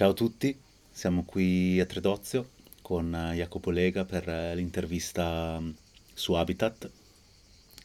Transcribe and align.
Ciao 0.00 0.12
a 0.12 0.14
tutti, 0.14 0.58
siamo 0.90 1.24
qui 1.24 1.78
a 1.78 1.84
Tredozio 1.84 2.52
con 2.80 3.14
eh, 3.14 3.34
Jacopo 3.34 3.68
Lega 3.68 4.06
per 4.06 4.26
eh, 4.26 4.54
l'intervista 4.54 5.60
mm, 5.60 5.70
su 6.14 6.32
Habitat. 6.32 6.90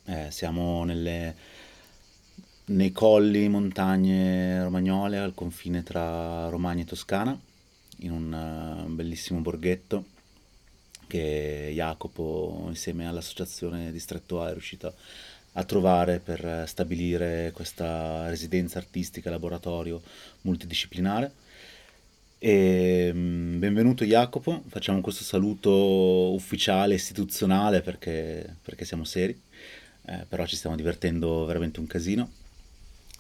Eh, 0.06 0.32
siamo 0.32 0.86
nelle, 0.86 1.36
nei 2.68 2.94
colli, 2.94 3.50
montagne 3.50 4.64
romagnole 4.64 5.18
al 5.18 5.34
confine 5.34 5.84
tra 5.84 6.48
Romagna 6.48 6.84
e 6.84 6.86
Toscana, 6.86 7.38
in 7.98 8.12
un 8.12 8.86
uh, 8.88 8.90
bellissimo 8.94 9.42
borghetto 9.42 10.06
che 11.08 11.72
Jacopo 11.74 12.64
insieme 12.70 13.10
all'associazione 13.10 13.92
Distretto 13.92 14.42
A 14.42 14.52
è 14.52 14.54
riuscito 14.54 14.94
a 15.52 15.64
trovare 15.66 16.20
per 16.20 16.64
stabilire 16.66 17.52
questa 17.54 18.30
residenza 18.30 18.78
artistica 18.78 19.30
laboratorio 19.30 20.02
multidisciplinare 20.44 21.44
e, 22.38 23.12
mm, 23.14 23.60
benvenuto 23.60 24.06
Jacopo, 24.06 24.64
facciamo 24.68 25.02
questo 25.02 25.24
saluto 25.24 26.34
ufficiale, 26.34 26.96
istituzionale 26.96 27.82
perché, 27.82 28.58
perché 28.62 28.86
siamo 28.86 29.04
seri, 29.04 29.40
eh, 30.08 30.26
però 30.28 30.46
ci 30.46 30.56
stiamo 30.56 30.76
divertendo 30.76 31.46
veramente 31.46 31.80
un 31.80 31.88
casino. 31.88 32.30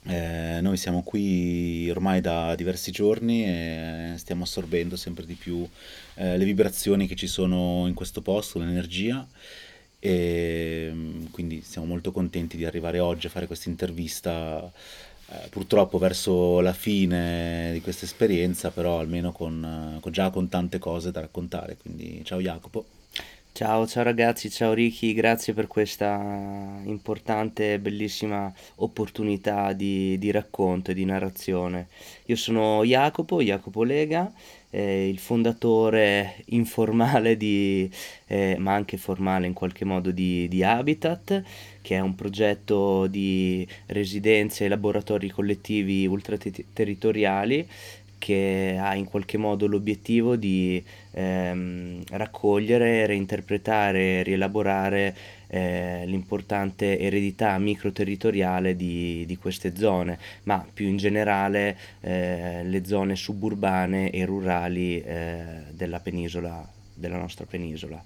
Eh, 0.07 0.59
noi 0.61 0.77
siamo 0.77 1.01
qui 1.01 1.89
ormai 1.89 2.21
da 2.21 2.53
diversi 2.55 2.91
giorni 2.91 3.43
e 3.45 4.13
stiamo 4.17 4.43
assorbendo 4.43 4.95
sempre 4.95 5.25
di 5.25 5.33
più 5.33 5.67
eh, 6.15 6.37
le 6.37 6.45
vibrazioni 6.45 7.07
che 7.07 7.15
ci 7.15 7.27
sono 7.27 7.87
in 7.87 7.95
questo 7.95 8.21
posto, 8.21 8.59
l'energia 8.59 9.27
e 9.99 10.89
mm, 10.93 11.25
quindi 11.31 11.61
siamo 11.63 11.87
molto 11.87 12.11
contenti 12.11 12.57
di 12.57 12.65
arrivare 12.65 12.99
oggi 12.99 13.25
a 13.25 13.29
fare 13.31 13.47
questa 13.47 13.69
intervista 13.69 14.71
eh, 15.27 15.47
purtroppo 15.49 15.97
verso 15.97 16.59
la 16.59 16.73
fine 16.73 17.71
di 17.73 17.81
questa 17.81 18.05
esperienza, 18.05 18.71
però 18.71 18.99
almeno 18.99 19.31
con, 19.31 19.97
con, 20.01 20.11
già 20.11 20.29
con 20.29 20.49
tante 20.49 20.79
cose 20.79 21.11
da 21.11 21.21
raccontare. 21.21 21.77
Quindi 21.77 22.21
ciao 22.23 22.39
Jacopo. 22.39 22.85
Ciao, 23.55 23.87
ciao 23.87 24.03
ragazzi, 24.03 24.49
ciao 24.49 24.73
Ricky, 24.73 25.13
grazie 25.13 25.53
per 25.53 25.67
questa 25.67 26.81
importante 26.83 27.71
e 27.75 27.79
bellissima 27.79 28.53
opportunità 28.75 29.71
di, 29.71 30.17
di, 30.17 30.29
racconto 30.29 30.91
e 30.91 30.93
di 30.93 31.05
narrazione. 31.05 31.87
Io 32.25 32.35
sono 32.35 32.83
Jacopo, 32.83 33.41
Jacopo 33.41 33.83
Lega, 33.83 34.29
eh, 34.71 35.07
il 35.07 35.19
fondatore 35.19 36.43
informale 36.47 37.37
di, 37.37 37.89
eh, 38.27 38.57
ma 38.59 38.73
anche 38.73 38.97
formale 38.97 39.47
in 39.47 39.53
qualche 39.53 39.85
modo 39.85 40.11
di, 40.11 40.49
di 40.49 40.61
Habitat 40.61 41.41
che 41.81 41.95
è 41.95 41.99
un 41.99 42.15
progetto 42.15 43.07
di 43.07 43.65
residenze 43.85 44.65
e 44.65 44.67
laboratori 44.67 45.29
collettivi 45.29 46.05
ultraterritoriali 46.07 47.65
che 48.17 48.77
ha 48.79 48.95
in 48.95 49.05
qualche 49.05 49.37
modo 49.37 49.67
l'obiettivo 49.67 50.35
di 50.35 50.83
ehm, 51.11 52.03
raccogliere, 52.11 53.05
reinterpretare, 53.05 54.23
rielaborare 54.23 55.15
eh, 55.47 56.03
l'importante 56.05 56.99
eredità 56.99 57.57
microterritoriale 57.57 58.75
di, 58.75 59.25
di, 59.25 59.37
queste 59.37 59.75
zone, 59.75 60.17
ma 60.43 60.65
più 60.73 60.87
in 60.87 60.97
generale 60.97 61.77
eh, 62.01 62.61
le 62.63 62.85
zone 62.85 63.15
suburbane 63.15 64.09
e 64.09 64.25
rurali 64.25 65.01
eh, 65.01 65.63
della 65.71 65.99
penisola, 65.99 66.67
della 66.93 67.17
nostra 67.17 67.45
penisola. 67.45 68.03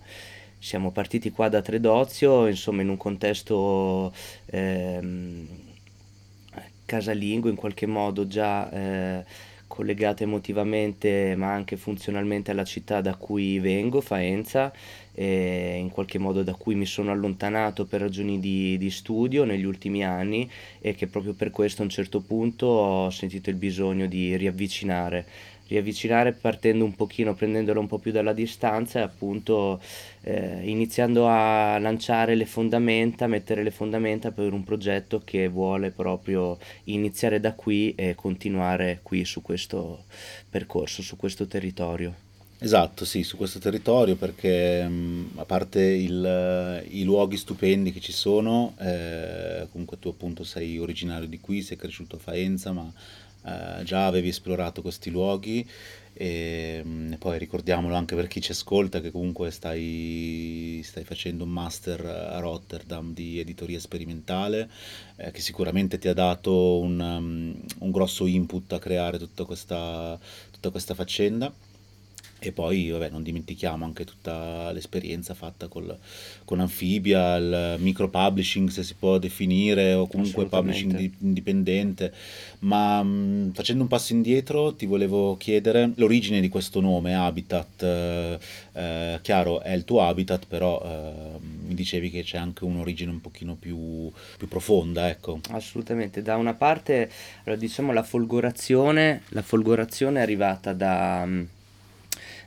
Siamo 0.61 0.91
partiti 0.91 1.31
qua 1.31 1.47
da 1.47 1.61
Tredozio, 1.61 2.45
insomma 2.45 2.81
in 2.81 2.89
un 2.89 2.97
contesto 2.97 4.13
ehm, 4.47 5.47
casalingo, 6.85 7.47
in 7.47 7.55
qualche 7.55 7.85
modo 7.85 8.27
già 8.27 8.69
eh, 8.69 9.23
collegato 9.69 10.23
emotivamente 10.23 11.35
ma 11.37 11.53
anche 11.53 11.77
funzionalmente 11.77 12.51
alla 12.51 12.65
città 12.65 12.99
da 12.99 13.15
cui 13.15 13.59
vengo, 13.59 14.01
Faenza, 14.01 14.73
e 15.13 15.77
in 15.77 15.91
qualche 15.91 16.17
modo 16.17 16.43
da 16.43 16.55
cui 16.55 16.75
mi 16.75 16.85
sono 16.85 17.11
allontanato 17.11 17.85
per 17.85 18.01
ragioni 18.01 18.39
di, 18.39 18.77
di 18.77 18.89
studio 18.89 19.45
negli 19.45 19.63
ultimi 19.63 20.03
anni 20.03 20.49
e 20.81 20.95
che 20.95 21.07
proprio 21.07 21.33
per 21.33 21.51
questo 21.51 21.81
a 21.81 21.85
un 21.85 21.91
certo 21.91 22.19
punto 22.19 22.65
ho 22.65 23.09
sentito 23.11 23.49
il 23.49 23.55
bisogno 23.55 24.07
di 24.07 24.35
riavvicinare 24.35 25.25
riavvicinare 25.69 26.33
partendo 26.33 26.83
un 26.83 26.95
pochino, 26.95 27.35
prendendolo 27.35 27.79
un 27.79 27.87
po' 27.87 27.99
più 27.99 28.11
dalla 28.11 28.33
distanza 28.33 28.99
e 28.99 29.03
appunto 29.03 29.79
eh, 30.23 30.59
iniziando 30.63 31.27
a 31.27 31.77
lanciare 31.79 32.35
le 32.35 32.45
fondamenta, 32.45 33.27
mettere 33.27 33.63
le 33.63 33.71
fondamenta 33.71 34.31
per 34.31 34.51
un 34.51 34.63
progetto 34.63 35.21
che 35.23 35.47
vuole 35.47 35.91
proprio 35.91 36.57
iniziare 36.85 37.39
da 37.39 37.53
qui 37.53 37.93
e 37.95 38.15
continuare 38.15 38.99
qui 39.03 39.23
su 39.23 39.41
questo 39.41 40.03
percorso, 40.49 41.01
su 41.01 41.15
questo 41.15 41.45
territorio. 41.45 42.27
Esatto, 42.61 43.05
sì, 43.05 43.23
su 43.23 43.37
questo 43.37 43.57
territorio 43.59 44.17
perché 44.17 44.85
mh, 44.85 45.31
a 45.35 45.45
parte 45.45 45.81
il, 45.81 46.83
i 46.89 47.03
luoghi 47.03 47.37
stupendi 47.37 47.93
che 47.93 48.01
ci 48.01 48.11
sono, 48.11 48.75
eh, 48.79 49.65
comunque 49.71 49.97
tu 49.97 50.09
appunto 50.09 50.43
sei 50.43 50.77
originario 50.77 51.27
di 51.29 51.39
qui, 51.39 51.61
sei 51.61 51.77
cresciuto 51.77 52.17
a 52.17 52.19
Faenza, 52.19 52.73
ma 52.73 52.91
eh, 53.45 53.83
già 53.83 54.05
avevi 54.05 54.29
esplorato 54.29 54.81
questi 54.81 55.09
luoghi 55.09 55.67
e, 56.13 56.81
mm, 56.83 57.13
e, 57.13 57.17
poi 57.17 57.37
ricordiamolo 57.37 57.95
anche 57.95 58.15
per 58.15 58.27
chi 58.27 58.41
ci 58.41 58.51
ascolta 58.51 58.99
che 58.99 59.11
comunque 59.11 59.51
stai, 59.51 60.81
stai 60.83 61.03
facendo 61.03 61.45
un 61.45 61.49
master 61.49 62.05
a 62.05 62.39
Rotterdam 62.39 63.13
di 63.13 63.39
editoria 63.39 63.79
sperimentale 63.79 64.69
eh, 65.15 65.31
che 65.31 65.39
sicuramente 65.39 65.97
ti 65.97 66.07
ha 66.07 66.13
dato 66.13 66.79
un, 66.79 66.99
um, 66.99 67.61
un 67.79 67.91
grosso 67.91 68.25
input 68.25 68.73
a 68.73 68.79
creare 68.79 69.17
tutta 69.17 69.45
questa, 69.45 70.19
tutta 70.51 70.69
questa 70.69 70.93
faccenda. 70.93 71.51
E 72.39 72.51
poi, 72.51 72.89
vabbè, 72.89 73.09
non 73.09 73.21
dimentichiamo 73.21 73.83
anche 73.83 74.05
tutta 74.05 74.71
l'esperienza 74.71 75.33
fatta 75.33 75.67
col, 75.67 75.97
con 76.45 76.59
Amphibia, 76.61 77.35
il 77.35 77.75
micro 77.79 78.09
publishing 78.09 78.69
se 78.69 78.83
si 78.83 78.95
può 78.97 79.17
definire, 79.17 79.93
o 79.93 80.07
comunque 80.07 80.45
publishing 80.45 80.95
di, 80.95 81.13
indipendente. 81.19 82.13
Ma 82.59 83.03
mh, 83.03 83.51
facendo 83.53 83.83
un 83.83 83.89
passo 83.89 84.13
indietro 84.13 84.73
ti 84.73 84.85
volevo 84.85 85.35
chiedere 85.37 85.91
l'origine 85.95 86.39
di 86.39 86.49
questo 86.49 86.79
nome, 86.79 87.15
Habitat. 87.15 87.83
Eh, 87.83 88.39
eh, 88.73 89.19
chiaro, 89.21 89.61
è 89.61 89.73
il 89.73 89.83
tuo 89.83 90.01
habitat, 90.01 90.45
però 90.47 90.81
eh, 90.83 91.39
mi 91.39 91.73
dicevi 91.73 92.09
che 92.09 92.23
c'è 92.23 92.37
anche 92.37 92.63
un'origine 92.63 93.11
un 93.11 93.19
pochino 93.19 93.55
più, 93.55 94.09
più 94.37 94.47
profonda, 94.47 95.09
ecco. 95.09 95.41
Assolutamente, 95.51 96.21
da 96.21 96.37
una 96.37 96.53
parte, 96.53 97.09
allora, 97.43 97.59
diciamo 97.59 97.91
la 97.91 98.03
folgorazione, 98.03 99.23
la 99.29 99.41
folgorazione 99.41 100.19
è 100.19 100.21
arrivata 100.21 100.71
da 100.73 101.27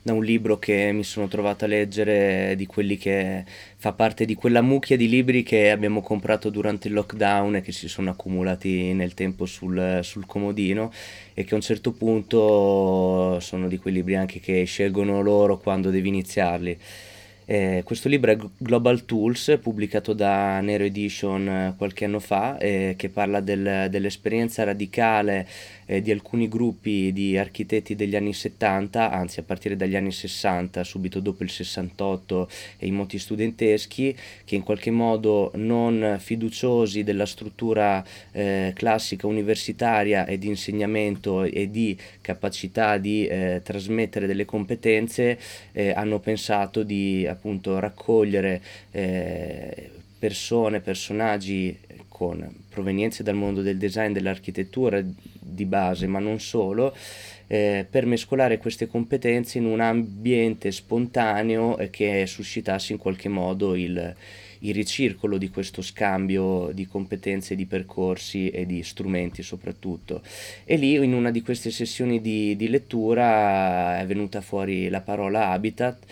da 0.02 0.12
un 0.12 0.24
libro 0.24 0.58
che 0.58 0.90
mi 0.92 1.04
sono 1.04 1.28
trovato 1.28 1.64
a 1.64 1.68
leggere, 1.68 2.54
di 2.56 2.66
quelli 2.66 2.96
che 2.96 3.44
fa 3.76 3.92
parte 3.92 4.24
di 4.24 4.34
quella 4.34 4.60
mucchia 4.60 4.96
di 4.96 5.08
libri 5.08 5.44
che 5.44 5.70
abbiamo 5.70 6.02
comprato 6.02 6.50
durante 6.50 6.88
il 6.88 6.94
lockdown 6.94 7.56
e 7.56 7.60
che 7.60 7.70
si 7.70 7.88
sono 7.88 8.10
accumulati 8.10 8.92
nel 8.94 9.14
tempo 9.14 9.46
sul, 9.46 10.00
sul 10.02 10.26
comodino 10.26 10.92
e 11.34 11.44
che 11.44 11.52
a 11.54 11.56
un 11.56 11.62
certo 11.62 11.92
punto 11.92 13.38
sono 13.40 13.68
di 13.68 13.78
quei 13.78 13.94
libri 13.94 14.16
anche 14.16 14.40
che 14.40 14.64
scelgono 14.64 15.22
loro 15.22 15.58
quando 15.58 15.90
devi 15.90 16.08
iniziarli. 16.08 16.78
Eh, 17.52 17.82
questo 17.84 18.08
libro 18.08 18.30
è 18.30 18.38
Global 18.56 19.04
Tools, 19.04 19.58
pubblicato 19.60 20.14
da 20.14 20.58
Nero 20.62 20.84
Edition 20.84 21.46
eh, 21.46 21.74
qualche 21.76 22.06
anno 22.06 22.18
fa, 22.18 22.56
eh, 22.56 22.94
che 22.96 23.10
parla 23.10 23.40
del, 23.40 23.88
dell'esperienza 23.90 24.64
radicale 24.64 25.46
eh, 25.84 26.00
di 26.00 26.10
alcuni 26.10 26.48
gruppi 26.48 27.12
di 27.12 27.36
architetti 27.36 27.94
degli 27.94 28.16
anni 28.16 28.32
70, 28.32 29.10
anzi 29.10 29.40
a 29.40 29.42
partire 29.42 29.76
dagli 29.76 29.96
anni 29.96 30.12
60, 30.12 30.82
subito 30.82 31.20
dopo 31.20 31.42
il 31.42 31.50
68 31.50 32.48
e 32.78 32.86
i 32.86 32.90
moti 32.90 33.18
studenteschi, 33.18 34.16
che 34.46 34.54
in 34.54 34.62
qualche 34.62 34.90
modo 34.90 35.50
non 35.56 36.16
fiduciosi 36.18 37.04
della 37.04 37.26
struttura 37.26 38.02
eh, 38.30 38.72
classica 38.74 39.26
universitaria 39.26 40.24
e 40.24 40.38
di 40.38 40.46
insegnamento 40.46 41.42
e 41.42 41.70
di 41.70 41.94
capacità 42.22 42.96
di 42.96 43.26
eh, 43.26 43.60
trasmettere 43.62 44.26
delle 44.26 44.46
competenze, 44.46 45.38
hanno 45.94 46.18
pensato 46.18 46.82
di 46.82 47.26
raccogliere 47.78 48.62
eh, 48.90 49.90
persone, 50.18 50.80
personaggi 50.80 51.76
con 52.08 52.48
provenienze 52.68 53.24
dal 53.24 53.34
mondo 53.34 53.62
del 53.62 53.78
design, 53.78 54.12
dell'architettura 54.12 55.02
di 55.02 55.64
base, 55.64 56.06
ma 56.06 56.20
non 56.20 56.38
solo, 56.38 56.94
eh, 57.48 57.84
per 57.90 58.06
mescolare 58.06 58.58
queste 58.58 58.86
competenze 58.86 59.58
in 59.58 59.64
un 59.64 59.80
ambiente 59.80 60.70
spontaneo 60.70 61.76
eh, 61.78 61.90
che 61.90 62.24
suscitasse 62.26 62.92
in 62.92 62.98
qualche 62.98 63.28
modo 63.28 63.74
il, 63.74 64.14
il 64.60 64.74
ricircolo 64.74 65.36
di 65.36 65.50
questo 65.50 65.82
scambio 65.82 66.70
di 66.72 66.86
competenze, 66.86 67.56
di 67.56 67.66
percorsi 67.66 68.50
e 68.50 68.66
di 68.66 68.84
strumenti 68.84 69.42
soprattutto. 69.42 70.22
E 70.64 70.76
lì 70.76 70.94
in 70.94 71.14
una 71.14 71.32
di 71.32 71.42
queste 71.42 71.72
sessioni 71.72 72.20
di, 72.20 72.54
di 72.54 72.68
lettura 72.68 73.98
è 73.98 74.06
venuta 74.06 74.40
fuori 74.40 74.88
la 74.88 75.00
parola 75.00 75.48
habitat 75.48 76.06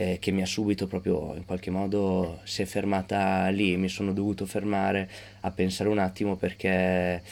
eh, 0.00 0.16
che 0.18 0.30
mi 0.30 0.40
ha 0.40 0.46
subito 0.46 0.86
proprio 0.86 1.34
in 1.36 1.44
qualche 1.44 1.70
modo 1.70 2.40
si 2.44 2.62
è 2.62 2.64
fermata 2.64 3.48
lì, 3.48 3.76
mi 3.76 3.90
sono 3.90 4.14
dovuto 4.14 4.46
fermare 4.46 5.06
a 5.40 5.50
pensare 5.50 5.90
un 5.90 5.98
attimo 5.98 6.36
perché 6.36 7.22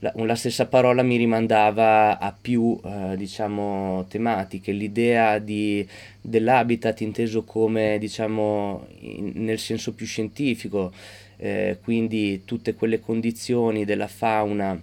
la, 0.00 0.12
la, 0.14 0.34
stessa 0.34 0.66
parola 0.66 1.02
mi 1.02 1.16
rimandava 1.16 2.18
a 2.18 2.36
più 2.38 2.78
eh, 2.84 3.16
diciamo, 3.16 4.04
tematiche, 4.06 4.72
l'idea 4.72 5.38
di, 5.38 5.86
dell'habitat 6.20 7.00
inteso 7.00 7.44
come 7.44 7.96
diciamo, 7.98 8.86
in, 8.98 9.32
nel 9.36 9.58
senso 9.58 9.94
più 9.94 10.04
scientifico, 10.04 10.92
eh, 11.38 11.78
quindi 11.82 12.44
tutte 12.44 12.74
quelle 12.74 13.00
condizioni 13.00 13.86
della 13.86 14.08
fauna 14.08 14.78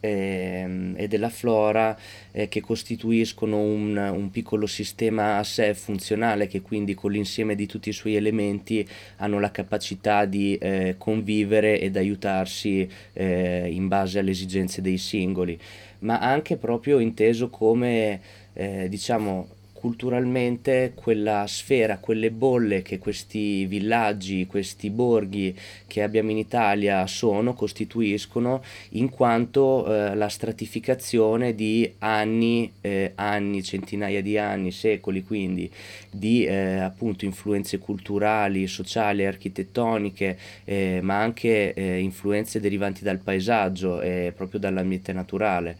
eh, 0.00 0.92
e 0.96 1.08
della 1.08 1.28
flora 1.28 1.96
eh, 2.32 2.48
che 2.48 2.60
costituiscono 2.60 3.58
un, 3.58 3.96
un, 3.96 4.30
piccolo 4.30 4.66
sistema 4.66 5.38
a 5.38 5.44
sé 5.44 5.74
funzionale 5.74 6.46
che 6.46 6.62
quindi 6.62 6.94
con 6.94 7.12
l'insieme 7.12 7.54
di 7.54 7.66
tutti 7.66 7.90
i 7.90 7.92
suoi 7.92 8.16
elementi 8.16 8.86
hanno 9.16 9.38
la 9.38 9.50
capacità 9.50 10.24
di 10.24 10.56
eh, 10.56 10.96
convivere 10.98 11.80
ed 11.80 11.96
aiutarsi 11.96 12.88
eh, 13.12 13.68
in 13.70 13.88
base 13.88 14.18
alle 14.18 14.30
esigenze 14.30 14.80
dei 14.80 14.98
singoli, 14.98 15.58
ma 16.00 16.18
anche 16.18 16.56
proprio 16.56 16.98
inteso 16.98 17.48
come 17.50 18.20
eh, 18.54 18.88
diciamo 18.88 19.58
culturalmente 19.80 20.92
quella 20.94 21.46
sfera, 21.46 21.96
quelle 21.96 22.30
bolle 22.30 22.82
che 22.82 22.98
questi 22.98 23.64
villaggi, 23.64 24.46
questi 24.46 24.90
borghi 24.90 25.56
che 25.86 26.02
abbiamo 26.02 26.30
in 26.30 26.36
Italia 26.36 27.06
sono, 27.06 27.54
costituiscono, 27.54 28.62
in 28.90 29.08
quanto 29.08 29.86
eh, 29.86 30.14
la 30.14 30.28
stratificazione 30.28 31.54
di 31.54 31.90
anni, 32.00 32.70
eh, 32.82 33.12
anni, 33.14 33.62
centinaia 33.62 34.20
di 34.20 34.36
anni, 34.36 34.70
secoli 34.70 35.24
quindi, 35.24 35.70
di 36.10 36.44
eh, 36.44 36.78
appunto 36.80 37.24
influenze 37.24 37.78
culturali, 37.78 38.66
sociali, 38.66 39.24
architettoniche, 39.24 40.38
eh, 40.64 41.00
ma 41.02 41.22
anche 41.22 41.72
eh, 41.72 42.00
influenze 42.00 42.60
derivanti 42.60 43.02
dal 43.02 43.18
paesaggio 43.18 44.02
e 44.02 44.34
proprio 44.36 44.60
dall'ambiente 44.60 45.14
naturale 45.14 45.78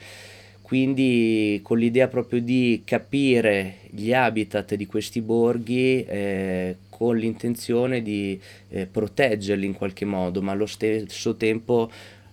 quindi 0.70 1.58
con 1.64 1.80
l'idea 1.80 2.06
proprio 2.06 2.40
di 2.40 2.82
capire 2.84 3.78
gli 3.90 4.12
habitat 4.12 4.76
di 4.76 4.86
questi 4.86 5.20
borghi 5.20 6.04
eh, 6.04 6.76
con 6.88 7.16
l'intenzione 7.16 8.02
di 8.02 8.40
eh, 8.68 8.86
proteggerli 8.86 9.66
in 9.66 9.72
qualche 9.72 10.04
modo, 10.04 10.40
ma 10.40 10.52
allo 10.52 10.66
stesso 10.66 11.34
tempo 11.34 11.90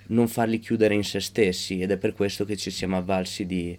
non 0.09 0.27
farli 0.27 0.59
chiudere 0.59 0.93
in 0.93 1.03
se 1.03 1.19
stessi. 1.19 1.81
Ed 1.81 1.89
è 1.89 1.97
per 1.97 2.13
questo 2.13 2.45
che 2.45 2.57
ci 2.57 2.69
siamo 2.69 2.97
avvalsi 2.97 3.47
di 3.47 3.75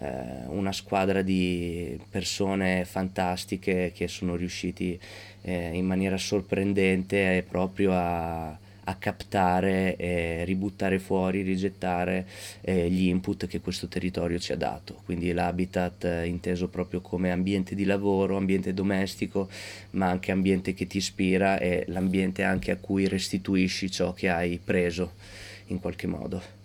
eh, 0.00 0.06
una 0.48 0.72
squadra 0.72 1.22
di 1.22 1.98
persone 2.10 2.84
fantastiche 2.84 3.90
che 3.94 4.06
sono 4.06 4.36
riusciti 4.36 5.00
eh, 5.40 5.70
in 5.72 5.86
maniera 5.86 6.18
sorprendente 6.18 7.42
proprio 7.48 7.92
a 7.94 8.58
a 8.84 8.94
captare, 8.96 9.96
e 9.96 10.44
ributtare 10.44 10.98
fuori, 10.98 11.42
rigettare 11.42 12.26
eh, 12.60 12.90
gli 12.90 13.06
input 13.06 13.46
che 13.46 13.60
questo 13.60 13.88
territorio 13.88 14.38
ci 14.38 14.52
ha 14.52 14.56
dato. 14.56 15.00
Quindi 15.04 15.32
l'habitat 15.32 16.04
eh, 16.04 16.26
inteso 16.26 16.68
proprio 16.68 17.00
come 17.00 17.30
ambiente 17.30 17.74
di 17.74 17.84
lavoro, 17.84 18.36
ambiente 18.36 18.74
domestico, 18.74 19.48
ma 19.90 20.08
anche 20.08 20.32
ambiente 20.32 20.74
che 20.74 20.86
ti 20.86 20.98
ispira 20.98 21.58
e 21.58 21.84
l'ambiente 21.88 22.42
anche 22.42 22.70
a 22.70 22.76
cui 22.76 23.08
restituisci 23.08 23.90
ciò 23.90 24.12
che 24.12 24.28
hai 24.28 24.60
preso 24.62 25.12
in 25.68 25.80
qualche 25.80 26.06
modo. 26.06 26.62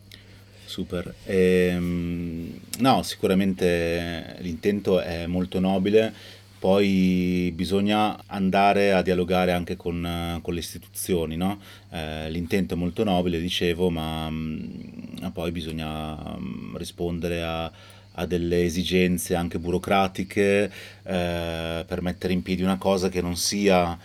Super. 0.65 1.15
Ehm, 1.25 2.59
no, 2.77 3.01
sicuramente 3.01 4.35
l'intento 4.39 4.99
è 4.99 5.25
molto 5.25 5.59
nobile 5.59 6.13
poi 6.59 7.51
bisogna 7.55 8.21
andare 8.27 8.91
a 8.91 9.01
dialogare 9.01 9.53
anche 9.53 9.77
con, 9.77 10.39
con 10.41 10.53
le 10.53 10.59
istituzioni, 10.59 11.37
no? 11.37 11.59
eh, 11.91 12.29
l'intento 12.29 12.73
è 12.73 12.77
molto 12.77 13.05
nobile, 13.05 13.39
dicevo, 13.39 13.89
ma 13.89 14.29
mm, 14.29 15.27
poi 15.31 15.51
bisogna 15.51 16.15
mm, 16.37 16.75
rispondere 16.75 17.41
a, 17.41 17.71
a, 18.11 18.25
delle 18.25 18.65
esigenze 18.65 19.35
anche 19.35 19.57
burocratiche 19.57 20.71
eh, 21.03 21.85
per 21.87 22.01
mettere 22.01 22.33
in 22.33 22.41
piedi 22.41 22.61
una 22.61 22.77
cosa 22.77 23.07
che 23.07 23.21
non 23.21 23.37
sia 23.37 23.97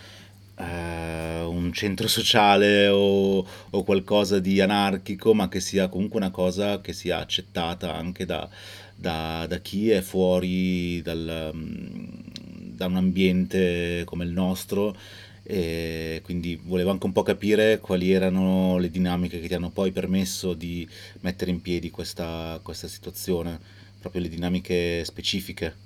eh, 0.57 1.41
un 1.41 1.73
centro 1.73 2.07
sociale 2.07 2.87
o, 2.87 3.45
o, 3.69 3.83
qualcosa 3.83 4.39
di 4.39 4.61
anarchico, 4.61 5.33
ma 5.33 5.49
che 5.49 5.59
sia 5.59 5.89
comunque 5.89 6.19
una 6.19 6.31
cosa 6.31 6.79
che 6.79 6.93
sia 6.93 7.19
accettata 7.19 7.93
anche 7.93 8.25
da, 8.25 8.47
da, 8.95 9.45
da 9.47 9.57
chi 9.59 9.89
è 9.89 10.01
fuori 10.01 11.01
dal, 11.01 11.51
mm, 11.53 12.05
da 12.75 12.85
un 12.85 12.97
ambiente 12.97 14.03
come 14.05 14.25
il 14.25 14.31
nostro 14.31 14.95
e 15.47 16.21
quindi 16.23 16.59
volevo 16.61 16.89
anche 16.89 17.05
un 17.05 17.11
po' 17.11 17.21
capire 17.21 17.79
quali 17.79 18.11
erano 18.11 18.79
le 18.79 18.89
dinamiche 18.89 19.39
che 19.39 19.47
ti 19.47 19.53
hanno 19.53 19.69
poi 19.69 19.91
permesso 19.91 20.53
di 20.53 20.87
mettere 21.19 21.51
in 21.51 21.61
piedi 21.61 21.91
questa, 21.91 22.59
questa 22.63 22.87
situazione, 22.87 23.59
proprio 23.99 24.23
le 24.23 24.29
dinamiche 24.29 25.05
specifiche. 25.05 25.83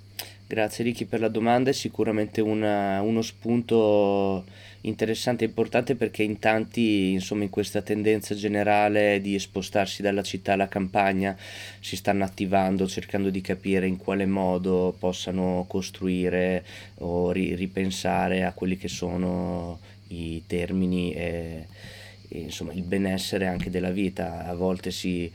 Grazie 0.48 0.84
Ricky 0.84 1.06
per 1.06 1.20
la 1.20 1.28
domanda, 1.28 1.70
è 1.70 1.74
sicuramente 1.74 2.42
una, 2.42 3.02
uno 3.02 3.22
spunto 3.22 4.46
interessante 4.81 5.44
e 5.44 5.48
importante 5.48 5.96
perché 5.96 6.24
in 6.24 6.40
tanti, 6.40 7.12
insomma, 7.12 7.44
in 7.44 7.50
questa 7.50 7.81
tendenza 7.81 8.36
generale 8.36 9.20
di 9.22 9.38
spostarsi 9.40 10.02
dalla 10.02 10.24
città 10.24 10.54
alla 10.54 10.68
campagna 10.68 11.36
si 11.80 11.96
stanno 11.96 12.24
attivando 12.24 12.88
cercando 12.88 13.30
di 13.30 13.42
capire 13.42 13.88
in 13.88 13.98
quale 13.98 14.26
modo 14.26 14.96
possano 14.98 15.66
costruire 15.68 16.64
o 17.00 17.31
ri- 17.31 17.56
ripensare 17.56 18.44
a 18.44 18.54
quelli 18.54 18.78
che 18.78 18.88
sono 18.88 19.80
i 20.08 20.44
termini 20.48 21.14
e, 21.14 21.68
e 22.28 22.40
insomma 22.40 22.74
il 22.74 22.84
benessere 22.84 23.48
anche 23.48 23.70
della 23.70 23.92
vita. 23.92 24.46
A 24.46 24.54
volte 24.54 24.92
si 24.92 25.31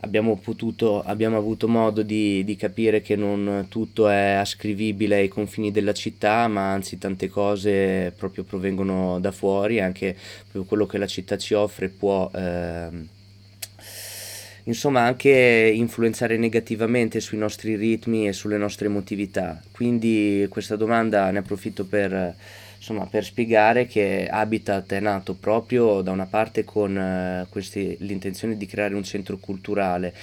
abbiamo, 0.00 0.36
potuto, 0.36 1.02
abbiamo 1.02 1.36
avuto 1.36 1.68
modo 1.68 2.02
di, 2.02 2.44
di, 2.44 2.56
capire 2.56 3.00
che 3.00 3.16
non 3.16 3.66
tutto 3.68 4.08
è 4.08 4.32
ascrivibile 4.32 5.16
ai 5.16 5.28
confini 5.28 5.70
della 5.70 5.94
città, 5.94 6.48
ma 6.48 6.72
anzi 6.72 6.98
tante 6.98 7.28
cose 7.28 8.12
proprio 8.16 8.44
provengono 8.44 9.18
da 9.20 9.32
fuori, 9.32 9.80
anche 9.80 10.16
quello 10.66 10.86
che 10.86 10.98
la 10.98 11.06
città 11.06 11.36
ci 11.38 11.54
offre 11.54 11.88
può... 11.88 12.30
Eh, 12.34 13.14
insomma 14.66 15.02
anche 15.02 15.72
influenzare 15.74 16.36
negativamente 16.36 17.20
sui 17.20 17.38
nostri 17.38 17.74
ritmi 17.76 18.28
e 18.28 18.32
sulle 18.32 18.56
nostre 18.56 18.86
emotività. 18.86 19.60
Quindi 19.72 20.46
questa 20.48 20.76
domanda 20.76 21.30
ne 21.30 21.38
approfitto 21.38 21.84
per 21.84 22.34
insomma, 22.76 23.06
per 23.06 23.24
spiegare 23.24 23.86
che 23.86 24.28
Habitat 24.30 24.92
è 24.92 25.00
nato 25.00 25.34
proprio 25.34 26.02
da 26.02 26.12
una 26.12 26.26
parte 26.26 26.64
con 26.64 26.96
eh, 26.96 27.46
questi, 27.48 27.96
l'intenzione 28.00 28.56
di 28.56 28.66
creare 28.66 28.94
un 28.94 29.02
centro 29.02 29.38
culturale 29.38 30.14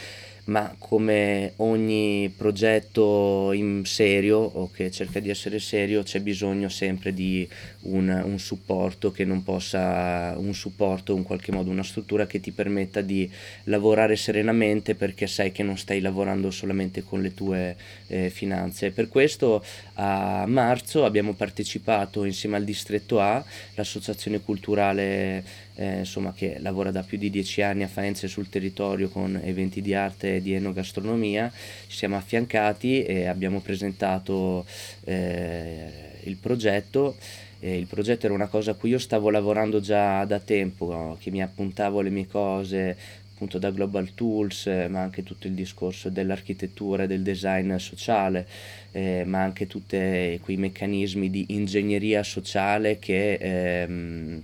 ma 0.46 0.76
come 0.78 1.54
ogni 1.58 2.34
progetto 2.36 3.54
serio 3.84 4.40
o 4.40 4.70
che 4.72 4.92
cerca 4.92 5.20
di 5.20 5.30
essere 5.30 5.60
serio 5.60 6.04
c'è 6.04 6.20
bisogno 6.20 6.68
sempre 6.68 7.14
di 7.14 7.48
un, 7.84 8.10
un, 8.26 8.40
supporto 8.40 9.12
che 9.12 9.24
non 9.24 9.44
possa, 9.44 10.36
un 10.38 10.54
supporto 10.54 11.16
in 11.16 11.24
qualche 11.24 11.54
modo, 11.54 11.70
una 11.70 11.84
struttura 11.84 12.26
che 12.26 12.42
ti 12.42 12.52
permetta 12.52 13.00
di 13.00 13.30
lavorare 13.66 14.16
serenamente 14.18 14.96
perché 14.96 15.28
sai 15.28 15.52
che 15.52 15.64
non 15.64 15.78
stai 15.78 16.02
lavorando 16.02 16.52
solamente 16.52 17.04
con 17.04 17.22
le 17.22 17.34
tue 17.34 17.76
eh, 18.08 18.30
finanze. 18.30 18.92
Per 18.92 19.08
questo 19.08 19.64
a 19.96 20.46
marzo 20.46 21.06
abbiamo 21.06 21.34
partecipato 21.34 22.26
insieme 22.26 22.58
al 22.58 22.66
distretto 22.66 23.22
A, 23.22 23.44
l'associazione 23.76 24.42
culturale 24.42 25.44
eh, 25.76 26.00
insomma, 26.00 26.34
che 26.34 26.58
lavora 26.60 26.92
da 26.92 27.04
più 27.04 27.18
di 27.18 27.30
dieci 27.30 27.62
anni 27.62 27.84
a 27.84 27.88
Faenza 27.88 28.28
sul 28.28 28.50
territorio 28.50 29.10
con 29.10 29.40
eventi 29.44 29.82
di 29.82 29.94
arte 29.94 30.36
e 30.36 30.42
di 30.42 30.54
enogastronomia, 30.54 31.52
ci 31.88 31.98
siamo 31.98 32.16
affiancati 32.16 33.04
e 33.04 33.26
abbiamo 33.28 33.60
presentato 33.60 34.66
eh, 35.06 36.20
il 36.24 36.36
progetto. 36.38 37.16
E 37.60 37.78
il 37.78 37.88
progetto 37.88 38.26
era 38.26 38.36
una 38.36 38.48
cosa 38.48 38.72
a 38.72 38.74
cui 38.74 38.90
io 38.90 39.00
stavo 39.00 39.30
lavorando 39.30 39.80
già 39.80 40.26
da 40.26 40.40
tempo, 40.40 40.92
no? 40.92 41.18
che 41.18 41.32
mi 41.32 41.42
appuntavo 41.42 42.02
le 42.02 42.10
mie 42.10 42.28
cose 42.28 42.98
appunto 43.34 43.58
da 43.58 43.72
Global 43.72 44.14
Tools, 44.14 44.68
eh, 44.68 44.88
ma 44.88 45.02
anche 45.02 45.24
tutto 45.24 45.48
il 45.48 45.54
discorso 45.54 46.10
dell'architettura 46.10 47.04
e 47.04 47.08
del 47.08 47.24
design 47.24 47.76
sociale, 47.76 48.48
eh, 48.92 49.24
ma 49.26 49.42
anche 49.42 49.68
tutti 49.68 50.40
quei 50.42 50.58
meccanismi 50.58 51.30
di 51.30 51.46
ingegneria 51.50 52.24
sociale 52.24 53.00
che 53.00 53.34
ehm, 53.34 54.44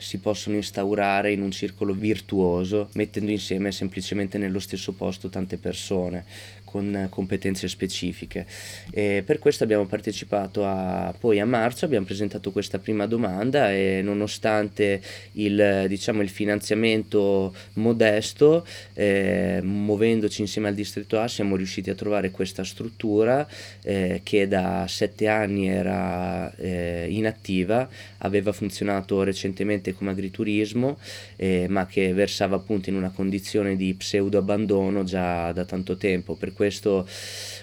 si 0.00 0.18
possono 0.18 0.56
instaurare 0.56 1.32
in 1.32 1.42
un 1.42 1.50
circolo 1.50 1.92
virtuoso 1.92 2.88
mettendo 2.94 3.30
insieme 3.30 3.72
semplicemente 3.72 4.38
nello 4.38 4.58
stesso 4.58 4.92
posto 4.92 5.28
tante 5.28 5.56
persone 5.56 6.24
con 6.68 7.06
competenze 7.08 7.66
specifiche. 7.66 8.46
E 8.90 9.22
per 9.24 9.38
questo 9.38 9.64
abbiamo 9.64 9.86
partecipato 9.86 10.66
a, 10.66 11.14
poi 11.18 11.40
a 11.40 11.46
marzo, 11.46 11.86
abbiamo 11.86 12.04
presentato 12.04 12.52
questa 12.52 12.78
prima 12.78 13.06
domanda 13.06 13.72
e 13.72 14.00
nonostante 14.02 15.00
il, 15.32 15.86
diciamo, 15.88 16.20
il 16.20 16.28
finanziamento 16.28 17.54
modesto, 17.74 18.66
eh, 18.92 19.60
muovendoci 19.62 20.42
insieme 20.42 20.68
al 20.68 20.74
distretto 20.74 21.18
A, 21.18 21.26
siamo 21.26 21.56
riusciti 21.56 21.88
a 21.88 21.94
trovare 21.94 22.30
questa 22.30 22.64
struttura 22.64 23.46
eh, 23.82 24.20
che 24.22 24.46
da 24.46 24.84
sette 24.86 25.26
anni 25.26 25.68
era 25.68 26.54
eh, 26.56 27.06
inattiva, 27.08 27.88
aveva 28.18 28.52
funzionato 28.52 29.22
recentemente 29.22 29.94
come 29.94 30.10
agriturismo, 30.10 30.98
eh, 31.36 31.66
ma 31.68 31.86
che 31.86 32.12
versava 32.12 32.56
appunto 32.56 32.90
in 32.90 32.96
una 32.96 33.10
condizione 33.10 33.76
di 33.76 33.94
pseudo 33.94 34.38
abbandono 34.38 35.04
già 35.04 35.52
da 35.52 35.64
tanto 35.64 35.96
tempo. 35.96 36.34
Per 36.34 36.52
questo 36.58 37.06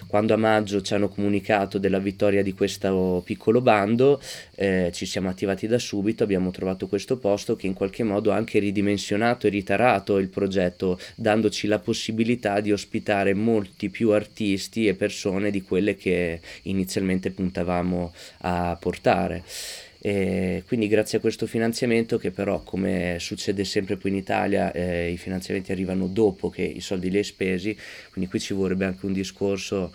quando 0.06 0.32
a 0.32 0.38
maggio 0.38 0.80
ci 0.80 0.94
hanno 0.94 1.08
comunicato 1.08 1.76
della 1.76 1.98
vittoria 1.98 2.42
di 2.42 2.54
questo 2.54 3.20
piccolo 3.24 3.60
bando, 3.60 4.20
eh, 4.54 4.90
ci 4.94 5.04
siamo 5.04 5.28
attivati 5.28 5.66
da 5.66 5.78
subito, 5.78 6.22
abbiamo 6.22 6.50
trovato 6.50 6.86
questo 6.86 7.18
posto 7.18 7.56
che 7.56 7.66
in 7.66 7.74
qualche 7.74 8.02
modo 8.02 8.32
ha 8.32 8.36
anche 8.36 8.58
ridimensionato 8.58 9.46
e 9.46 9.50
ritarato 9.50 10.16
il 10.16 10.28
progetto, 10.28 10.98
dandoci 11.16 11.66
la 11.66 11.78
possibilità 11.78 12.60
di 12.60 12.72
ospitare 12.72 13.34
molti 13.34 13.90
più 13.90 14.10
artisti 14.10 14.86
e 14.86 14.94
persone 14.94 15.50
di 15.50 15.60
quelle 15.60 15.96
che 15.96 16.40
inizialmente 16.62 17.30
puntavamo 17.30 18.14
a 18.38 18.76
portare. 18.80 19.42
E 20.06 20.62
quindi 20.68 20.86
grazie 20.86 21.18
a 21.18 21.20
questo 21.20 21.48
finanziamento 21.48 22.16
che 22.16 22.30
però 22.30 22.62
come 22.62 23.16
succede 23.18 23.64
sempre 23.64 23.98
qui 23.98 24.10
in 24.10 24.14
Italia 24.14 24.70
eh, 24.70 25.10
i 25.10 25.16
finanziamenti 25.16 25.72
arrivano 25.72 26.06
dopo 26.06 26.48
che 26.48 26.62
i 26.62 26.80
soldi 26.80 27.10
li 27.10 27.16
hai 27.16 27.24
spesi, 27.24 27.76
quindi 28.12 28.30
qui 28.30 28.38
ci 28.38 28.54
vorrebbe 28.54 28.84
anche 28.84 29.04
un 29.04 29.12
discorso 29.12 29.90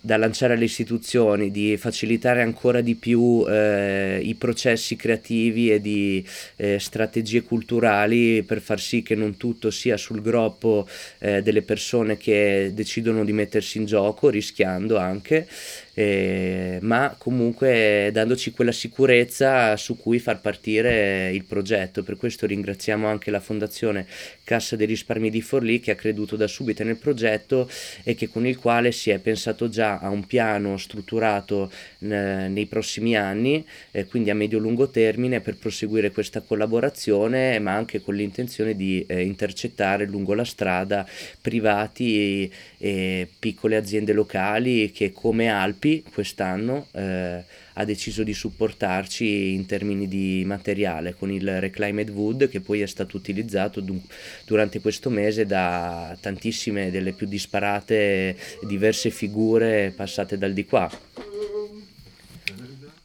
da 0.00 0.16
lanciare 0.16 0.54
alle 0.54 0.64
istituzioni, 0.64 1.50
di 1.50 1.76
facilitare 1.76 2.40
ancora 2.40 2.80
di 2.80 2.94
più 2.94 3.44
eh, 3.48 4.20
i 4.22 4.34
processi 4.34 4.96
creativi 4.96 5.72
e 5.72 5.80
di 5.80 6.24
eh, 6.56 6.78
strategie 6.78 7.42
culturali 7.42 8.42
per 8.44 8.60
far 8.60 8.80
sì 8.80 9.02
che 9.02 9.14
non 9.16 9.36
tutto 9.36 9.70
sia 9.70 9.96
sul 9.96 10.22
groppo 10.22 10.88
eh, 11.18 11.42
delle 11.42 11.62
persone 11.62 12.16
che 12.16 12.70
decidono 12.72 13.24
di 13.24 13.32
mettersi 13.32 13.78
in 13.78 13.86
gioco, 13.86 14.30
rischiando 14.30 14.96
anche, 14.96 15.48
eh, 15.98 16.78
ma 16.82 17.16
comunque 17.18 18.10
dandoci 18.12 18.52
quella 18.52 18.70
sicurezza 18.70 19.76
su 19.76 19.96
cui 19.96 20.20
far 20.20 20.40
partire 20.40 21.32
il 21.32 21.42
progetto. 21.42 22.04
Per 22.04 22.16
questo 22.16 22.46
ringraziamo 22.46 23.08
anche 23.08 23.32
la 23.32 23.40
Fondazione 23.40 24.06
Cassa 24.44 24.76
dei 24.76 24.86
Risparmi 24.86 25.28
di 25.28 25.42
Forlì 25.42 25.80
che 25.80 25.90
ha 25.90 25.96
creduto 25.96 26.36
da 26.36 26.46
subito 26.46 26.84
nel 26.84 26.98
progetto 26.98 27.68
e 28.04 28.14
che 28.14 28.28
con 28.28 28.46
il 28.46 28.58
quale 28.58 28.92
si 28.92 29.10
è 29.10 29.18
pensato 29.18 29.68
già 29.68 29.98
a 29.98 30.08
un 30.08 30.24
piano 30.24 30.76
strutturato 30.76 31.68
eh, 31.98 32.06
nei 32.06 32.66
prossimi 32.66 33.16
anni, 33.16 33.66
eh, 33.90 34.06
quindi 34.06 34.30
a 34.30 34.36
medio-lungo 34.36 34.90
termine 34.90 35.40
per 35.40 35.56
proseguire 35.56 36.12
questa 36.12 36.42
collaborazione, 36.42 37.58
ma 37.58 37.74
anche 37.74 38.00
con 38.00 38.14
l'intenzione 38.14 38.76
di 38.76 39.04
eh, 39.08 39.24
intercettare 39.24 40.06
lungo 40.06 40.34
la 40.34 40.44
strada 40.44 41.04
privati 41.40 42.48
e 42.78 43.28
piccole 43.36 43.74
aziende 43.74 44.12
locali 44.12 44.92
che 44.92 45.10
come 45.12 45.48
Alpi 45.48 45.87
Alpi 45.88 46.04
quest'anno 46.12 46.86
eh, 46.92 47.42
ha 47.74 47.84
deciso 47.84 48.22
di 48.22 48.34
supportarci 48.34 49.54
in 49.54 49.64
termini 49.66 50.06
di 50.06 50.42
materiale 50.44 51.14
con 51.14 51.30
il 51.30 51.60
Reclaimed 51.60 52.10
Wood 52.10 52.48
che 52.48 52.60
poi 52.60 52.82
è 52.82 52.86
stato 52.86 53.16
utilizzato 53.16 53.80
du- 53.80 54.00
durante 54.44 54.80
questo 54.80 55.08
mese 55.08 55.46
da 55.46 56.16
tantissime 56.20 56.90
delle 56.90 57.12
più 57.12 57.26
disparate 57.26 58.36
diverse 58.66 59.10
figure 59.10 59.92
passate 59.96 60.36
dal 60.36 60.52
di 60.52 60.64
qua. 60.66 60.90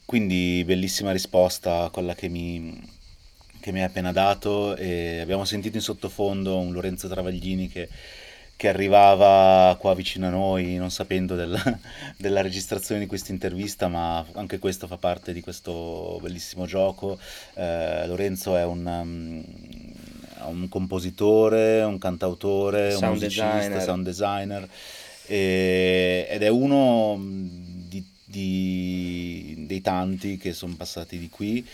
Quindi 0.06 0.64
bellissima 0.66 1.12
risposta 1.12 1.90
quella 1.92 2.14
che 2.14 2.28
mi, 2.28 2.80
che 3.62 3.72
mi 3.72 3.80
hai 3.80 3.86
appena 3.86 4.12
dato 4.12 4.76
e 4.76 5.20
abbiamo 5.20 5.46
sentito 5.46 5.78
in 5.78 5.82
sottofondo 5.82 6.60
un 6.60 6.72
Lorenzo 6.72 7.08
Travaglini 7.08 7.68
che 7.68 7.88
che 8.64 8.70
arrivava 8.70 9.76
qua 9.78 9.94
vicino 9.94 10.28
a 10.28 10.30
noi 10.30 10.76
non 10.78 10.90
sapendo 10.90 11.36
della, 11.36 11.62
della 12.16 12.40
registrazione 12.40 13.02
di 13.02 13.08
questa 13.08 13.34
intervista, 13.34 13.90
ma 13.90 14.26
anche 14.36 14.58
questo 14.58 14.88
fa 14.88 14.96
parte 14.96 15.34
di 15.34 15.42
questo 15.42 16.18
bellissimo 16.22 16.66
gioco. 16.66 17.20
Eh, 17.56 18.08
Lorenzo 18.08 18.56
è 18.56 18.64
un, 18.64 18.86
um, 18.86 19.44
un, 20.48 20.70
compositore, 20.70 21.82
un 21.82 21.98
cantautore, 21.98 22.92
sound 22.92 23.04
un 23.04 23.10
musicista, 23.10 23.58
designer. 23.58 23.82
sound 23.82 24.06
designer 24.06 24.70
e, 25.26 26.26
ed 26.30 26.42
è 26.42 26.48
uno 26.48 27.20
di, 27.20 28.02
di, 28.24 29.66
dei 29.68 29.82
tanti 29.82 30.38
che 30.38 30.54
sono 30.54 30.76
passati 30.78 31.20
di 31.20 31.28
qui 31.28 31.68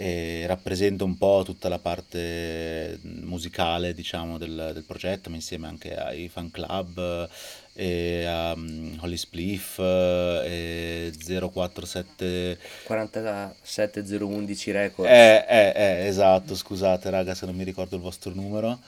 e 0.00 0.44
rappresenta 0.46 1.02
un 1.02 1.18
po' 1.18 1.42
tutta 1.44 1.68
la 1.68 1.80
parte 1.80 3.00
musicale 3.02 3.92
diciamo 3.94 4.38
del, 4.38 4.70
del 4.72 4.84
progetto 4.84 5.28
ma 5.28 5.34
insieme 5.34 5.66
anche 5.66 5.96
ai 5.96 6.28
fan 6.28 6.52
club 6.52 7.28
e 7.72 8.24
a 8.24 8.52
um, 8.52 8.96
Holly 9.00 9.16
Spliff 9.16 9.80
e 9.80 11.12
047 11.20 12.58
47011 12.84 14.70
record 14.70 15.08
eh, 15.08 15.44
eh, 15.48 15.72
eh, 15.74 16.06
esatto 16.06 16.54
scusate 16.54 17.10
raga 17.10 17.34
se 17.34 17.46
non 17.46 17.56
mi 17.56 17.64
ricordo 17.64 17.96
il 17.96 18.02
vostro 18.02 18.32
numero. 18.32 18.78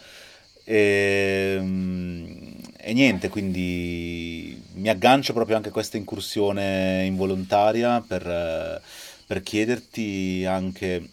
E, 0.63 1.57
um, 1.59 2.55
e 2.77 2.93
niente 2.93 3.29
quindi 3.29 4.63
mi 4.75 4.89
aggancio 4.89 5.33
proprio 5.33 5.57
anche 5.57 5.71
a 5.71 5.73
questa 5.73 5.97
incursione 5.97 7.05
involontaria 7.07 8.01
per 8.07 8.81
per 9.31 9.45
chiederti 9.45 10.45
anche, 10.45 11.09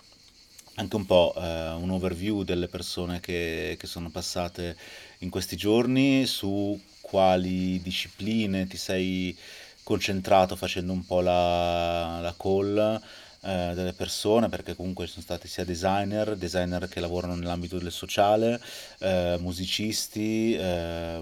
anche 0.78 0.96
un 0.96 1.06
po' 1.06 1.36
eh, 1.38 1.70
un 1.74 1.92
overview 1.92 2.42
delle 2.42 2.68
persone 2.68 3.20
che, 3.20 3.76
che 3.80 3.86
sono 3.86 4.10
passate 4.10 4.76
in 5.20 5.30
questi 5.30 5.56
giorni, 5.56 6.26
su 6.26 6.82
quali 7.00 7.80
discipline 7.80 8.66
ti 8.66 8.76
sei 8.76 9.38
concentrato 9.84 10.56
facendo 10.56 10.94
un 10.94 11.06
po' 11.06 11.22
la, 11.22 12.20
la 12.20 12.34
call 12.36 13.00
eh, 13.48 13.72
delle 13.74 13.94
persone, 13.94 14.50
perché 14.50 14.76
comunque 14.76 15.08
sono 15.08 15.22
stati 15.22 15.48
sia 15.48 15.64
designer, 15.64 16.36
designer 16.36 16.90
che 16.90 17.00
lavorano 17.00 17.36
nell'ambito 17.36 17.78
del 17.78 17.94
sociale, 17.94 18.60
eh, 19.00 19.38
musicisti, 19.40 20.54
eh, 20.54 21.22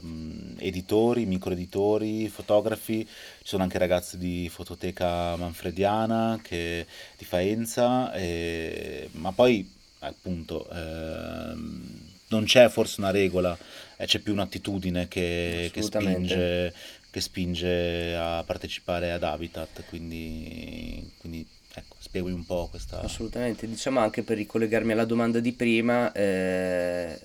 editori, 0.57 1.27
microeditori, 1.27 2.27
fotografi, 2.27 3.05
ci 3.05 3.43
sono 3.43 3.61
anche 3.61 3.77
ragazzi 3.77 4.17
di 4.17 4.49
Fototeca 4.49 5.35
Manfrediana 5.35 6.39
che, 6.41 6.87
di 7.15 7.25
Faenza, 7.25 8.11
e, 8.13 9.07
ma 9.11 9.31
poi 9.31 9.71
appunto 9.99 10.67
ehm, 10.71 12.09
non 12.29 12.43
c'è 12.45 12.69
forse 12.69 13.01
una 13.01 13.11
regola, 13.11 13.55
eh, 13.97 14.05
c'è 14.07 14.17
più 14.17 14.33
un'attitudine 14.33 15.07
che, 15.07 15.69
che 15.71 15.81
spinge 15.83 16.73
che 17.15 17.21
spinge 17.21 18.13
a 18.13 18.43
partecipare 18.45 19.13
ad 19.13 19.23
Habitat, 19.23 19.85
quindi, 19.87 21.09
quindi 21.17 21.47
Ecco, 21.77 21.95
spiegami 21.99 22.33
un 22.33 22.45
po' 22.45 22.67
questa... 22.69 23.01
Assolutamente, 23.01 23.67
diciamo 23.67 23.99
anche 23.99 24.23
per 24.23 24.37
ricollegarmi 24.37 24.93
alla 24.93 25.05
domanda 25.05 25.39
di 25.39 25.51
prima, 25.51 26.11
eh, 26.13 27.19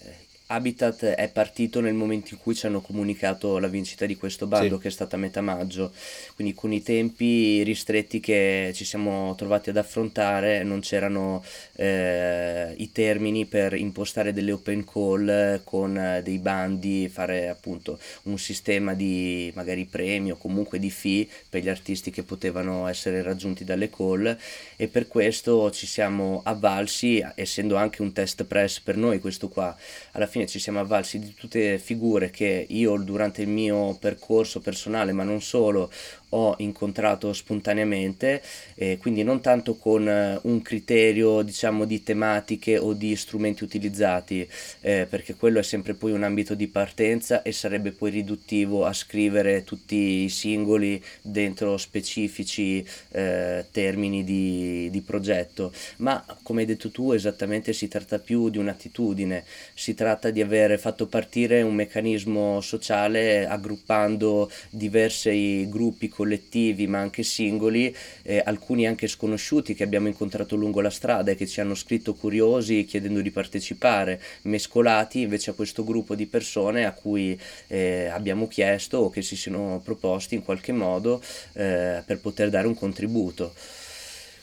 Habitat 0.52 1.04
è 1.04 1.28
partito 1.28 1.80
nel 1.80 1.94
momento 1.94 2.34
in 2.34 2.40
cui 2.40 2.56
ci 2.56 2.66
hanno 2.66 2.80
comunicato 2.80 3.58
la 3.58 3.68
vincita 3.68 4.04
di 4.04 4.16
questo 4.16 4.48
bando 4.48 4.76
sì. 4.76 4.82
che 4.82 4.88
è 4.88 4.90
stata 4.90 5.14
a 5.14 5.18
metà 5.18 5.40
maggio, 5.40 5.92
quindi 6.34 6.54
con 6.54 6.72
i 6.72 6.82
tempi 6.82 7.62
ristretti 7.62 8.18
che 8.18 8.72
ci 8.74 8.84
siamo 8.84 9.34
trovati 9.36 9.70
ad 9.70 9.76
affrontare 9.76 10.64
non 10.64 10.80
c'erano 10.80 11.44
eh, 11.76 12.74
i 12.76 12.90
termini 12.90 13.46
per 13.46 13.74
impostare 13.74 14.32
delle 14.32 14.50
open 14.50 14.84
call 14.84 15.62
con 15.62 15.96
eh, 15.96 16.22
dei 16.24 16.38
bandi, 16.38 17.08
fare 17.08 17.48
appunto 17.48 18.00
un 18.24 18.38
sistema 18.38 18.94
di 18.94 19.52
magari 19.54 19.84
premi 19.84 20.32
o 20.32 20.36
comunque 20.36 20.80
di 20.80 20.90
fee 20.90 21.28
per 21.48 21.62
gli 21.62 21.68
artisti 21.68 22.10
che 22.10 22.24
potevano 22.24 22.88
essere 22.88 23.22
raggiunti 23.22 23.64
dalle 23.64 23.88
call. 23.88 24.36
E 24.76 24.88
per 24.88 25.06
questo 25.06 25.70
ci 25.70 25.86
siamo 25.86 26.40
avvalsi, 26.44 27.24
essendo 27.34 27.76
anche 27.76 28.02
un 28.02 28.12
test 28.12 28.44
press 28.44 28.80
per 28.80 28.96
noi 28.96 29.20
questo 29.20 29.48
qua, 29.48 29.76
alla 30.12 30.26
fine 30.26 30.39
fine 30.40 30.46
ci 30.46 30.58
siamo 30.58 30.80
avvalsi 30.80 31.18
di 31.18 31.34
tutte 31.34 31.78
figure 31.78 32.30
che 32.30 32.66
io 32.68 32.96
durante 32.98 33.42
il 33.42 33.48
mio 33.48 33.96
percorso 33.98 34.60
personale, 34.60 35.12
ma 35.12 35.22
non 35.24 35.40
solo, 35.42 35.90
ho 36.30 36.54
incontrato 36.58 37.32
spontaneamente, 37.32 38.42
eh, 38.74 38.98
quindi 38.98 39.22
non 39.22 39.40
tanto 39.40 39.76
con 39.76 40.08
eh, 40.08 40.38
un 40.42 40.62
criterio 40.62 41.42
diciamo 41.42 41.84
di 41.84 42.02
tematiche 42.02 42.78
o 42.78 42.92
di 42.92 43.16
strumenti 43.16 43.64
utilizzati, 43.64 44.46
eh, 44.80 45.06
perché 45.08 45.34
quello 45.34 45.58
è 45.58 45.62
sempre 45.62 45.94
poi 45.94 46.12
un 46.12 46.22
ambito 46.22 46.54
di 46.54 46.68
partenza 46.68 47.42
e 47.42 47.52
sarebbe 47.52 47.92
poi 47.92 48.10
riduttivo 48.10 48.84
a 48.84 48.92
scrivere 48.92 49.64
tutti 49.64 50.22
i 50.24 50.28
singoli 50.28 51.02
dentro 51.22 51.76
specifici 51.76 52.84
eh, 53.10 53.66
termini 53.70 54.24
di, 54.24 54.88
di 54.90 55.00
progetto, 55.00 55.72
ma 55.98 56.24
come 56.42 56.60
hai 56.60 56.66
detto 56.66 56.90
tu 56.90 57.12
esattamente 57.12 57.72
si 57.72 57.88
tratta 57.88 58.18
più 58.18 58.48
di 58.50 58.58
un'attitudine, 58.58 59.44
si 59.74 59.94
tratta 59.94 60.30
di 60.30 60.40
aver 60.40 60.78
fatto 60.78 61.06
partire 61.06 61.62
un 61.62 61.74
meccanismo 61.74 62.60
sociale 62.60 63.46
aggruppando 63.46 64.50
diversi 64.70 65.68
gruppi 65.68 66.08
collettivi 66.20 66.86
ma 66.86 66.98
anche 66.98 67.22
singoli, 67.22 67.94
eh, 68.22 68.42
alcuni 68.44 68.86
anche 68.86 69.06
sconosciuti 69.06 69.72
che 69.72 69.84
abbiamo 69.84 70.06
incontrato 70.06 70.54
lungo 70.54 70.82
la 70.82 70.90
strada 70.90 71.30
e 71.30 71.34
che 71.34 71.46
ci 71.46 71.62
hanno 71.62 71.74
scritto 71.74 72.12
curiosi 72.12 72.84
chiedendo 72.84 73.22
di 73.22 73.30
partecipare, 73.30 74.20
mescolati 74.42 75.22
invece 75.22 75.50
a 75.50 75.54
questo 75.54 75.82
gruppo 75.82 76.14
di 76.14 76.26
persone 76.26 76.84
a 76.84 76.92
cui 76.92 77.38
eh, 77.68 78.08
abbiamo 78.12 78.48
chiesto 78.48 78.98
o 78.98 79.08
che 79.08 79.22
si 79.22 79.34
sono 79.34 79.80
proposti 79.82 80.34
in 80.34 80.42
qualche 80.42 80.72
modo 80.72 81.22
eh, 81.54 82.02
per 82.04 82.20
poter 82.20 82.50
dare 82.50 82.66
un 82.66 82.74
contributo. 82.74 83.54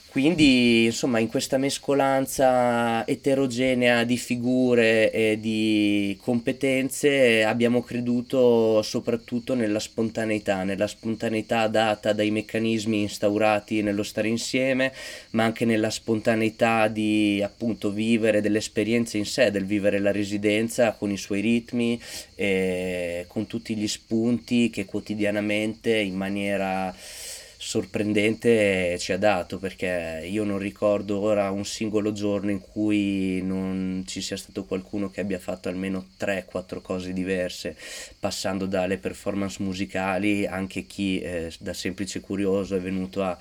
Quindi, 0.10 0.86
insomma, 0.86 1.20
in 1.20 1.28
questa 1.28 1.58
mescolanza 1.58 3.06
eterogenea 3.06 4.04
di 4.04 4.18
figure 4.18 5.12
e 5.12 5.38
di 5.40 6.18
competenze 6.22 7.44
abbiamo 7.44 7.84
creduto 7.84 8.82
soprattutto 8.82 9.54
nella 9.54 9.80
spontaneità, 9.80 10.64
nella 10.64 10.88
spontaneità 10.88 11.68
data 11.68 12.14
dai 12.14 12.32
meccanismi 12.32 13.02
instaurati 13.02 13.84
nello 13.84 14.02
stare 14.02 14.28
insieme, 14.28 14.92
ma 15.32 15.44
anche 15.44 15.66
nella 15.66 15.92
spontaneità 15.92 16.88
di 16.88 17.42
appunto 17.44 17.92
vivere 17.92 18.42
delle 18.42 18.58
esperienze 18.58 19.18
in 19.18 19.26
sé, 19.26 19.52
del 19.52 19.66
vivere 19.66 20.00
la 20.00 20.12
residenza 20.12 20.94
con 20.94 21.12
i 21.12 21.18
suoi 21.18 21.42
ritmi 21.42 22.02
con 23.28 23.46
tutti 23.48 23.76
gli 23.76 23.88
spunti 23.88 24.70
che 24.70 24.86
quotidianamente 24.86 25.96
in 25.96 26.16
maniera 26.16 26.96
sorprendente 27.68 28.98
ci 28.98 29.12
ha 29.12 29.18
dato 29.18 29.60
perché 29.60 30.26
io 30.26 30.46
non 30.46 30.58
ricordo 30.58 31.20
ora 31.20 31.52
un 31.52 31.66
singolo 31.66 32.14
giorno 32.14 32.50
in 32.50 32.62
cui 32.62 33.42
non 33.42 34.06
ci 34.08 34.22
sia 34.22 34.38
stato 34.38 34.64
qualcuno 34.64 35.10
che 35.10 35.20
abbia 35.20 35.38
fatto 35.38 35.68
almeno 35.68 36.08
3-4 36.18 36.82
cose 36.82 37.12
diverse, 37.12 37.76
passando 38.22 38.68
dalle 38.68 38.98
performance 38.98 39.62
musicali, 39.62 40.48
anche 40.48 40.86
chi 40.86 41.20
eh, 41.20 41.52
da 41.60 41.74
semplice 41.74 42.22
curioso 42.22 42.74
è 42.74 42.80
venuto 42.80 43.22
a 43.22 43.38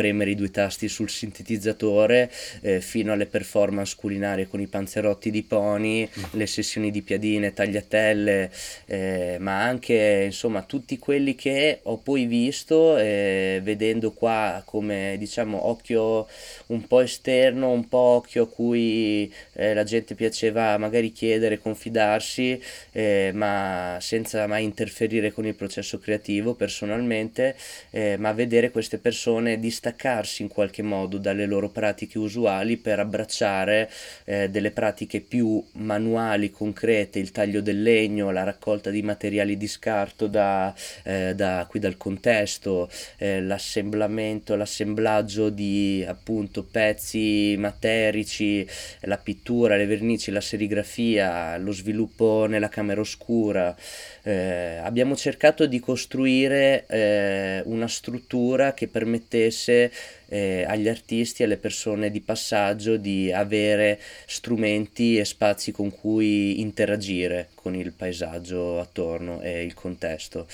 premere 0.00 0.30
i 0.30 0.34
due 0.34 0.50
tasti 0.50 0.88
sul 0.88 1.10
sintetizzatore 1.10 2.30
eh, 2.62 2.80
fino 2.80 3.12
alle 3.12 3.26
performance 3.26 3.94
culinarie 3.98 4.48
con 4.48 4.58
i 4.60 4.66
panzerotti 4.66 5.30
di 5.30 5.42
pony, 5.42 6.04
mm. 6.06 6.22
le 6.32 6.46
sessioni 6.46 6.90
di 6.90 7.02
piadine, 7.02 7.52
tagliatelle, 7.52 8.50
eh, 8.86 9.36
ma 9.40 9.62
anche 9.62 10.22
insomma 10.24 10.62
tutti 10.62 10.98
quelli 10.98 11.34
che 11.34 11.80
ho 11.82 11.98
poi 11.98 12.24
visto 12.24 12.96
eh, 12.96 13.60
vedendo 13.70 14.10
qua 14.10 14.62
come 14.64 15.14
diciamo 15.18 15.68
occhio 15.68 16.26
un 16.66 16.86
po' 16.86 17.00
esterno, 17.00 17.70
un 17.70 17.88
po' 17.88 17.98
occhio 17.98 18.44
a 18.44 18.48
cui 18.48 19.32
eh, 19.52 19.74
la 19.74 19.84
gente 19.84 20.14
piaceva 20.14 20.76
magari 20.78 21.12
chiedere, 21.12 21.58
confidarsi, 21.60 22.60
eh, 22.92 23.30
ma 23.32 23.98
senza 24.00 24.46
mai 24.46 24.64
interferire 24.64 25.32
con 25.32 25.46
il 25.46 25.54
processo 25.54 25.98
creativo 25.98 26.54
personalmente, 26.54 27.56
eh, 27.90 28.16
ma 28.18 28.32
vedere 28.32 28.70
queste 28.70 28.98
persone 28.98 29.60
distaccarsi 29.60 30.42
in 30.42 30.48
qualche 30.48 30.82
modo 30.82 31.18
dalle 31.18 31.46
loro 31.46 31.68
pratiche 31.68 32.18
usuali 32.18 32.76
per 32.76 32.98
abbracciare 32.98 33.88
eh, 34.24 34.48
delle 34.50 34.72
pratiche 34.72 35.20
più 35.20 35.62
manuali, 35.72 36.50
concrete, 36.50 37.18
il 37.18 37.30
taglio 37.30 37.60
del 37.60 37.82
legno, 37.82 38.30
la 38.30 38.42
raccolta 38.42 38.90
di 38.90 39.02
materiali 39.02 39.56
di 39.56 39.68
scarto 39.68 40.26
da, 40.26 40.74
eh, 41.04 41.34
da 41.34 41.66
qui 41.68 41.78
dal 41.78 41.96
contesto, 41.96 42.90
eh, 43.18 43.40
l'assemblamento, 43.60 44.56
l'assemblaggio 44.56 45.50
di 45.50 46.02
appunto 46.08 46.64
pezzi 46.64 47.54
materici, 47.58 48.66
la 49.02 49.18
pittura, 49.18 49.76
le 49.76 49.84
vernici, 49.84 50.30
la 50.30 50.40
serigrafia, 50.40 51.58
lo 51.58 51.72
sviluppo 51.72 52.46
nella 52.48 52.70
camera 52.70 53.02
oscura. 53.02 53.76
Eh, 54.22 54.80
abbiamo 54.82 55.14
cercato 55.14 55.66
di 55.66 55.78
costruire 55.78 56.86
eh, 56.88 57.62
una 57.66 57.86
struttura 57.86 58.72
che 58.72 58.88
permettesse 58.88 59.92
eh, 60.30 60.64
agli 60.66 60.88
artisti 60.88 61.42
alle 61.42 61.56
persone 61.56 62.10
di 62.10 62.20
passaggio 62.20 62.96
di 62.96 63.32
avere 63.32 64.00
strumenti 64.26 65.18
e 65.18 65.24
spazi 65.24 65.72
con 65.72 65.90
cui 65.90 66.60
interagire 66.60 67.48
con 67.54 67.74
il 67.74 67.92
paesaggio 67.92 68.78
attorno 68.78 69.40
e 69.42 69.62
il 69.64 69.74
contesto. 69.74 70.46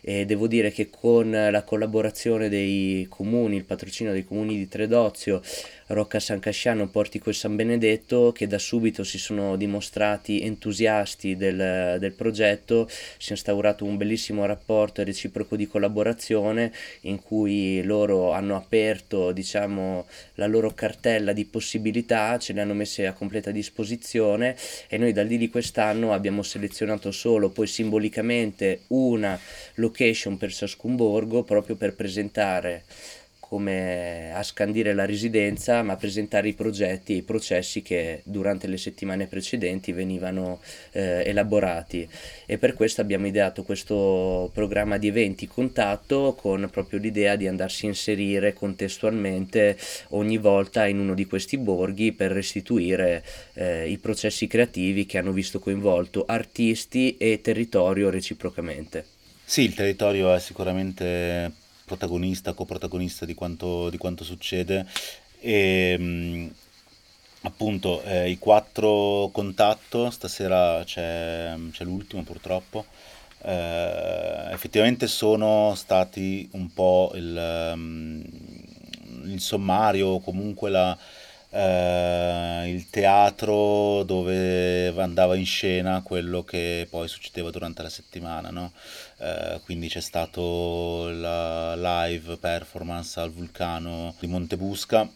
E 0.00 0.24
devo 0.24 0.46
dire 0.46 0.70
che 0.70 0.88
con 0.88 1.30
la 1.30 1.62
collaborazione 1.62 2.48
dei 2.48 3.06
comuni, 3.08 3.56
il 3.56 3.64
patrocinio 3.64 4.12
dei 4.12 4.24
comuni 4.24 4.56
di 4.56 4.68
Tredozio, 4.68 5.42
Rocca 5.88 6.18
San 6.18 6.40
Casciano, 6.40 6.88
Portico 6.88 7.28
e 7.28 7.34
San 7.34 7.56
Benedetto, 7.56 8.32
che 8.32 8.46
da 8.46 8.58
subito 8.58 9.04
si 9.04 9.18
sono 9.18 9.56
dimostrati 9.56 10.40
entusiasti 10.40 11.36
del, 11.36 11.98
del 11.98 12.12
progetto, 12.12 12.88
si 12.88 13.28
è 13.28 13.32
instaurato 13.32 13.84
un 13.84 13.98
bellissimo 13.98 14.46
rapporto 14.46 15.04
reciproco 15.04 15.56
di 15.56 15.66
collaborazione 15.66 16.72
in 17.02 17.20
cui 17.20 17.82
loro 17.82 18.32
hanno 18.32 18.56
aperto 18.56 19.32
diciamo, 19.32 20.06
la 20.36 20.46
loro 20.46 20.72
cartella 20.72 21.32
di 21.32 21.44
possibilità, 21.44 22.38
ce 22.38 22.54
le 22.54 22.62
hanno 22.62 22.74
messe 22.74 23.06
a 23.06 23.12
completa 23.12 23.50
disposizione 23.50 24.56
e 24.88 24.96
noi 24.96 25.12
dal 25.12 25.26
di 25.26 25.50
quest'anno 25.50 26.12
abbiamo 26.12 26.42
selezionato 26.42 27.10
solo 27.10 27.50
poi 27.50 27.66
simbolicamente 27.66 28.82
una 28.88 29.38
location 29.74 30.38
per 30.38 30.52
ciascun 30.52 30.96
borgo 30.96 31.42
proprio 31.42 31.76
per 31.76 31.94
presentare 31.94 32.84
come 33.54 34.32
a 34.34 34.42
scandire 34.42 34.94
la 34.94 35.04
residenza, 35.04 35.80
ma 35.84 35.94
presentare 35.94 36.48
i 36.48 36.54
progetti 36.54 37.12
e 37.12 37.16
i 37.18 37.22
processi 37.22 37.82
che 37.82 38.20
durante 38.24 38.66
le 38.66 38.76
settimane 38.76 39.28
precedenti 39.28 39.92
venivano 39.92 40.60
eh, 40.90 41.22
elaborati. 41.24 42.08
E 42.46 42.58
per 42.58 42.74
questo 42.74 43.00
abbiamo 43.00 43.28
ideato 43.28 43.62
questo 43.62 44.50
programma 44.52 44.98
di 44.98 45.06
eventi 45.06 45.46
contatto 45.46 46.34
con 46.36 46.68
proprio 46.68 46.98
l'idea 46.98 47.36
di 47.36 47.46
andarsi 47.46 47.84
a 47.86 47.90
inserire 47.90 48.54
contestualmente 48.54 49.78
ogni 50.08 50.38
volta 50.38 50.88
in 50.88 50.98
uno 50.98 51.14
di 51.14 51.24
questi 51.24 51.56
borghi 51.56 52.10
per 52.10 52.32
restituire 52.32 53.22
eh, 53.52 53.88
i 53.88 53.98
processi 53.98 54.48
creativi 54.48 55.06
che 55.06 55.18
hanno 55.18 55.30
visto 55.30 55.60
coinvolto 55.60 56.24
artisti 56.26 57.16
e 57.18 57.40
territorio 57.40 58.10
reciprocamente. 58.10 59.04
Sì, 59.44 59.62
il 59.62 59.74
territorio 59.74 60.34
è 60.34 60.40
sicuramente 60.40 61.62
protagonista, 61.84 62.52
coprotagonista 62.52 63.24
di 63.24 63.34
quanto, 63.34 63.90
di 63.90 63.96
quanto 63.98 64.24
succede 64.24 64.86
e 65.40 65.98
mh, 65.98 66.54
appunto 67.42 68.02
eh, 68.02 68.30
i 68.30 68.38
quattro 68.38 69.28
contatto, 69.32 70.10
stasera 70.10 70.82
c'è, 70.84 71.54
c'è 71.70 71.84
l'ultimo 71.84 72.22
purtroppo, 72.22 72.86
eh, 73.42 74.48
effettivamente 74.50 75.06
sono 75.06 75.74
stati 75.74 76.48
un 76.52 76.72
po' 76.72 77.12
il, 77.14 77.72
um, 77.74 78.24
il 79.24 79.40
sommario, 79.40 80.20
comunque 80.20 80.70
la, 80.70 80.96
eh, 81.50 82.70
il 82.70 82.88
teatro 82.90 84.02
dove 84.04 84.88
andava 84.96 85.36
in 85.36 85.46
scena 85.46 86.02
quello 86.02 86.42
che 86.42 86.86
poi 86.90 87.06
succedeva 87.06 87.50
durante 87.50 87.82
la 87.82 87.90
settimana, 87.90 88.50
no? 88.50 88.72
Eh, 89.18 89.60
quindi 89.64 89.88
c'è 89.88 90.00
stato 90.00 91.08
la 91.10 91.74
live 92.06 92.36
performance 92.36 93.18
al 93.20 93.30
vulcano 93.30 94.14
di 94.18 94.26
Montebusca. 94.26 95.08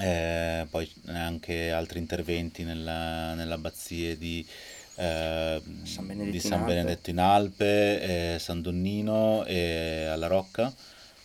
Eh, 0.00 0.66
poi 0.70 0.88
anche 1.06 1.72
altri 1.72 1.98
interventi 1.98 2.62
nella, 2.62 3.34
nell'abbazia 3.34 4.14
di, 4.16 4.46
eh, 4.94 5.62
San 5.82 6.06
Benedetto, 6.06 6.30
di 6.30 6.40
San 6.40 6.60
in, 6.60 6.66
Benedetto 6.66 7.10
in 7.10 7.18
Alpe, 7.18 8.34
eh, 8.34 8.38
San 8.38 8.62
Donnino 8.62 9.44
e 9.44 10.06
alla 10.06 10.26
Rocca. 10.26 10.72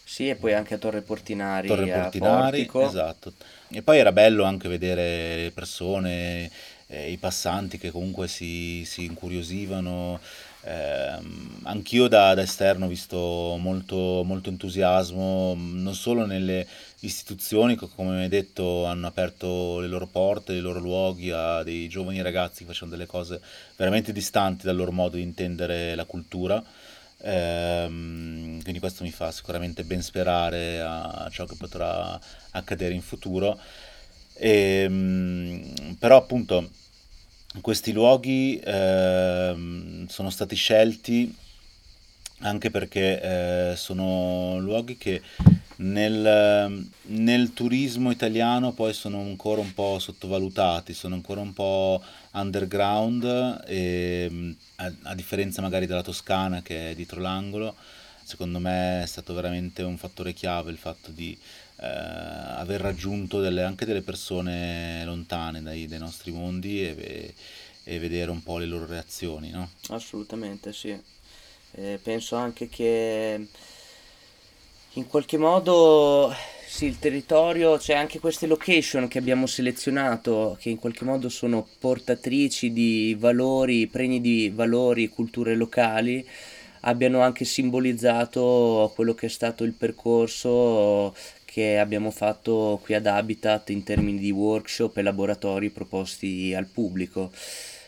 Sì, 0.04 0.30
e 0.30 0.36
poi 0.36 0.54
anche 0.54 0.76
a 0.76 0.78
Torre 0.78 1.02
Portinari, 1.02 1.68
Torre 1.68 1.92
Portinari, 1.92 2.70
esatto. 2.72 3.34
E 3.70 3.82
poi 3.82 3.98
era 3.98 4.12
bello 4.12 4.44
anche 4.44 4.70
vedere 4.70 5.36
le 5.44 5.52
persone, 5.52 6.52
eh, 6.86 7.10
i 7.10 7.18
passanti 7.18 7.80
che 7.80 7.90
comunque 7.90 8.28
si, 8.28 8.86
si 8.86 9.06
incuriosivano. 9.06 10.20
Eh, 10.66 11.20
anch'io 11.64 12.08
da, 12.08 12.34
da, 12.34 12.42
esterno 12.42 12.86
ho 12.86 12.88
visto 12.88 13.58
molto, 13.60 14.24
molto 14.24 14.50
entusiasmo, 14.50 15.54
non 15.56 15.94
solo 15.94 16.26
nelle 16.26 16.66
istituzioni 17.00 17.78
che 17.78 17.88
come 17.94 18.22
hai 18.24 18.30
detto 18.30 18.86
hanno 18.86 19.08
aperto 19.08 19.80
le 19.80 19.88
loro 19.88 20.08
porte, 20.08 20.54
i 20.54 20.62
loro 20.62 20.80
luoghi 20.80 21.32
a 21.32 21.64
dei 21.64 21.90
giovani 21.90 22.22
ragazzi 22.22 22.60
che 22.60 22.68
facevano 22.72 22.96
delle 22.96 23.08
cose 23.08 23.42
veramente 23.76 24.14
distanti 24.14 24.66
dal 24.66 24.76
loro 24.78 24.92
modo 24.92 25.18
di 25.18 25.22
intendere 25.24 25.96
la 25.96 26.06
cultura 26.06 26.64
Ehm, 27.26 28.62
quindi 28.62 28.80
questo 28.80 29.04
mi 29.04 29.12
fa 29.12 29.32
sicuramente 29.32 29.84
ben 29.86 30.02
sperare 30.02 30.82
a 30.82 31.28
ciò 31.32 31.46
che 31.46 31.56
potrà 31.56 32.20
accadere 32.52 32.94
in 32.94 33.02
futuro. 33.02 33.58
E, 34.34 34.84
ehm, 34.86 35.96
però 36.00 36.18
appunto 36.18 36.70
questi 37.62 37.92
luoghi 37.92 38.60
eh, 38.60 40.06
sono 40.08 40.30
stati 40.30 40.56
scelti 40.56 41.36
anche 42.40 42.70
perché 42.72 43.22
eh, 43.72 43.76
sono 43.76 44.60
luoghi 44.60 44.98
che 44.98 45.22
nel, 45.78 46.88
nel, 47.04 47.54
turismo 47.54 48.12
italiano 48.12 48.74
poi 48.74 48.94
sono 48.94 49.22
ancora 49.22 49.62
un 49.62 49.74
po' 49.74 49.98
sottovalutati, 49.98 50.94
sono 50.94 51.16
ancora 51.16 51.42
un 51.42 51.54
po' 51.54 52.02
underground, 52.34 53.64
e, 53.66 54.56
a, 54.76 54.94
a 55.04 55.16
differenza 55.16 55.62
magari 55.62 55.86
della 55.86 56.04
Toscana 56.04 56.62
che 56.62 56.92
è 56.92 56.96
dietro 56.96 57.22
l'angolo, 57.22 57.76
secondo 58.24 58.60
me 58.60 59.04
è 59.04 59.08
stato 59.08 59.34
veramente 59.34 59.82
un 59.82 59.98
fattore 59.98 60.34
chiave 60.34 60.72
il 60.72 60.78
fatto 60.78 61.12
di 61.12 61.38
eh, 61.78 61.88
aver 61.88 62.82
raggiunto 62.82 63.40
delle, 63.40 63.64
anche 63.64 63.86
delle 63.86 64.02
persone 64.02 65.04
lontane 65.06 65.62
dai, 65.62 65.88
dai 65.88 66.00
nostri 66.00 66.32
mondi 66.32 66.82
e, 66.82 67.34
e, 67.84 68.00
vedere 68.00 68.32
un 68.32 68.44
po' 68.44 68.58
le 68.58 68.66
loro 68.66 68.86
reazioni. 68.86 69.50
No? 69.50 69.70
Assolutamente 69.90 70.74
sì. 70.74 70.98
Eh, 71.76 72.00
penso 72.02 72.36
anche 72.36 72.70
che 72.70 73.48
in 74.94 75.08
qualche 75.08 75.38
modo 75.38 76.34
Sì, 76.74 76.86
il 76.86 76.98
territorio, 76.98 77.78
c'è 77.78 77.94
anche 77.94 78.20
queste 78.20 78.48
location 78.48 79.08
che 79.08 79.20
abbiamo 79.20 79.46
selezionato, 79.46 80.58
che 80.60 80.70
in 80.70 80.80
qualche 80.80 81.06
modo 81.06 81.30
sono 81.30 81.68
portatrici 81.78 82.74
di 82.74 83.16
valori, 83.20 83.86
pregni 83.86 84.20
di 84.20 84.50
valori, 84.50 85.08
culture 85.08 85.54
locali, 85.54 86.28
abbiano 86.82 87.22
anche 87.22 87.46
simbolizzato 87.46 88.92
quello 88.96 89.14
che 89.14 89.28
è 89.28 89.30
stato 89.30 89.64
il 89.64 89.74
percorso 89.74 91.14
che 91.54 91.78
abbiamo 91.78 92.10
fatto 92.10 92.80
qui 92.82 92.96
ad 92.96 93.06
Habitat 93.06 93.70
in 93.70 93.84
termini 93.84 94.18
di 94.18 94.32
workshop 94.32 94.98
e 94.98 95.04
laboratori 95.04 95.70
proposti 95.70 96.52
al 96.56 96.66
pubblico. 96.66 97.32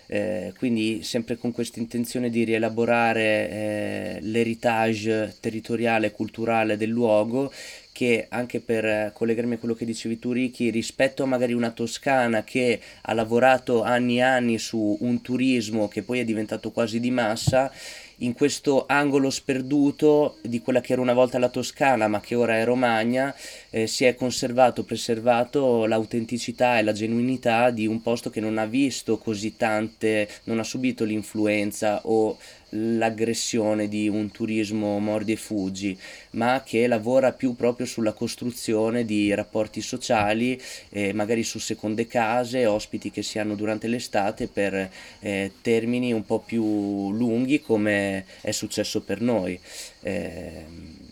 Eh, 0.05 0.53
quindi 0.55 1.01
sempre 1.01 1.35
con 1.35 1.51
questa 1.51 1.79
intenzione 1.79 2.29
di 2.29 2.43
rielaborare 2.43 3.49
eh, 3.49 4.17
l'heritage 4.21 5.37
territoriale 5.39 6.07
e 6.07 6.11
culturale 6.11 6.77
del 6.77 6.89
luogo 6.89 7.51
che 7.91 8.27
anche 8.29 8.59
per 8.59 9.11
collegarmi 9.13 9.55
a 9.55 9.57
quello 9.57 9.73
che 9.73 9.85
dicevi 9.85 10.19
tu 10.19 10.31
Ricky, 10.31 10.69
rispetto 10.69 11.23
a 11.23 11.27
magari 11.27 11.53
una 11.53 11.71
Toscana 11.71 12.43
che 12.43 12.79
ha 13.01 13.13
lavorato 13.13 13.81
anni 13.81 14.17
e 14.17 14.21
anni 14.21 14.59
su 14.59 14.97
un 14.99 15.21
turismo 15.21 15.87
che 15.87 16.03
poi 16.03 16.19
è 16.19 16.25
diventato 16.25 16.71
quasi 16.71 16.99
di 16.99 17.09
massa, 17.09 17.71
in 18.19 18.33
questo 18.33 18.85
angolo 18.87 19.29
sperduto 19.29 20.37
di 20.41 20.61
quella 20.61 20.81
che 20.81 20.93
era 20.93 21.01
una 21.01 21.13
volta 21.13 21.39
la 21.39 21.49
Toscana 21.49 22.07
ma 22.07 22.21
che 22.21 22.35
ora 22.35 22.57
è 22.57 22.63
Romagna, 22.63 23.35
eh, 23.69 23.87
si 23.87 24.05
è 24.05 24.15
conservato, 24.15 24.83
preservato 24.83 25.85
l'autenticità 25.85 26.77
e 26.77 26.83
la 26.83 26.93
genuinità 26.93 27.69
di 27.69 27.87
un 27.87 28.01
posto 28.01 28.29
che 28.29 28.39
non 28.39 28.57
ha 28.57 28.65
visto 28.65 29.17
così 29.17 29.55
tante, 29.55 30.29
non 30.43 30.59
ha 30.59 30.63
subito 30.63 31.03
l'influenza 31.03 32.01
o 32.03 32.37
l'aggressione 32.69 33.87
di 33.87 34.07
un 34.07 34.31
turismo 34.31 34.99
mordi 34.99 35.33
e 35.33 35.35
fuggi, 35.35 35.97
ma 36.31 36.63
che 36.65 36.87
lavora 36.87 37.31
più 37.31 37.55
proprio 37.55 37.85
sulla 37.85 38.13
costruzione 38.13 39.05
di 39.05 39.33
rapporti 39.33 39.81
sociali, 39.81 40.59
eh, 40.89 41.13
magari 41.13 41.43
su 41.43 41.59
seconde 41.59 42.07
case, 42.07 42.65
ospiti 42.65 43.11
che 43.11 43.23
si 43.23 43.39
hanno 43.39 43.55
durante 43.55 43.87
l'estate 43.87 44.47
per 44.47 44.89
eh, 45.19 45.51
termini 45.61 46.11
un 46.11 46.25
po' 46.25 46.39
più 46.39 47.11
lunghi 47.11 47.61
come 47.61 48.25
è 48.41 48.51
successo 48.51 49.01
per 49.01 49.21
noi. 49.21 49.59
Eh, 50.01 51.03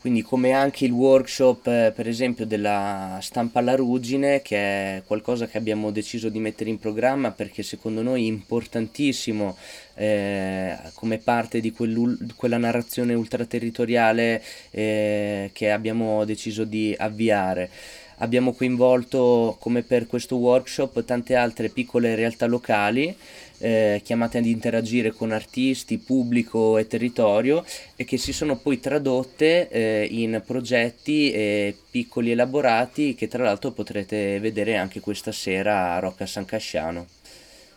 quindi 0.00 0.22
come 0.22 0.52
anche 0.52 0.84
il 0.84 0.92
workshop 0.92 1.66
eh, 1.66 1.92
per 1.94 2.06
esempio 2.06 2.46
della 2.46 3.18
stampa 3.20 3.58
alla 3.58 3.74
ruggine 3.74 4.42
che 4.42 4.56
è 4.56 5.02
qualcosa 5.04 5.46
che 5.46 5.58
abbiamo 5.58 5.90
deciso 5.90 6.28
di 6.28 6.38
mettere 6.38 6.70
in 6.70 6.78
programma 6.78 7.32
perché 7.32 7.62
secondo 7.62 8.02
noi 8.02 8.24
è 8.24 8.28
importantissimo 8.28 9.56
eh, 9.94 10.76
come 10.94 11.18
parte 11.18 11.60
di 11.60 11.72
quella 11.72 12.58
narrazione 12.58 13.14
ultraterritoriale 13.14 14.42
eh, 14.70 15.50
che 15.52 15.70
abbiamo 15.72 16.24
deciso 16.24 16.64
di 16.64 16.94
avviare 16.96 17.68
abbiamo 18.18 18.52
coinvolto 18.52 19.56
come 19.58 19.82
per 19.82 20.06
questo 20.06 20.36
workshop 20.36 21.04
tante 21.04 21.34
altre 21.34 21.68
piccole 21.68 22.14
realtà 22.14 22.46
locali 22.46 23.16
eh, 23.58 24.00
chiamate 24.04 24.38
ad 24.38 24.46
interagire 24.46 25.12
con 25.12 25.32
artisti, 25.32 25.98
pubblico 25.98 26.78
e 26.78 26.86
territorio 26.86 27.64
e 27.96 28.04
che 28.04 28.16
si 28.16 28.32
sono 28.32 28.56
poi 28.56 28.80
tradotte 28.80 29.68
eh, 29.68 30.08
in 30.10 30.42
progetti 30.46 31.30
eh, 31.32 31.76
piccoli 31.90 32.30
elaborati 32.30 33.14
che 33.14 33.28
tra 33.28 33.42
l'altro 33.42 33.72
potrete 33.72 34.38
vedere 34.40 34.76
anche 34.76 35.00
questa 35.00 35.32
sera 35.32 35.94
a 35.94 35.98
Rocca 35.98 36.26
San 36.26 36.44
Casciano. 36.44 37.06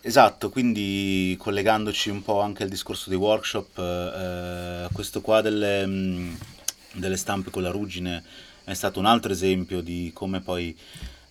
Esatto, 0.04 0.50
quindi 0.50 1.36
collegandoci 1.38 2.10
un 2.10 2.24
po' 2.24 2.40
anche 2.40 2.64
al 2.64 2.70
discorso 2.70 3.10
dei 3.10 3.20
workshop, 3.20 3.78
eh, 3.78 4.88
questo 4.92 5.22
qua 5.22 5.42
delle, 5.42 5.86
mh, 5.86 6.38
delle 6.94 7.18
stampe 7.18 7.52
con 7.52 7.62
la 7.62 7.70
ruggine 7.70 8.24
è 8.64 8.74
stato 8.74 9.00
un 9.00 9.06
altro 9.06 9.32
esempio 9.32 9.82
di 9.82 10.12
come 10.14 10.42
poi 10.42 10.78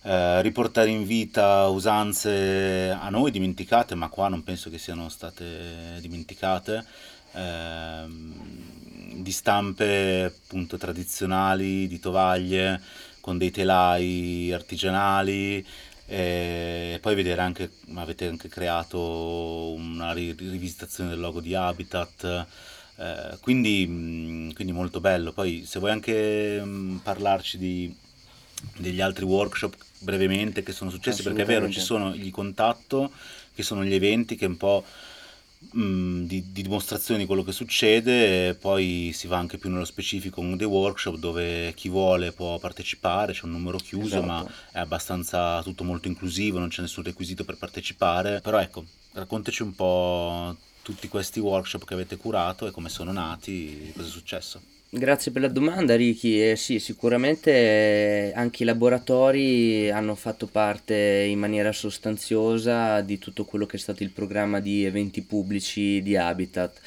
eh, 0.03 0.41
riportare 0.41 0.89
in 0.89 1.05
vita 1.05 1.67
usanze 1.67 2.89
a 2.89 3.09
noi 3.09 3.31
dimenticate, 3.31 3.95
ma 3.95 4.09
qua 4.09 4.27
non 4.27 4.43
penso 4.43 4.69
che 4.69 4.77
siano 4.77 5.09
state 5.09 5.99
dimenticate, 5.99 6.85
eh, 7.33 8.05
di 9.13 9.31
stampe 9.31 10.23
appunto 10.23 10.77
tradizionali, 10.77 11.87
di 11.87 11.99
tovaglie, 11.99 12.81
con 13.19 13.37
dei 13.37 13.51
telai 13.51 14.51
artigianali, 14.51 15.65
e 16.07 16.97
poi 17.01 17.15
vedere 17.15 17.41
anche, 17.41 17.71
avete 17.93 18.27
anche 18.27 18.49
creato 18.49 19.71
una 19.71 20.11
rivisitazione 20.11 21.11
del 21.11 21.19
logo 21.19 21.39
di 21.39 21.55
Habitat, 21.55 22.47
eh, 23.01 23.37
quindi, 23.39 24.51
quindi, 24.53 24.71
molto 24.71 24.99
bello. 24.99 25.31
Poi 25.31 25.63
se 25.65 25.79
vuoi 25.79 25.91
anche 25.91 26.63
mh, 26.63 26.99
parlarci 27.01 27.57
di, 27.57 27.93
degli 28.77 29.01
altri 29.01 29.25
workshop 29.25 29.75
brevemente 29.99 30.61
che 30.61 30.71
sono 30.71 30.91
successi, 30.91 31.23
perché 31.23 31.41
è 31.41 31.45
vero, 31.45 31.69
ci 31.69 31.79
sono 31.79 32.13
gli 32.13 32.29
contatto, 32.29 33.11
che 33.55 33.63
sono 33.63 33.83
gli 33.83 33.93
eventi 33.93 34.35
che 34.35 34.45
un 34.45 34.57
po' 34.57 34.85
mh, 35.71 35.81
mm, 35.81 36.23
di, 36.25 36.51
di, 36.51 36.61
dimostrazione 36.61 37.21
di 37.21 37.25
quello 37.25 37.43
che 37.43 37.51
succede, 37.53 38.53
poi 38.53 39.11
si 39.15 39.25
va 39.25 39.37
anche 39.37 39.57
più 39.57 39.71
nello 39.71 39.85
specifico 39.85 40.35
con 40.35 40.55
dei 40.55 40.67
workshop 40.67 41.17
dove 41.17 41.73
chi 41.73 41.89
vuole 41.89 42.31
può 42.31 42.59
partecipare, 42.59 43.33
c'è 43.33 43.45
un 43.45 43.51
numero 43.51 43.77
chiuso, 43.77 44.17
esatto. 44.17 44.25
ma 44.25 44.45
è 44.71 44.79
abbastanza 44.79 45.63
tutto 45.63 45.83
molto 45.83 46.07
inclusivo, 46.07 46.59
non 46.59 46.69
c'è 46.69 46.81
nessun 46.81 47.03
requisito 47.03 47.45
per 47.45 47.57
partecipare, 47.57 48.41
però 48.41 48.59
ecco, 48.59 48.85
raccontaci 49.13 49.63
un 49.63 49.73
po' 49.73 50.55
tutti 50.81 51.07
questi 51.07 51.39
workshop 51.39 51.85
che 51.85 51.93
avete 51.93 52.17
curato 52.17 52.67
e 52.67 52.71
come 52.71 52.89
sono 52.89 53.11
nati, 53.11 53.91
cosa 53.95 54.07
è 54.07 54.11
successo. 54.11 54.61
Grazie 54.93 55.31
per 55.31 55.43
la 55.43 55.47
domanda 55.47 55.95
Ricky, 55.95 56.49
eh, 56.49 56.55
sì 56.57 56.77
sicuramente 56.77 57.51
eh, 57.51 58.33
anche 58.35 58.63
i 58.63 58.65
laboratori 58.65 59.89
hanno 59.89 60.15
fatto 60.15 60.47
parte 60.47 60.93
in 61.29 61.39
maniera 61.39 61.71
sostanziosa 61.71 62.99
di 62.99 63.17
tutto 63.17 63.45
quello 63.45 63.65
che 63.65 63.77
è 63.77 63.79
stato 63.79 64.03
il 64.03 64.09
programma 64.09 64.59
di 64.59 64.83
eventi 64.83 65.21
pubblici 65.21 66.01
di 66.01 66.17
Habitat 66.17 66.81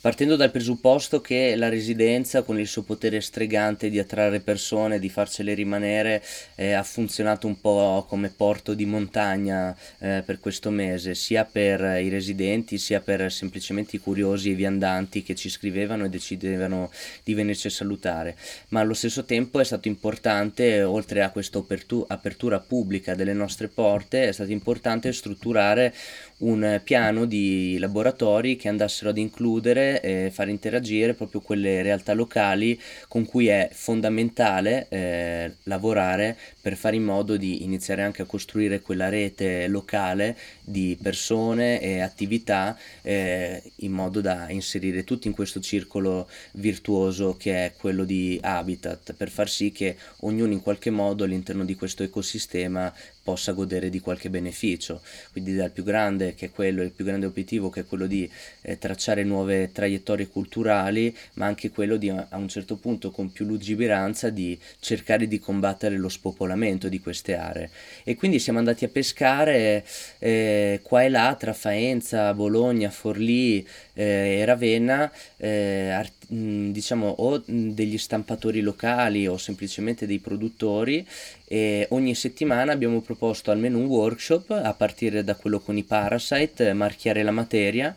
partendo 0.00 0.36
dal 0.36 0.50
presupposto 0.52 1.20
che 1.20 1.56
la 1.56 1.68
residenza 1.68 2.42
con 2.42 2.58
il 2.58 2.68
suo 2.68 2.82
potere 2.82 3.20
stregante 3.20 3.90
di 3.90 3.98
attrarre 3.98 4.40
persone, 4.40 4.98
di 4.98 5.08
farcele 5.08 5.54
rimanere, 5.54 6.22
eh, 6.54 6.72
ha 6.72 6.82
funzionato 6.84 7.46
un 7.46 7.60
po' 7.60 8.06
come 8.08 8.28
porto 8.28 8.74
di 8.74 8.84
montagna 8.84 9.76
eh, 9.98 10.22
per 10.24 10.38
questo 10.38 10.70
mese, 10.70 11.14
sia 11.14 11.44
per 11.44 11.80
i 12.00 12.08
residenti 12.08 12.78
sia 12.78 13.00
per 13.00 13.30
semplicemente 13.32 13.96
i 13.96 14.00
curiosi 14.00 14.48
e 14.48 14.52
i 14.52 14.54
viandanti 14.54 15.22
che 15.22 15.34
ci 15.34 15.48
scrivevano 15.48 16.04
e 16.04 16.08
decidevano 16.08 16.90
di 17.24 17.34
venirci 17.34 17.66
a 17.66 17.70
salutare, 17.70 18.36
ma 18.68 18.80
allo 18.80 18.94
stesso 18.94 19.24
tempo 19.24 19.58
è 19.60 19.64
stato 19.64 19.88
importante, 19.88 20.82
oltre 20.82 21.22
a 21.22 21.30
questa 21.30 21.62
apertura 22.06 22.60
pubblica 22.60 23.14
delle 23.14 23.32
nostre 23.32 23.68
porte, 23.68 24.28
è 24.28 24.32
stato 24.32 24.52
importante 24.52 25.12
strutturare 25.12 25.92
un 26.38 26.80
piano 26.84 27.24
di 27.24 27.76
laboratori 27.78 28.56
che 28.56 28.68
andassero 28.68 29.10
ad 29.10 29.18
includere 29.18 30.00
e 30.00 30.30
far 30.32 30.48
interagire 30.48 31.14
proprio 31.14 31.40
quelle 31.40 31.82
realtà 31.82 32.12
locali 32.14 32.78
con 33.08 33.24
cui 33.24 33.48
è 33.48 33.68
fondamentale 33.72 34.86
eh, 34.88 35.54
lavorare 35.64 36.36
per 36.68 36.76
fare 36.76 36.96
in 36.96 37.04
modo 37.04 37.38
di 37.38 37.64
iniziare 37.64 38.02
anche 38.02 38.20
a 38.20 38.26
costruire 38.26 38.82
quella 38.82 39.08
rete 39.08 39.68
locale 39.68 40.36
di 40.60 40.98
persone 41.02 41.80
e 41.80 42.00
attività 42.00 42.76
eh, 43.00 43.62
in 43.76 43.92
modo 43.92 44.20
da 44.20 44.50
inserire 44.50 45.02
tutti 45.02 45.28
in 45.28 45.32
questo 45.32 45.60
circolo 45.60 46.28
virtuoso 46.52 47.38
che 47.38 47.64
è 47.64 47.72
quello 47.74 48.04
di 48.04 48.38
Habitat 48.42 49.14
per 49.14 49.30
far 49.30 49.48
sì 49.48 49.72
che 49.72 49.96
ognuno 50.20 50.52
in 50.52 50.60
qualche 50.60 50.90
modo 50.90 51.24
all'interno 51.24 51.64
di 51.64 51.74
questo 51.74 52.02
ecosistema 52.02 52.92
possa 53.28 53.52
godere 53.52 53.90
di 53.90 54.00
qualche 54.00 54.30
beneficio, 54.30 55.02
quindi 55.32 55.54
dal 55.54 55.70
più 55.70 55.84
grande 55.84 56.34
che 56.34 56.46
è 56.46 56.50
quello, 56.50 56.82
il 56.82 56.92
più 56.92 57.04
grande 57.04 57.26
obiettivo 57.26 57.68
che 57.68 57.80
è 57.80 57.84
quello 57.84 58.06
di 58.06 58.26
eh, 58.62 58.78
tracciare 58.78 59.22
nuove 59.22 59.70
traiettorie 59.70 60.28
culturali, 60.28 61.14
ma 61.34 61.44
anche 61.44 61.68
quello 61.68 61.98
di 61.98 62.08
a 62.08 62.26
un 62.30 62.48
certo 62.48 62.76
punto 62.76 63.10
con 63.10 63.30
più 63.30 63.44
lungimiranza 63.44 64.30
di 64.30 64.58
cercare 64.80 65.28
di 65.28 65.38
combattere 65.38 65.98
lo 65.98 66.08
spopolamento 66.08 66.57
di 66.66 67.00
queste 67.00 67.36
aree. 67.36 67.70
E 68.04 68.16
quindi 68.16 68.38
siamo 68.38 68.58
andati 68.58 68.84
a 68.84 68.88
pescare 68.88 69.84
eh, 70.18 70.80
qua 70.82 71.04
e 71.04 71.08
là 71.08 71.36
tra 71.38 71.52
Faenza, 71.52 72.34
Bologna, 72.34 72.90
Forlì 72.90 73.66
eh, 73.94 74.38
e 74.38 74.44
Ravenna, 74.44 75.10
eh, 75.36 75.90
art- 75.90 76.26
diciamo 76.28 77.08
o 77.08 77.42
degli 77.46 77.96
stampatori 77.96 78.60
locali 78.60 79.26
o 79.26 79.38
semplicemente 79.38 80.06
dei 80.06 80.18
produttori 80.18 81.06
e 81.46 81.86
ogni 81.90 82.14
settimana 82.14 82.72
abbiamo 82.72 83.00
proposto 83.00 83.50
almeno 83.50 83.78
un 83.78 83.86
workshop 83.86 84.50
a 84.50 84.74
partire 84.74 85.24
da 85.24 85.34
quello 85.36 85.60
con 85.60 85.78
i 85.78 85.84
Parasite, 85.84 86.74
marchiare 86.74 87.22
la 87.22 87.30
materia 87.30 87.96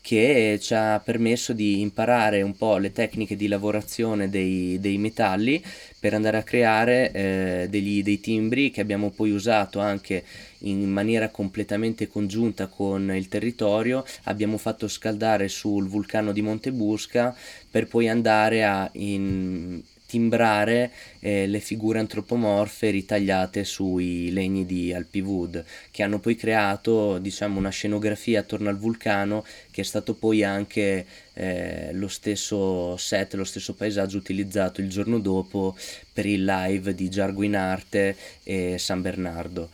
che 0.00 0.58
ci 0.60 0.74
ha 0.74 1.00
permesso 1.04 1.52
di 1.52 1.80
imparare 1.80 2.42
un 2.42 2.56
po' 2.56 2.78
le 2.78 2.92
tecniche 2.92 3.36
di 3.36 3.48
lavorazione 3.48 4.30
dei, 4.30 4.78
dei 4.80 4.98
metalli 4.98 5.62
per 5.98 6.14
andare 6.14 6.38
a 6.38 6.42
creare 6.42 7.12
eh, 7.12 7.66
degli, 7.68 8.02
dei 8.02 8.18
timbri 8.18 8.70
che 8.70 8.80
abbiamo 8.80 9.10
poi 9.10 9.30
usato 9.30 9.78
anche 9.78 10.24
in 10.60 10.90
maniera 10.90 11.28
completamente 11.28 12.08
congiunta 12.08 12.66
con 12.66 13.14
il 13.14 13.28
territorio. 13.28 14.04
Abbiamo 14.24 14.56
fatto 14.56 14.88
scaldare 14.88 15.48
sul 15.48 15.86
vulcano 15.86 16.32
di 16.32 16.42
Montebusca 16.42 17.36
per 17.70 17.86
poi 17.86 18.08
andare 18.08 18.64
a 18.64 18.88
in, 18.94 19.82
timbrare 20.10 20.90
eh, 21.20 21.46
le 21.46 21.60
figure 21.60 22.00
antropomorfe 22.00 22.90
ritagliate 22.90 23.62
sui 23.62 24.32
legni 24.32 24.66
di 24.66 24.92
Alpiwood, 24.92 25.64
che 25.92 26.02
hanno 26.02 26.18
poi 26.18 26.34
creato 26.34 27.18
diciamo, 27.18 27.60
una 27.60 27.70
scenografia 27.70 28.40
attorno 28.40 28.68
al 28.68 28.76
vulcano 28.76 29.44
che 29.70 29.82
è 29.82 29.84
stato 29.84 30.14
poi 30.14 30.42
anche 30.42 31.06
eh, 31.34 31.90
lo 31.92 32.08
stesso 32.08 32.96
set, 32.96 33.34
lo 33.34 33.44
stesso 33.44 33.74
paesaggio 33.74 34.16
utilizzato 34.16 34.80
il 34.80 34.88
giorno 34.88 35.20
dopo 35.20 35.76
per 36.12 36.26
il 36.26 36.44
live 36.44 36.92
di 36.92 37.08
Giarguinarte 37.08 38.16
e 38.42 38.76
San 38.78 39.00
Bernardo. 39.02 39.70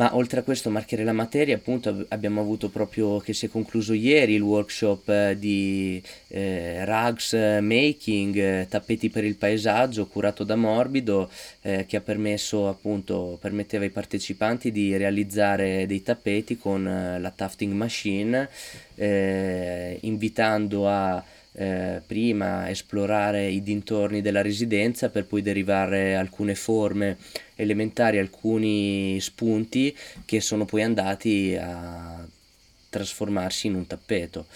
Ma 0.00 0.16
oltre 0.16 0.40
a 0.40 0.42
questo 0.42 0.70
marchiare 0.70 1.04
la 1.04 1.12
materia, 1.12 1.56
appunto 1.56 2.06
abbiamo 2.08 2.40
avuto 2.40 2.70
proprio 2.70 3.18
che 3.18 3.34
si 3.34 3.44
è 3.44 3.48
concluso 3.50 3.92
ieri 3.92 4.32
il 4.32 4.40
workshop 4.40 5.06
eh, 5.10 5.36
di 5.38 6.02
eh, 6.28 6.86
rugs 6.86 7.34
making, 7.60 8.34
eh, 8.34 8.66
tappeti 8.66 9.10
per 9.10 9.24
il 9.24 9.36
paesaggio 9.36 10.06
curato 10.06 10.42
da 10.42 10.56
Morbido 10.56 11.28
eh, 11.60 11.84
che 11.84 11.98
ha 11.98 12.00
permesso 12.00 12.66
appunto, 12.66 13.36
permetteva 13.38 13.84
ai 13.84 13.90
partecipanti 13.90 14.72
di 14.72 14.96
realizzare 14.96 15.84
dei 15.86 16.02
tappeti 16.02 16.56
con 16.56 16.88
eh, 16.88 17.20
la 17.20 17.30
tufting 17.30 17.74
machine, 17.74 18.48
eh, 18.94 19.98
invitando 20.00 20.88
a 20.88 21.22
eh, 21.52 22.00
prima 22.06 22.70
esplorare 22.70 23.48
i 23.48 23.62
dintorni 23.62 24.20
della 24.20 24.42
residenza 24.42 25.10
per 25.10 25.26
poi 25.26 25.42
derivare 25.42 26.14
alcune 26.14 26.54
forme 26.54 27.16
elementari, 27.56 28.18
alcuni 28.18 29.20
spunti 29.20 29.96
che 30.24 30.40
sono 30.40 30.64
poi 30.64 30.82
andati 30.82 31.56
a 31.60 32.26
trasformarsi 32.88 33.66
in 33.66 33.74
un 33.74 33.86
tappeto. 33.86 34.46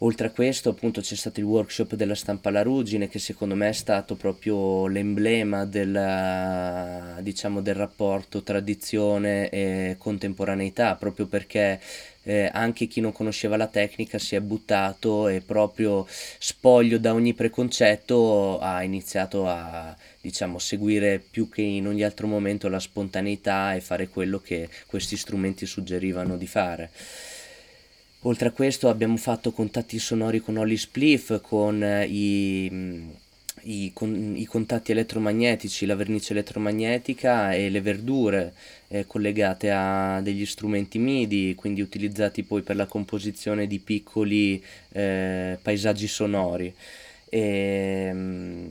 Oltre 0.00 0.26
a 0.26 0.30
questo, 0.30 0.68
appunto, 0.68 1.00
c'è 1.00 1.14
stato 1.14 1.40
il 1.40 1.46
workshop 1.46 1.94
della 1.94 2.14
stampa 2.14 2.50
alla 2.50 2.62
ruggine, 2.62 3.08
che 3.08 3.18
secondo 3.18 3.54
me 3.54 3.70
è 3.70 3.72
stato 3.72 4.14
proprio 4.14 4.86
l'emblema 4.88 5.64
del, 5.64 7.22
diciamo, 7.22 7.62
del 7.62 7.76
rapporto 7.76 8.42
tradizione 8.42 9.48
e 9.48 9.96
contemporaneità, 9.96 10.96
proprio 10.96 11.24
perché 11.26 11.80
eh, 12.28 12.50
anche 12.52 12.88
chi 12.88 13.00
non 13.00 13.12
conosceva 13.12 13.56
la 13.56 13.68
tecnica 13.68 14.18
si 14.18 14.34
è 14.34 14.40
buttato 14.40 15.28
e 15.28 15.40
proprio 15.40 16.04
spoglio 16.08 16.98
da 16.98 17.14
ogni 17.14 17.34
preconcetto 17.34 18.58
ha 18.58 18.82
iniziato 18.82 19.46
a 19.46 19.96
diciamo, 20.20 20.58
seguire 20.58 21.20
più 21.20 21.48
che 21.48 21.62
in 21.62 21.86
ogni 21.86 22.02
altro 22.02 22.26
momento 22.26 22.68
la 22.68 22.80
spontaneità 22.80 23.74
e 23.74 23.80
fare 23.80 24.08
quello 24.08 24.40
che 24.40 24.68
questi 24.86 25.16
strumenti 25.16 25.66
suggerivano 25.66 26.36
di 26.36 26.48
fare. 26.48 26.90
Oltre 28.22 28.48
a 28.48 28.50
questo 28.50 28.88
abbiamo 28.88 29.16
fatto 29.18 29.52
contatti 29.52 30.00
sonori 30.00 30.40
con 30.40 30.56
Holly 30.56 30.76
Spliff, 30.76 31.40
con 31.42 31.80
i, 32.08 32.68
mm, 32.68 33.10
i, 33.66 33.90
con, 33.92 34.34
i, 34.36 34.44
contatti 34.44 34.92
elettromagnetici, 34.92 35.86
la 35.86 35.94
vernice 35.94 36.32
elettromagnetica 36.32 37.52
e 37.52 37.68
le 37.70 37.80
verdure 37.80 38.54
eh, 38.88 39.06
collegate 39.06 39.70
a 39.70 40.20
degli 40.22 40.46
strumenti 40.46 40.98
MIDI, 40.98 41.54
quindi 41.54 41.80
utilizzati 41.80 42.42
poi 42.42 42.62
per 42.62 42.76
la 42.76 42.86
composizione 42.86 43.66
di 43.66 43.78
piccoli 43.78 44.62
eh, 44.92 45.58
paesaggi 45.60 46.06
sonori. 46.06 46.72
E, 47.28 48.10
mm, 48.12 48.66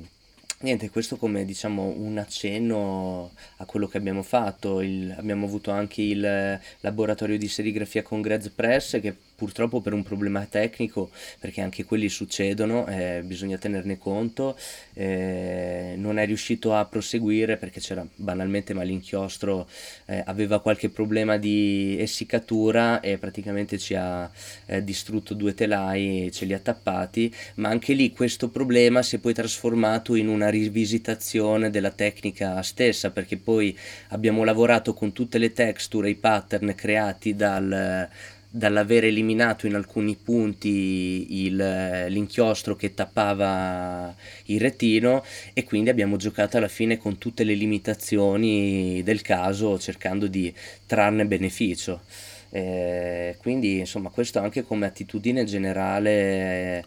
Niente, 0.66 0.90
questo 0.90 1.18
come 1.18 1.46
diciamo 1.46 1.94
un 1.98 2.18
accenno 2.18 3.34
a 3.58 3.66
quello 3.66 3.88
che 3.88 3.98
abbiamo 3.98 4.24
fatto. 4.24 4.82
Il, 4.82 5.14
abbiamo 5.16 5.46
avuto 5.46 5.70
anche 5.70 6.02
il 6.02 6.60
laboratorio 6.80 7.38
di 7.38 7.48
serigrafia 7.48 8.02
con 8.02 8.22
Grez 8.22 8.50
Press 8.50 9.00
che 9.00 9.14
purtroppo 9.36 9.82
per 9.82 9.94
un 9.94 10.04
problema 10.04 10.46
tecnico, 10.46 11.10
perché 11.40 11.62
anche 11.62 11.84
quelli 11.84 12.10
succedono, 12.10 12.88
eh, 12.88 13.22
bisogna 13.24 13.58
tenerne 13.58 13.98
conto, 13.98 14.58
eh, 14.94 15.94
non 15.98 16.18
è 16.18 16.26
riuscito 16.26 16.74
a 16.74 16.86
proseguire 16.86 17.58
perché 17.58 17.80
c'era 17.80 18.06
banalmente 18.16 18.74
ma 18.74 18.84
l'inchiostro 18.84 19.68
eh, 20.06 20.24
aveva 20.26 20.62
qualche 20.62 20.90
problema 20.90 21.38
di 21.38 21.98
essiccatura 22.00 23.00
e 23.02 23.18
praticamente 23.18 23.78
ci 23.78 23.96
ha 23.96 24.30
eh, 24.66 24.84
distrutto 24.84 25.34
due 25.34 25.54
telai, 25.54 26.30
ce 26.32 26.46
li 26.46 26.54
ha 26.54 26.60
tappati, 26.60 27.34
ma 27.56 27.70
anche 27.70 27.94
lì 27.94 28.12
questo 28.12 28.50
problema 28.50 29.02
si 29.02 29.18
è 29.18 29.20
poi 29.20 29.34
trasformato 29.34 30.16
in 30.16 30.28
una 30.28 30.50
rivisitazione 30.50 31.70
della 31.70 31.92
tecnica 31.92 32.62
stessa 32.62 33.12
perché 33.12 33.38
poi 33.38 33.78
abbiamo 34.10 34.44
lavorato 34.44 34.94
con 34.94 35.12
tutte 35.12 35.38
le 35.38 35.52
texture, 35.52 36.10
i 36.10 36.16
pattern 36.16 36.74
creati 36.76 37.36
dal 37.36 38.10
dall'aver 38.56 39.04
eliminato 39.04 39.68
in 39.68 39.76
alcuni 39.76 40.16
punti 40.16 41.44
il, 41.46 42.06
l'inchiostro 42.08 42.78
che 42.78 42.94
tappava 42.94 44.16
il 44.46 44.62
retino 44.62 45.26
e 45.54 45.66
quindi 45.66 45.90
abbiamo 45.90 46.16
giocato 46.16 46.56
alla 46.56 46.70
fine 46.70 46.98
con 46.98 47.18
tutte 47.18 47.44
le 47.44 47.54
limitazioni 47.54 49.04
del 49.04 49.22
caso 49.22 49.78
cercando 49.78 50.28
di 50.28 50.54
trarne 50.86 51.26
beneficio. 51.26 52.02
Eh, 52.50 53.36
quindi 53.40 53.80
insomma 53.80 54.10
questo 54.10 54.40
anche 54.40 54.64
come 54.64 54.86
attitudine 54.86 55.44
generale 55.44 56.86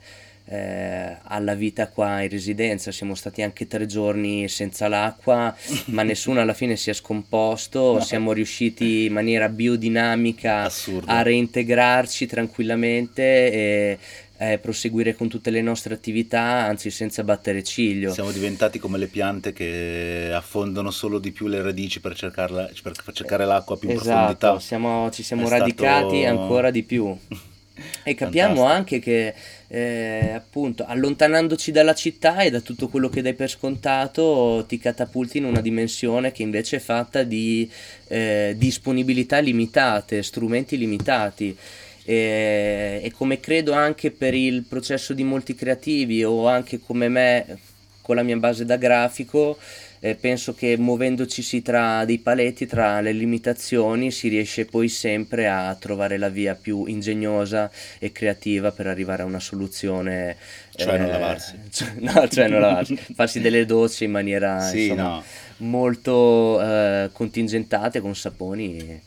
eh, 0.51 1.19
alla 1.25 1.55
vita 1.55 1.89
qua 1.89 2.23
in 2.23 2.31
residenza. 2.31 2.91
Siamo 2.91 3.15
stati 3.15 3.43
anche 3.43 3.67
tre 3.67 3.87
giorni 3.87 4.49
senza 4.49 4.89
l'acqua, 4.89 5.55
ma 5.87 6.03
nessuno 6.03 6.41
alla 6.41 6.55
fine 6.55 6.77
si 6.77 6.91
è 6.91 6.95
scomposto. 6.95 7.95
No. 7.95 8.01
Siamo 8.01 8.33
riusciti 8.33 9.05
in 9.05 9.13
maniera 9.13 9.49
biodinamica 9.49 10.63
Assurdo. 10.63 11.11
a 11.11 11.23
reintegrarci 11.23 12.27
tranquillamente 12.27 13.23
e 13.53 13.99
eh, 14.39 14.59
proseguire 14.59 15.15
con 15.15 15.29
tutte 15.29 15.51
le 15.51 15.61
nostre 15.61 15.93
attività, 15.93 16.41
anzi 16.41 16.91
senza 16.91 17.25
battere 17.25 17.63
ciglio. 17.63 18.13
Siamo 18.13 18.31
diventati 18.31 18.79
come 18.79 18.97
le 18.97 19.09
piante 19.09 19.53
che 19.53 20.31
affondano 20.33 20.91
solo 20.91 21.19
di 21.19 21.33
più 21.33 21.49
le 21.49 21.61
radici 21.61 22.01
per, 22.01 22.15
cercarla, 22.15 22.71
per 22.83 22.95
cercare 23.13 23.45
l'acqua 23.45 23.77
più 23.77 23.91
in 23.91 23.97
esatto, 23.97 24.37
profondità. 24.37 24.61
Siamo, 24.61 25.11
ci 25.11 25.23
siamo 25.23 25.47
È 25.47 25.51
radicati 25.51 26.23
stato... 26.23 26.41
ancora 26.41 26.71
di 26.71 26.83
più. 26.85 27.17
E 28.03 28.15
capiamo 28.15 28.57
Fantastico. 28.57 28.77
anche 28.77 28.99
che 28.99 29.35
eh, 29.69 30.33
appunto 30.35 30.85
allontanandoci 30.87 31.71
dalla 31.71 31.95
città 31.95 32.41
e 32.41 32.51
da 32.51 32.61
tutto 32.61 32.89
quello 32.89 33.09
che 33.11 33.21
dai 33.21 33.35
per 33.35 33.51
scontato 33.51 34.65
ti 34.67 34.79
catapulti 34.79 35.39
in 35.39 35.45
una 35.45 35.61
dimensione 35.61 36.33
che 36.33 36.43
invece 36.43 36.77
è 36.77 36.81
fatta 36.81 37.23
di 37.23 37.71
eh, 38.09 38.55
disponibilità 38.57 39.39
limitate, 39.39 40.23
strumenti 40.23 40.79
limitati. 40.79 41.57
E, 42.05 43.01
e 43.05 43.13
come 43.13 43.39
credo 43.39 43.73
anche 43.73 44.11
per 44.11 44.33
il 44.33 44.65
processo 44.67 45.13
di 45.13 45.25
molti 45.25 45.55
creativi 45.55 46.25
o 46.25 46.49
anche 46.49 46.81
come 46.81 47.09
me 47.09 47.59
con 48.01 48.17
la 48.17 48.23
mia 48.23 48.39
base 48.39 48.65
da 48.65 48.77
grafico, 48.77 49.59
eh, 50.01 50.15
penso 50.15 50.55
che 50.55 50.77
muovendoci 50.77 51.63
tra 51.63 52.05
dei 52.05 52.19
paletti, 52.19 52.67
tra 52.67 53.01
le 53.01 53.13
limitazioni, 53.13 54.11
si 54.11 54.29
riesce 54.29 54.65
poi 54.65 54.89
sempre 54.89 55.49
a 55.49 55.75
trovare 55.75 56.19
la 56.19 56.29
via 56.29 56.55
più 56.55 56.85
ingegnosa 56.87 57.71
e 57.99 58.13
creativa 58.13 58.71
per 58.71 58.87
arrivare 58.87 59.23
a 59.23 59.27
una 59.27 59.41
soluzione. 59.41 60.37
Cioè 60.75 60.95
eh, 60.95 60.99
non 60.99 61.09
lavarsi. 61.09 61.57
Cioè, 61.71 61.93
no, 61.99 62.29
cioè 62.29 62.49
non 62.49 62.61
lavarsi, 62.61 62.97
farsi 63.15 63.41
delle 63.41 63.65
docce 63.67 64.05
in 64.05 64.11
maniera 64.11 64.61
sì, 64.61 64.89
insomma, 64.89 65.03
no. 65.03 65.25
molto 65.59 66.61
eh, 66.61 67.11
contingentate 67.13 68.01
con 68.01 68.15
saponi. 68.15 68.79
E... 68.79 69.01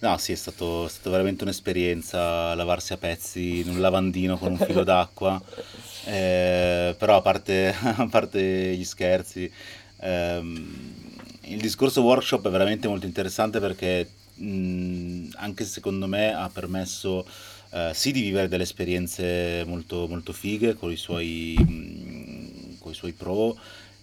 No, 0.00 0.16
sì, 0.16 0.32
è 0.32 0.34
stato, 0.34 0.86
è 0.86 0.88
stato 0.88 1.10
veramente 1.10 1.44
un'esperienza 1.44 2.54
lavarsi 2.54 2.94
a 2.94 2.96
pezzi 2.96 3.58
in 3.60 3.68
un 3.68 3.80
lavandino 3.80 4.38
con 4.38 4.52
un 4.52 4.58
filo 4.58 4.84
d'acqua. 4.84 5.40
Eh, 6.02 6.94
però 6.98 7.16
a 7.16 7.20
parte, 7.20 7.74
a 7.78 8.06
parte 8.08 8.74
gli 8.74 8.84
scherzi, 8.84 9.52
ehm, 9.98 11.04
il 11.42 11.60
discorso 11.60 12.00
workshop 12.00 12.46
è 12.48 12.50
veramente 12.50 12.88
molto 12.88 13.04
interessante 13.04 13.60
perché 13.60 14.08
mh, 14.36 15.32
anche 15.34 15.64
secondo 15.66 16.06
me 16.06 16.32
ha 16.32 16.48
permesso 16.48 17.26
eh, 17.72 17.90
sì 17.92 18.12
di 18.12 18.22
vivere 18.22 18.48
delle 18.48 18.62
esperienze 18.62 19.62
molto, 19.66 20.08
molto 20.08 20.32
fighe 20.32 20.72
con 20.74 20.90
i 20.90 20.96
suoi, 20.96 21.54
mh, 21.58 22.78
con 22.78 22.92
i 22.92 22.94
suoi 22.94 23.12
pro 23.12 23.54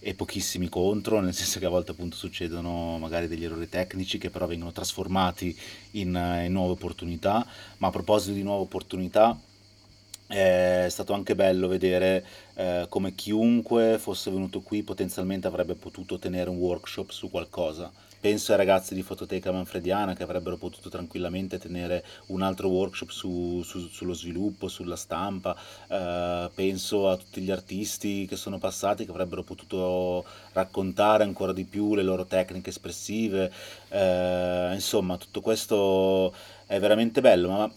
e 0.07 0.13
pochissimi 0.13 0.69
contro, 0.69 1.19
nel 1.19 1.33
senso 1.33 1.59
che 1.59 1.65
a 1.65 1.69
volte 1.69 1.91
appunto 1.91 2.15
succedono 2.15 2.97
magari 2.97 3.27
degli 3.27 3.43
errori 3.43 3.67
tecnici 3.67 4.17
che 4.17 4.29
però 4.29 4.47
vengono 4.47 4.71
trasformati 4.71 5.53
in, 5.91 6.41
in 6.45 6.53
nuove 6.53 6.71
opportunità, 6.71 7.45
ma 7.79 7.89
a 7.89 7.91
proposito 7.91 8.33
di 8.33 8.41
nuove 8.41 8.61
opportunità 8.61 9.37
è 10.25 10.87
stato 10.89 11.11
anche 11.11 11.35
bello 11.35 11.67
vedere 11.67 12.25
eh, 12.53 12.85
come 12.87 13.15
chiunque 13.15 13.97
fosse 13.99 14.31
venuto 14.31 14.61
qui 14.61 14.81
potenzialmente 14.81 15.47
avrebbe 15.47 15.73
potuto 15.73 16.17
tenere 16.17 16.49
un 16.49 16.55
workshop 16.55 17.09
su 17.09 17.29
qualcosa. 17.29 17.91
Penso 18.19 18.51
ai 18.51 18.57
ragazzi 18.57 18.95
di 18.95 19.03
Fototeca 19.03 19.51
Manfrediana 19.51 20.15
che 20.15 20.23
avrebbero 20.23 20.57
potuto 20.57 20.89
tranquillamente 20.89 21.59
tenere 21.59 22.03
un 22.27 22.41
altro 22.41 22.67
workshop 22.67 23.09
su, 23.09 23.61
su, 23.63 23.87
sullo 23.87 24.13
sviluppo, 24.13 24.67
sulla 24.67 24.95
stampa. 24.95 25.55
Eh, 25.87 26.49
penso 26.53 27.09
a 27.09 27.17
tutti 27.17 27.41
gli 27.41 27.51
artisti 27.51 28.25
che 28.25 28.35
sono 28.35 28.57
passati 28.57 29.05
che 29.05 29.11
avrebbero 29.11 29.43
potuto 29.43 30.25
raccontare 30.53 31.23
ancora 31.23 31.53
di 31.53 31.63
più 31.63 31.93
le 31.93 32.03
loro 32.03 32.25
tecniche 32.25 32.71
espressive. 32.71 33.51
Eh, 33.89 34.71
insomma, 34.73 35.17
tutto 35.17 35.41
questo 35.41 36.33
è 36.65 36.79
veramente 36.79 37.21
bello, 37.21 37.49
ma 37.49 37.71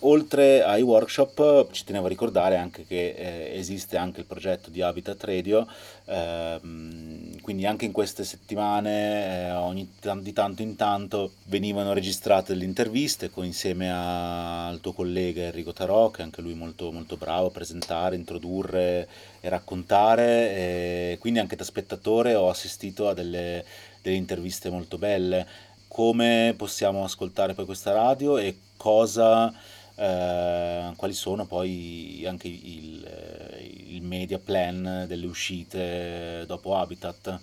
oltre 0.00 0.62
ai 0.62 0.82
workshop 0.82 1.70
ci 1.72 1.84
tenevo 1.84 2.06
a 2.06 2.08
ricordare 2.08 2.56
anche 2.56 2.84
che 2.86 3.14
eh, 3.16 3.58
esiste 3.58 3.96
anche 3.96 4.20
il 4.20 4.26
progetto 4.26 4.68
di 4.68 4.82
Habitat 4.82 5.24
Radio, 5.24 5.66
ehm, 6.04 7.40
quindi 7.40 7.64
anche 7.64 7.86
in 7.86 7.92
queste 7.92 8.24
settimane 8.24 9.46
eh, 9.46 9.52
ogni 9.52 9.88
di 10.20 10.32
tanto 10.32 10.62
in 10.62 10.76
tanto 10.76 11.32
venivano 11.44 11.94
registrate 11.94 12.52
delle 12.52 12.64
interviste 12.66 13.30
con, 13.30 13.44
insieme 13.44 13.90
a, 13.90 14.66
al 14.66 14.80
tuo 14.80 14.92
collega 14.92 15.42
Enrico 15.42 15.72
Tarò, 15.72 16.10
che 16.10 16.22
anche 16.22 16.42
lui 16.42 16.54
molto, 16.54 16.92
molto 16.92 17.16
bravo 17.16 17.46
a 17.46 17.50
presentare, 17.50 18.16
introdurre 18.16 19.08
e 19.40 19.48
raccontare, 19.48 20.54
e 20.54 21.16
quindi 21.20 21.38
anche 21.38 21.56
da 21.56 21.64
spettatore 21.64 22.34
ho 22.34 22.50
assistito 22.50 23.08
a 23.08 23.14
delle, 23.14 23.64
delle 24.02 24.16
interviste 24.16 24.68
molto 24.68 24.98
belle. 24.98 25.46
Come 25.88 26.52
possiamo 26.56 27.04
ascoltare 27.04 27.54
poi 27.54 27.64
questa 27.64 27.92
radio 27.92 28.36
e 28.36 28.58
cosa 28.76 29.50
eh, 29.96 30.92
quali 30.96 31.14
sono 31.14 31.46
poi 31.46 32.24
anche 32.26 32.48
il, 32.48 33.08
il, 33.88 34.02
media 34.02 34.38
plan 34.38 35.04
delle 35.08 35.26
uscite 35.26 36.44
dopo 36.46 36.76
Habitat. 36.76 37.40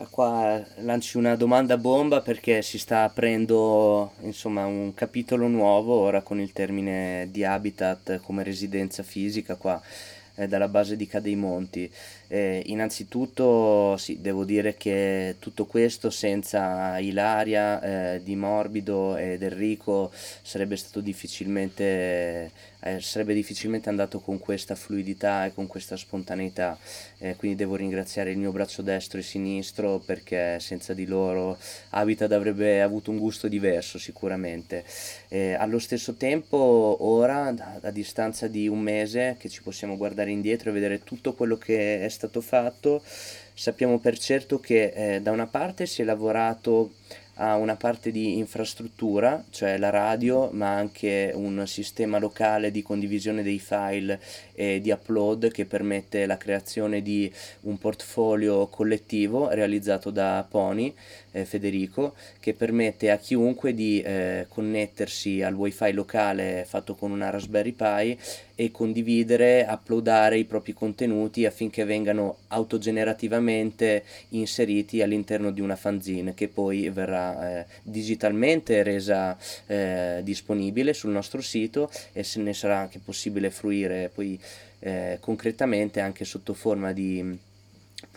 Ah, 0.00 0.06
qua 0.10 0.64
lanci 0.76 1.16
una 1.16 1.34
domanda 1.34 1.76
bomba 1.76 2.20
perché 2.20 2.62
si 2.62 2.78
sta 2.78 3.02
aprendo 3.02 4.12
insomma, 4.20 4.64
un 4.64 4.94
capitolo 4.94 5.48
nuovo 5.48 5.94
ora 5.94 6.22
con 6.22 6.40
il 6.40 6.52
termine 6.52 7.28
di 7.32 7.44
Habitat 7.44 8.20
come 8.20 8.44
residenza 8.44 9.02
fisica 9.02 9.56
qua 9.56 9.80
eh, 10.36 10.46
dalla 10.46 10.68
base 10.68 10.96
di 10.96 11.06
Cadeimonti. 11.06 11.90
Eh, 12.30 12.62
innanzitutto 12.66 13.96
sì, 13.96 14.20
devo 14.20 14.44
dire 14.44 14.76
che 14.76 15.36
tutto 15.38 15.64
questo 15.64 16.10
senza 16.10 16.98
Ilaria, 16.98 17.80
eh, 18.14 18.22
Di 18.22 18.36
Morbido 18.36 19.16
ed 19.16 19.42
Enrico 19.42 20.10
sarebbe 20.12 20.76
stato 20.76 21.00
difficilmente, 21.00 22.50
eh, 22.80 23.00
sarebbe 23.00 23.32
difficilmente 23.32 23.88
andato 23.88 24.20
con 24.20 24.38
questa 24.38 24.74
fluidità 24.74 25.46
e 25.46 25.54
con 25.54 25.66
questa 25.66 25.96
spontaneità. 25.96 26.78
Eh, 27.16 27.34
quindi 27.36 27.56
devo 27.56 27.76
ringraziare 27.76 28.30
il 28.30 28.36
mio 28.36 28.52
braccio 28.52 28.82
destro 28.82 29.18
e 29.18 29.22
sinistro 29.22 29.98
perché 29.98 30.60
senza 30.60 30.92
di 30.92 31.06
loro 31.06 31.56
Habitat 31.90 32.30
avrebbe 32.32 32.82
avuto 32.82 33.10
un 33.10 33.16
gusto 33.18 33.48
diverso 33.48 33.98
sicuramente. 33.98 34.84
Eh, 35.28 35.54
allo 35.54 35.78
stesso 35.78 36.12
tempo 36.12 36.98
ora, 37.00 37.46
a, 37.46 37.78
a 37.80 37.90
distanza 37.90 38.48
di 38.48 38.68
un 38.68 38.80
mese, 38.80 39.36
che 39.38 39.48
ci 39.48 39.62
possiamo 39.62 39.96
guardare 39.96 40.30
indietro 40.30 40.68
e 40.68 40.72
vedere 40.74 41.02
tutto 41.02 41.32
quello 41.32 41.56
che 41.56 42.04
è 42.04 42.08
stato 42.08 42.17
fatto, 42.40 43.02
sappiamo 43.54 43.98
per 43.98 44.18
certo 44.18 44.58
che 44.58 44.92
eh, 44.94 45.20
da 45.20 45.30
una 45.30 45.46
parte 45.46 45.86
si 45.86 46.02
è 46.02 46.04
lavorato 46.04 46.92
a 47.40 47.56
una 47.56 47.76
parte 47.76 48.10
di 48.10 48.36
infrastruttura, 48.38 49.44
cioè 49.50 49.78
la 49.78 49.90
radio, 49.90 50.50
ma 50.52 50.74
anche 50.74 51.30
un 51.34 51.66
sistema 51.66 52.18
locale 52.18 52.70
di 52.70 52.82
condivisione 52.82 53.42
dei 53.42 53.60
file 53.60 54.20
e 54.54 54.80
di 54.80 54.90
upload 54.90 55.50
che 55.50 55.64
permette 55.64 56.26
la 56.26 56.36
creazione 56.36 57.00
di 57.00 57.32
un 57.62 57.78
portfolio 57.78 58.66
collettivo 58.66 59.50
realizzato 59.50 60.10
da 60.10 60.44
Pony 60.48 60.92
eh, 61.40 61.44
Federico 61.44 62.14
che 62.40 62.54
permette 62.54 63.10
a 63.10 63.18
chiunque 63.18 63.74
di 63.74 64.00
eh, 64.00 64.46
connettersi 64.48 65.42
al 65.42 65.54
wifi 65.54 65.92
locale 65.92 66.64
fatto 66.66 66.94
con 66.94 67.10
una 67.10 67.30
Raspberry 67.30 67.72
Pi 67.72 68.18
e 68.54 68.70
condividere, 68.70 69.66
uploadare 69.68 70.38
i 70.38 70.44
propri 70.44 70.72
contenuti 70.72 71.46
affinché 71.46 71.84
vengano 71.84 72.38
autogenerativamente 72.48 74.02
inseriti 74.30 75.00
all'interno 75.00 75.50
di 75.52 75.60
una 75.60 75.76
fanzine 75.76 76.34
che 76.34 76.48
poi 76.48 76.88
verrà 76.90 77.60
eh, 77.60 77.66
digitalmente 77.82 78.82
resa 78.82 79.36
eh, 79.66 80.20
disponibile 80.24 80.92
sul 80.92 81.10
nostro 81.10 81.40
sito 81.40 81.90
e 82.12 82.24
se 82.24 82.40
ne 82.40 82.52
sarà 82.52 82.78
anche 82.78 82.98
possibile 82.98 83.50
fruire 83.50 84.10
poi 84.12 84.38
eh, 84.80 85.18
concretamente 85.20 86.00
anche 86.00 86.24
sotto 86.24 86.54
forma 86.54 86.92
di 86.92 87.38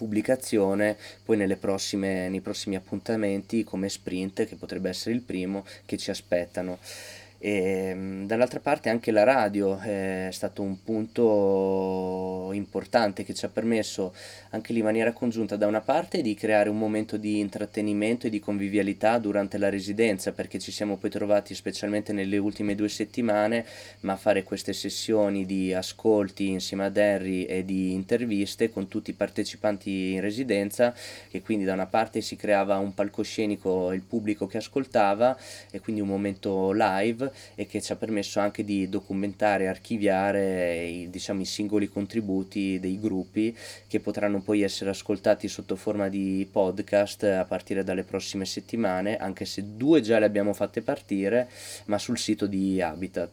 pubblicazione 0.02 0.98
poi 1.24 1.38
prossime, 1.58 2.28
nei 2.28 2.42
prossimi 2.42 2.76
appuntamenti 2.76 3.64
come 3.64 3.88
sprint 3.88 4.48
che 4.48 4.56
potrebbe 4.56 4.90
essere 4.90 5.14
il 5.14 5.22
primo 5.22 5.64
che 5.86 5.96
ci 5.98 6.10
aspettano 6.10 6.80
e, 7.44 7.90
ehm, 7.90 8.28
dall'altra 8.28 8.60
parte 8.60 8.90
anche 8.90 9.10
la 9.10 9.24
radio 9.24 9.80
è 9.80 10.30
stato 10.32 10.62
un 10.62 10.84
punto 10.84 12.52
importante 12.54 13.24
che 13.24 13.34
ci 13.34 13.46
ha 13.46 13.50
permesso 13.50 14.14
anche 14.52 14.74
lì 14.74 14.80
in 14.80 14.86
maniera 14.86 15.12
congiunta 15.12 15.56
da 15.56 15.66
una 15.66 15.82
parte 15.82 16.22
di 16.22 16.36
creare 16.36 16.70
un 16.70 16.78
momento 16.78 17.18
di 17.18 17.40
intrattenimento 17.40 18.28
e 18.28 18.30
di 18.30 18.40
convivialità 18.40 19.18
durante 19.18 19.58
la 19.58 19.70
residenza 19.70 20.34
perché 20.34 20.60
ci 20.60 20.72
siamo 20.72 20.98
poi 20.98 21.10
trovati 21.10 21.56
specialmente 21.56 22.14
nelle 22.14 22.38
ultime 22.38 22.76
due 22.76 22.90
settimane 22.90 23.66
ma 24.02 24.14
a 24.14 24.18
fare 24.18 24.44
queste 24.44 24.74
sessioni 24.74 25.48
di 25.48 25.74
ascolti 25.74 26.48
insieme 26.50 26.86
ad 26.86 26.98
Harry 26.98 27.46
e 27.46 27.66
di 27.66 27.94
interviste 27.94 28.70
con 28.70 28.88
tutti 28.88 29.10
i 29.10 29.16
partecipanti 29.16 30.12
in 30.12 30.22
residenza 30.22 30.94
e 31.32 31.42
quindi 31.42 31.66
da 31.66 31.74
una 31.74 31.88
parte 31.88 32.22
si 32.22 32.36
creava 32.36 32.78
un 32.78 32.94
palcoscenico 32.94 33.92
il 33.94 34.02
pubblico 34.02 34.46
che 34.46 34.58
ascoltava 34.58 35.36
e 35.72 35.80
quindi 35.80 36.02
un 36.02 36.08
momento 36.08 36.72
live 36.72 37.31
e 37.56 37.66
che 37.66 37.82
ci 37.82 37.92
ha 37.92 37.96
permesso 37.96 38.40
anche 38.40 38.64
di 38.64 38.90
documentare 38.90 39.68
archiviare 39.68 40.84
i, 40.86 41.10
diciamo, 41.10 41.42
i 41.42 41.46
singoli 41.46 41.88
contributi 41.88 42.80
dei 42.80 43.00
gruppi 43.00 43.56
che 43.88 44.00
potranno 44.00 44.42
poi 44.42 44.62
essere 44.62 44.90
ascoltati 44.90 45.48
sotto 45.48 45.76
forma 45.76 46.10
di 46.10 46.48
podcast 46.52 47.24
a 47.24 47.46
partire 47.46 47.84
dalle 47.84 48.04
prossime 48.04 48.46
settimane, 48.46 49.18
anche 49.18 49.46
se 49.46 49.76
due 49.76 50.02
già 50.02 50.20
le 50.20 50.26
abbiamo 50.26 50.54
fatte 50.54 50.82
partire, 50.82 51.50
ma 51.86 51.98
sul 51.98 52.18
sito 52.18 52.46
di 52.46 52.82
Habitat. 52.82 53.30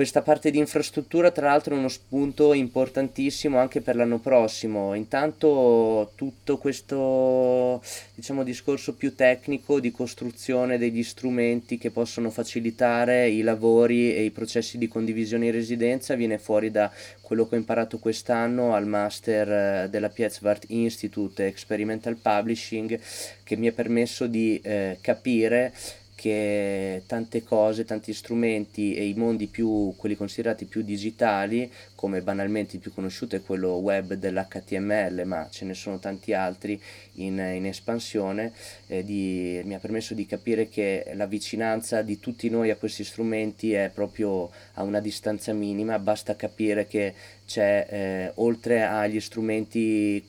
Questa 0.00 0.22
parte 0.22 0.50
di 0.50 0.56
infrastruttura 0.56 1.30
tra 1.30 1.48
l'altro 1.48 1.74
è 1.74 1.78
uno 1.78 1.88
spunto 1.88 2.54
importantissimo 2.54 3.58
anche 3.58 3.82
per 3.82 3.96
l'anno 3.96 4.18
prossimo. 4.18 4.94
Intanto 4.94 6.12
tutto 6.14 6.56
questo 6.56 7.82
diciamo, 8.14 8.42
discorso 8.42 8.94
più 8.94 9.14
tecnico 9.14 9.78
di 9.78 9.90
costruzione 9.90 10.78
degli 10.78 11.02
strumenti 11.02 11.76
che 11.76 11.90
possono 11.90 12.30
facilitare 12.30 13.28
i 13.28 13.42
lavori 13.42 14.14
e 14.14 14.22
i 14.22 14.30
processi 14.30 14.78
di 14.78 14.88
condivisione 14.88 15.44
in 15.44 15.52
residenza 15.52 16.14
viene 16.14 16.38
fuori 16.38 16.70
da 16.70 16.90
quello 17.20 17.46
che 17.46 17.56
ho 17.56 17.58
imparato 17.58 17.98
quest'anno 17.98 18.74
al 18.74 18.86
master 18.86 19.84
eh, 19.84 19.88
della 19.90 20.08
Pietzwart 20.08 20.64
Institute 20.68 21.44
Experimental 21.44 22.16
Publishing 22.16 22.98
che 23.44 23.56
mi 23.56 23.66
ha 23.66 23.72
permesso 23.72 24.26
di 24.26 24.58
eh, 24.62 24.96
capire 25.02 25.74
che 26.20 27.02
tante 27.06 27.42
cose, 27.42 27.86
tanti 27.86 28.12
strumenti 28.12 28.94
e 28.94 29.06
i 29.06 29.14
mondi 29.14 29.46
più, 29.46 29.94
quelli 29.96 30.16
considerati 30.16 30.66
più 30.66 30.82
digitali, 30.82 31.72
come 31.94 32.20
banalmente 32.20 32.76
il 32.76 32.82
più 32.82 32.92
conosciuto 32.92 33.36
è 33.36 33.42
quello 33.42 33.76
web 33.76 34.12
dell'HTML, 34.12 35.22
ma 35.24 35.48
ce 35.50 35.64
ne 35.64 35.72
sono 35.72 35.98
tanti 35.98 36.34
altri 36.34 36.78
in, 37.14 37.38
in 37.38 37.64
espansione, 37.64 38.52
eh, 38.88 39.02
di, 39.02 39.62
mi 39.64 39.74
ha 39.74 39.78
permesso 39.78 40.12
di 40.12 40.26
capire 40.26 40.68
che 40.68 41.10
la 41.14 41.24
vicinanza 41.24 42.02
di 42.02 42.20
tutti 42.20 42.50
noi 42.50 42.68
a 42.68 42.76
questi 42.76 43.02
strumenti 43.02 43.72
è 43.72 43.90
proprio 43.92 44.50
a 44.74 44.82
una 44.82 45.00
distanza 45.00 45.54
minima, 45.54 45.98
basta 45.98 46.36
capire 46.36 46.86
che 46.86 47.14
c'è, 47.46 47.86
eh, 47.88 48.32
oltre 48.34 48.82
agli 48.82 49.20
strumenti 49.20 50.22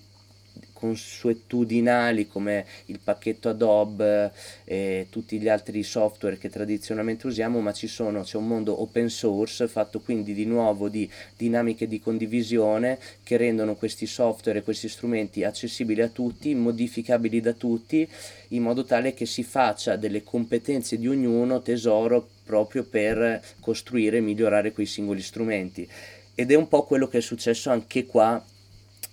consuetudinali 0.81 2.27
come 2.27 2.65
il 2.85 2.99
pacchetto 3.03 3.49
Adobe 3.49 4.31
e 4.63 5.05
tutti 5.11 5.39
gli 5.39 5.47
altri 5.47 5.83
software 5.83 6.39
che 6.39 6.49
tradizionalmente 6.49 7.27
usiamo, 7.27 7.59
ma 7.61 7.71
ci 7.71 7.85
sono, 7.85 8.23
c'è 8.23 8.37
un 8.37 8.47
mondo 8.47 8.81
open 8.81 9.07
source 9.07 9.67
fatto 9.67 9.99
quindi 9.99 10.33
di 10.33 10.45
nuovo 10.45 10.89
di 10.89 11.07
dinamiche 11.37 11.87
di 11.87 11.99
condivisione 11.99 12.97
che 13.21 13.37
rendono 13.37 13.75
questi 13.75 14.07
software 14.07 14.59
e 14.59 14.63
questi 14.63 14.89
strumenti 14.89 15.43
accessibili 15.43 16.01
a 16.01 16.07
tutti, 16.07 16.55
modificabili 16.55 17.39
da 17.41 17.53
tutti, 17.53 18.07
in 18.49 18.63
modo 18.63 18.83
tale 18.83 19.13
che 19.13 19.27
si 19.27 19.43
faccia 19.43 19.97
delle 19.97 20.23
competenze 20.23 20.97
di 20.97 21.07
ognuno 21.07 21.61
tesoro 21.61 22.27
proprio 22.43 22.83
per 22.83 23.39
costruire 23.59 24.17
e 24.17 24.21
migliorare 24.21 24.71
quei 24.71 24.87
singoli 24.87 25.21
strumenti. 25.21 25.87
Ed 26.33 26.49
è 26.49 26.55
un 26.55 26.67
po' 26.67 26.85
quello 26.85 27.07
che 27.07 27.19
è 27.19 27.21
successo 27.21 27.69
anche 27.69 28.05
qua 28.07 28.43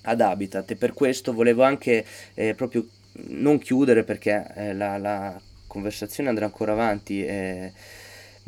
ad 0.08 0.20
Habitat 0.20 0.70
e 0.70 0.76
per 0.76 0.92
questo 0.92 1.32
volevo 1.32 1.62
anche 1.62 2.04
eh, 2.34 2.54
proprio 2.54 2.86
non 3.28 3.58
chiudere 3.58 4.04
perché 4.04 4.46
eh, 4.54 4.74
la, 4.74 4.96
la, 4.98 5.40
conversazione 5.66 6.30
andrà 6.30 6.46
ancora 6.46 6.72
avanti 6.72 7.22
eh, 7.22 7.72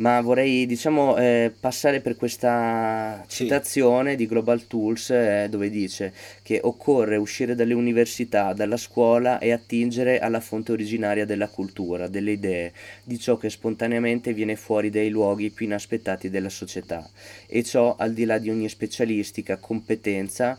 ma 0.00 0.20
vorrei 0.22 0.64
diciamo 0.64 1.16
eh, 1.18 1.52
passare 1.58 2.00
per 2.00 2.16
questa 2.16 3.22
citazione 3.28 4.12
sì. 4.12 4.16
di 4.16 4.26
Global 4.26 4.66
Tools 4.66 5.10
eh, 5.10 5.46
dove 5.50 5.68
dice 5.68 6.12
che 6.42 6.60
occorre 6.62 7.16
uscire 7.16 7.54
dalle 7.54 7.74
università, 7.74 8.54
dalla 8.54 8.78
scuola 8.78 9.38
e 9.38 9.52
attingere 9.52 10.18
alla 10.18 10.40
fonte 10.40 10.72
originaria 10.72 11.26
della 11.26 11.48
cultura, 11.48 12.08
delle 12.08 12.32
idee, 12.32 12.72
di 13.04 13.18
ciò 13.18 13.36
che 13.36 13.50
spontaneamente 13.50 14.32
viene 14.32 14.56
fuori 14.56 14.88
dai 14.88 15.10
luoghi 15.10 15.50
più 15.50 15.66
inaspettati 15.66 16.30
della 16.30 16.48
società 16.48 17.06
e 17.46 17.62
ciò 17.62 17.94
al 17.98 18.14
di 18.14 18.24
là 18.24 18.38
di 18.38 18.48
ogni 18.48 18.70
specialistica, 18.70 19.58
competenza 19.58 20.58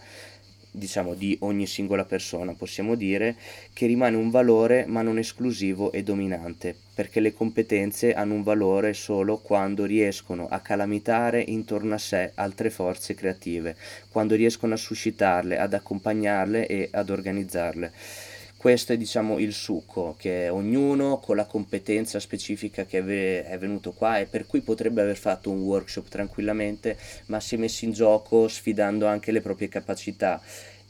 diciamo 0.71 1.13
di 1.13 1.37
ogni 1.41 1.67
singola 1.67 2.05
persona, 2.05 2.53
possiamo 2.53 2.95
dire, 2.95 3.35
che 3.73 3.85
rimane 3.85 4.15
un 4.15 4.29
valore 4.29 4.85
ma 4.87 5.01
non 5.01 5.17
esclusivo 5.17 5.91
e 5.91 6.01
dominante, 6.01 6.75
perché 6.95 7.19
le 7.19 7.33
competenze 7.33 8.13
hanno 8.13 8.35
un 8.35 8.43
valore 8.43 8.93
solo 8.93 9.37
quando 9.37 9.85
riescono 9.85 10.47
a 10.47 10.59
calamitare 10.59 11.43
intorno 11.45 11.93
a 11.93 11.97
sé 11.97 12.31
altre 12.35 12.69
forze 12.69 13.13
creative, 13.13 13.75
quando 14.09 14.35
riescono 14.35 14.73
a 14.73 14.77
suscitarle, 14.77 15.57
ad 15.57 15.73
accompagnarle 15.73 16.67
e 16.67 16.89
ad 16.91 17.09
organizzarle 17.09 17.91
questo 18.61 18.93
è 18.93 18.97
diciamo 18.97 19.39
il 19.39 19.53
succo 19.53 20.13
che 20.19 20.47
ognuno 20.47 21.17
con 21.17 21.35
la 21.35 21.47
competenza 21.47 22.19
specifica 22.19 22.85
che 22.85 22.99
è 23.43 23.57
venuto 23.57 23.91
qua 23.91 24.19
e 24.19 24.27
per 24.27 24.45
cui 24.45 24.61
potrebbe 24.61 25.01
aver 25.01 25.17
fatto 25.17 25.49
un 25.49 25.61
workshop 25.61 26.07
tranquillamente 26.07 26.95
ma 27.25 27.39
si 27.39 27.55
è 27.55 27.57
messo 27.57 27.85
in 27.85 27.91
gioco 27.91 28.47
sfidando 28.47 29.07
anche 29.07 29.31
le 29.31 29.41
proprie 29.41 29.67
capacità 29.67 30.39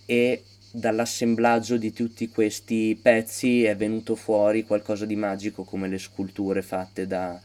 e 0.06 0.44
dall'assemblaggio 0.70 1.78
di 1.78 1.94
tutti 1.94 2.28
questi 2.28 3.00
pezzi 3.02 3.64
è 3.64 3.74
venuto 3.78 4.16
fuori 4.16 4.66
qualcosa 4.66 5.06
di 5.06 5.16
magico 5.16 5.64
come 5.64 5.88
le 5.88 5.98
sculture 5.98 6.62
fatte 6.62 7.08
da 7.08 7.40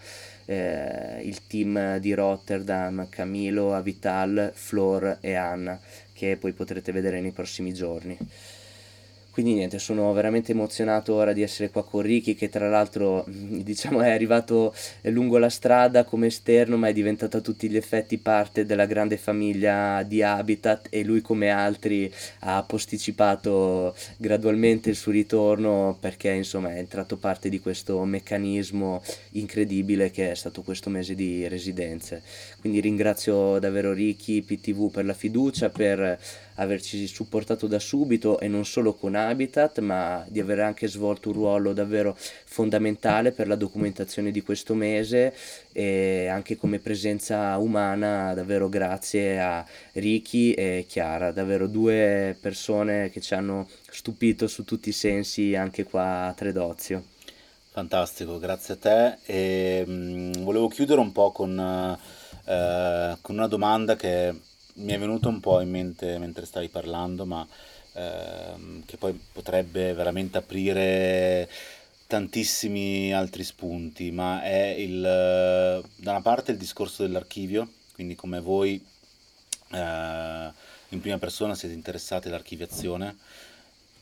eh, 0.44 1.20
il 1.22 1.46
team 1.46 1.98
di 1.98 2.14
Rotterdam, 2.14 3.08
Camilo, 3.08 3.74
Avital, 3.74 4.50
Flor 4.52 5.18
e 5.20 5.34
Anna 5.34 5.78
che 6.12 6.36
poi 6.36 6.52
potrete 6.52 6.90
vedere 6.90 7.20
nei 7.20 7.30
prossimi 7.30 7.72
giorni. 7.72 8.18
Quindi 9.36 9.52
niente, 9.52 9.78
sono 9.78 10.10
veramente 10.14 10.52
emozionato 10.52 11.12
ora 11.12 11.34
di 11.34 11.42
essere 11.42 11.68
qua 11.68 11.84
con 11.84 12.00
Ricky 12.00 12.34
che 12.34 12.48
tra 12.48 12.70
l'altro 12.70 13.22
diciamo 13.28 14.00
è 14.00 14.08
arrivato 14.08 14.74
lungo 15.02 15.36
la 15.36 15.50
strada 15.50 16.04
come 16.04 16.28
esterno 16.28 16.78
ma 16.78 16.88
è 16.88 16.94
diventato 16.94 17.36
a 17.36 17.40
tutti 17.42 17.68
gli 17.68 17.76
effetti 17.76 18.16
parte 18.16 18.64
della 18.64 18.86
grande 18.86 19.18
famiglia 19.18 20.02
di 20.04 20.22
Habitat 20.22 20.86
e 20.88 21.04
lui 21.04 21.20
come 21.20 21.50
altri 21.50 22.10
ha 22.40 22.62
posticipato 22.62 23.94
gradualmente 24.16 24.88
il 24.88 24.96
suo 24.96 25.12
ritorno 25.12 25.98
perché 26.00 26.30
insomma 26.30 26.72
è 26.72 26.78
entrato 26.78 27.18
parte 27.18 27.50
di 27.50 27.60
questo 27.60 28.02
meccanismo 28.04 29.02
incredibile 29.32 30.10
che 30.10 30.30
è 30.30 30.34
stato 30.34 30.62
questo 30.62 30.88
mese 30.88 31.14
di 31.14 31.46
residenze. 31.46 32.22
Quindi 32.60 32.80
ringrazio 32.80 33.58
davvero 33.58 33.92
Ricky, 33.92 34.40
PTV 34.40 34.90
per 34.90 35.04
la 35.04 35.12
fiducia, 35.12 35.68
per 35.68 36.18
averci 36.56 37.06
supportato 37.06 37.66
da 37.66 37.78
subito 37.78 38.38
e 38.38 38.48
non 38.48 38.64
solo 38.64 38.94
con 38.94 39.14
Habitat, 39.14 39.80
ma 39.80 40.24
di 40.28 40.40
aver 40.40 40.60
anche 40.60 40.88
svolto 40.88 41.28
un 41.28 41.34
ruolo 41.34 41.72
davvero 41.72 42.16
fondamentale 42.16 43.32
per 43.32 43.48
la 43.48 43.56
documentazione 43.56 44.30
di 44.30 44.42
questo 44.42 44.74
mese 44.74 45.34
e 45.72 46.26
anche 46.26 46.56
come 46.56 46.78
presenza 46.78 47.56
umana, 47.58 48.34
davvero 48.34 48.68
grazie 48.68 49.40
a 49.40 49.64
Ricky 49.92 50.52
e 50.52 50.84
Chiara, 50.88 51.32
davvero 51.32 51.66
due 51.66 52.36
persone 52.40 53.10
che 53.10 53.20
ci 53.20 53.34
hanno 53.34 53.68
stupito 53.90 54.46
su 54.46 54.64
tutti 54.64 54.90
i 54.90 54.92
sensi 54.92 55.54
anche 55.54 55.84
qua 55.84 56.26
a 56.26 56.32
Tredozio. 56.32 57.14
Fantastico, 57.76 58.38
grazie 58.38 58.74
a 58.74 58.76
te. 58.78 59.18
E, 59.26 59.84
mh, 59.86 59.92
mm, 59.92 60.32
volevo 60.44 60.68
chiudere 60.68 60.98
un 60.98 61.12
po' 61.12 61.30
con, 61.30 61.58
eh, 61.58 63.16
con 63.20 63.34
una 63.36 63.46
domanda 63.48 63.96
che 63.96 64.34
mi 64.76 64.92
è 64.92 64.98
venuto 64.98 65.28
un 65.28 65.40
po' 65.40 65.60
in 65.60 65.70
mente 65.70 66.18
mentre 66.18 66.46
stavi 66.46 66.68
parlando, 66.68 67.24
ma 67.24 67.46
ehm, 67.92 68.84
che 68.84 68.96
poi 68.96 69.18
potrebbe 69.32 69.92
veramente 69.94 70.38
aprire 70.38 71.48
tantissimi 72.06 73.12
altri 73.12 73.42
spunti, 73.42 74.10
ma 74.10 74.42
è 74.42 74.74
il, 74.78 75.00
da 75.00 76.10
una 76.10 76.20
parte 76.20 76.52
il 76.52 76.58
discorso 76.58 77.02
dell'archivio, 77.02 77.68
quindi 77.94 78.14
come 78.14 78.40
voi 78.40 78.84
eh, 79.72 80.50
in 80.90 81.00
prima 81.00 81.18
persona 81.18 81.54
siete 81.54 81.74
interessati 81.74 82.28
all'archiviazione 82.28 83.16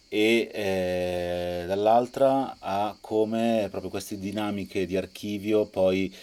e 0.09 0.51
eh, 0.53 1.64
dall'altra 1.66 2.57
a 2.59 2.97
come 3.01 3.68
proprio 3.70 3.91
queste 3.91 4.18
dinamiche 4.18 4.87
di 4.87 4.97
archivio 4.97 5.64
poi 5.64 6.14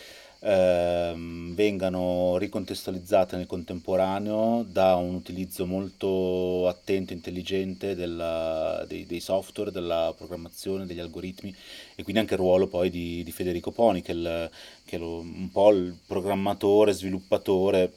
ehm, 0.42 1.54
vengano 1.54 2.38
ricontestualizzate 2.38 3.36
nel 3.36 3.46
contemporaneo 3.46 4.66
da 4.68 4.96
un 4.96 5.14
utilizzo 5.14 5.66
molto 5.66 6.68
attento 6.68 7.14
e 7.14 7.16
intelligente 7.16 7.96
della, 7.96 8.84
dei, 8.88 9.06
dei, 9.06 9.20
software, 9.20 9.72
della 9.72 10.14
programmazione, 10.18 10.86
degli 10.86 11.00
algoritmi 11.00 11.56
e 11.96 12.04
quindi 12.04 12.22
anche 12.22 12.34
il 12.34 12.40
ruolo 12.40 12.68
poi 12.68 12.90
di, 12.90 13.24
di 13.24 13.32
Federico 13.32 13.72
Poni 13.72 14.02
che 14.02 14.14
è, 14.14 14.96
un 14.98 15.50
po' 15.52 15.72
il 15.72 15.98
programmatore, 16.06 16.92
sviluppatore, 16.92 17.94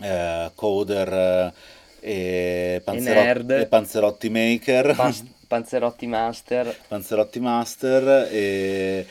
eh, 0.00 0.50
coder 0.54 1.52
e, 2.00 2.80
panzerot- 2.84 3.50
e, 3.50 3.66
Panzerotti 3.66 4.28
Maker. 4.28 4.94
Pas- 4.94 5.24
panzerotti 5.48 6.06
Master. 6.06 6.76
Panzerotti 6.86 7.40
Master 7.40 8.28
e 8.30 9.06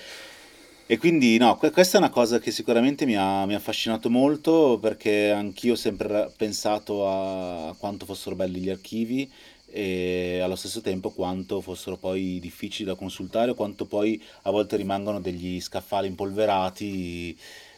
e 0.87 0.97
quindi 0.99 1.37
no, 1.37 1.57
questa 1.57 1.97
è 1.97 1.99
una 1.99 2.11
cosa 2.11 2.37
che 2.37 2.51
sicuramente 2.51 3.05
mi 3.05 3.15
ha, 3.15 3.45
mi 3.47 3.55
ha 3.55 3.57
affascinato 3.57 4.09
molto 4.09 4.77
perché 4.79 5.31
anch'io 5.31 5.73
ho 5.73 5.75
sempre 5.75 6.31
pensato 6.37 7.09
a 7.09 7.75
quanto 7.75 8.05
fossero 8.05 8.35
belli 8.35 8.59
gli 8.59 8.69
archivi 8.69 9.31
e 9.67 10.41
allo 10.43 10.55
stesso 10.55 10.81
tempo 10.81 11.09
quanto 11.09 11.59
fossero 11.59 11.97
poi 11.97 12.39
difficili 12.39 12.87
da 12.87 12.93
consultare 12.93 13.51
o 13.51 13.55
quanto 13.55 13.85
poi 13.85 14.21
a 14.43 14.51
volte 14.51 14.75
rimangono 14.75 15.19
degli 15.19 15.59
scaffali 15.59 16.07
impolverati 16.07 17.35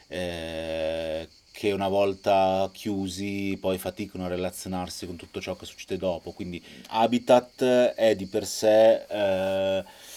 eh, 0.10 1.30
che 1.54 1.72
una 1.72 1.88
volta 1.88 2.70
chiusi 2.74 3.58
poi 3.60 3.78
faticano 3.78 4.26
a 4.26 4.28
relazionarsi 4.28 5.06
con 5.06 5.16
tutto 5.16 5.40
ciò 5.40 5.56
che 5.56 5.66
succede 5.66 5.98
dopo. 5.98 6.32
Quindi 6.34 6.62
Habitat 6.90 7.64
è 7.96 8.16
di 8.18 8.26
per 8.26 8.46
sé... 8.46 9.06
Eh, 9.06 10.16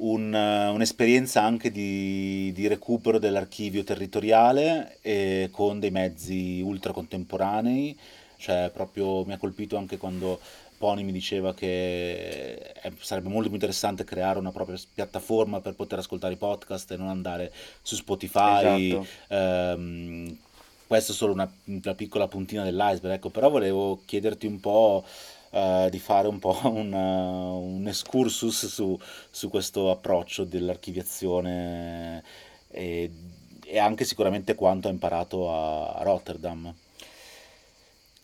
un, 0.00 0.32
un'esperienza 0.32 1.42
anche 1.42 1.70
di, 1.70 2.52
di, 2.52 2.66
recupero 2.66 3.18
dell'archivio 3.18 3.84
territoriale 3.84 4.98
e 5.02 5.48
con 5.50 5.80
dei 5.80 5.90
mezzi 5.90 6.60
ultra 6.60 6.92
contemporanei, 6.92 7.98
cioè 8.36 8.70
proprio 8.72 9.24
mi 9.24 9.32
ha 9.32 9.38
colpito 9.38 9.76
anche 9.76 9.96
quando 9.96 10.38
Pony 10.78 11.02
mi 11.02 11.12
diceva 11.12 11.52
che 11.52 12.72
è, 12.72 12.90
sarebbe 13.00 13.28
molto 13.28 13.48
più 13.48 13.56
interessante 13.56 14.04
creare 14.04 14.38
una 14.38 14.50
propria 14.50 14.78
piattaforma 14.94 15.60
per 15.60 15.74
poter 15.74 15.98
ascoltare 15.98 16.32
i 16.32 16.38
podcast 16.38 16.90
e 16.90 16.96
non 16.96 17.08
andare 17.08 17.52
su 17.82 17.96
Spotify. 17.96 18.88
Esatto. 18.88 19.06
Ehm, 19.28 20.38
questa 20.86 21.12
è 21.12 21.14
solo 21.14 21.34
una, 21.34 21.52
una 21.64 21.94
piccola 21.94 22.26
puntina 22.26 22.64
dell'iceberg, 22.64 23.14
ecco, 23.14 23.28
però 23.28 23.50
volevo 23.50 24.00
chiederti 24.06 24.46
un 24.46 24.58
po' 24.58 25.04
eh, 25.50 25.88
di 25.90 25.98
fare 25.98 26.28
un 26.28 26.38
po' 26.38 26.58
un, 26.68 26.92
un 26.92 27.86
excursus 27.86 28.66
su, 28.66 28.98
su, 29.30 29.48
questo 29.48 29.90
approccio 29.90 30.44
dell'archiviazione 30.44 32.22
e, 32.68 33.10
e, 33.64 33.78
anche 33.78 34.04
sicuramente 34.04 34.54
quanto 34.54 34.88
ha 34.88 34.90
imparato 34.90 35.50
a, 35.50 35.92
a 35.92 36.02
Rotterdam. 36.02 36.72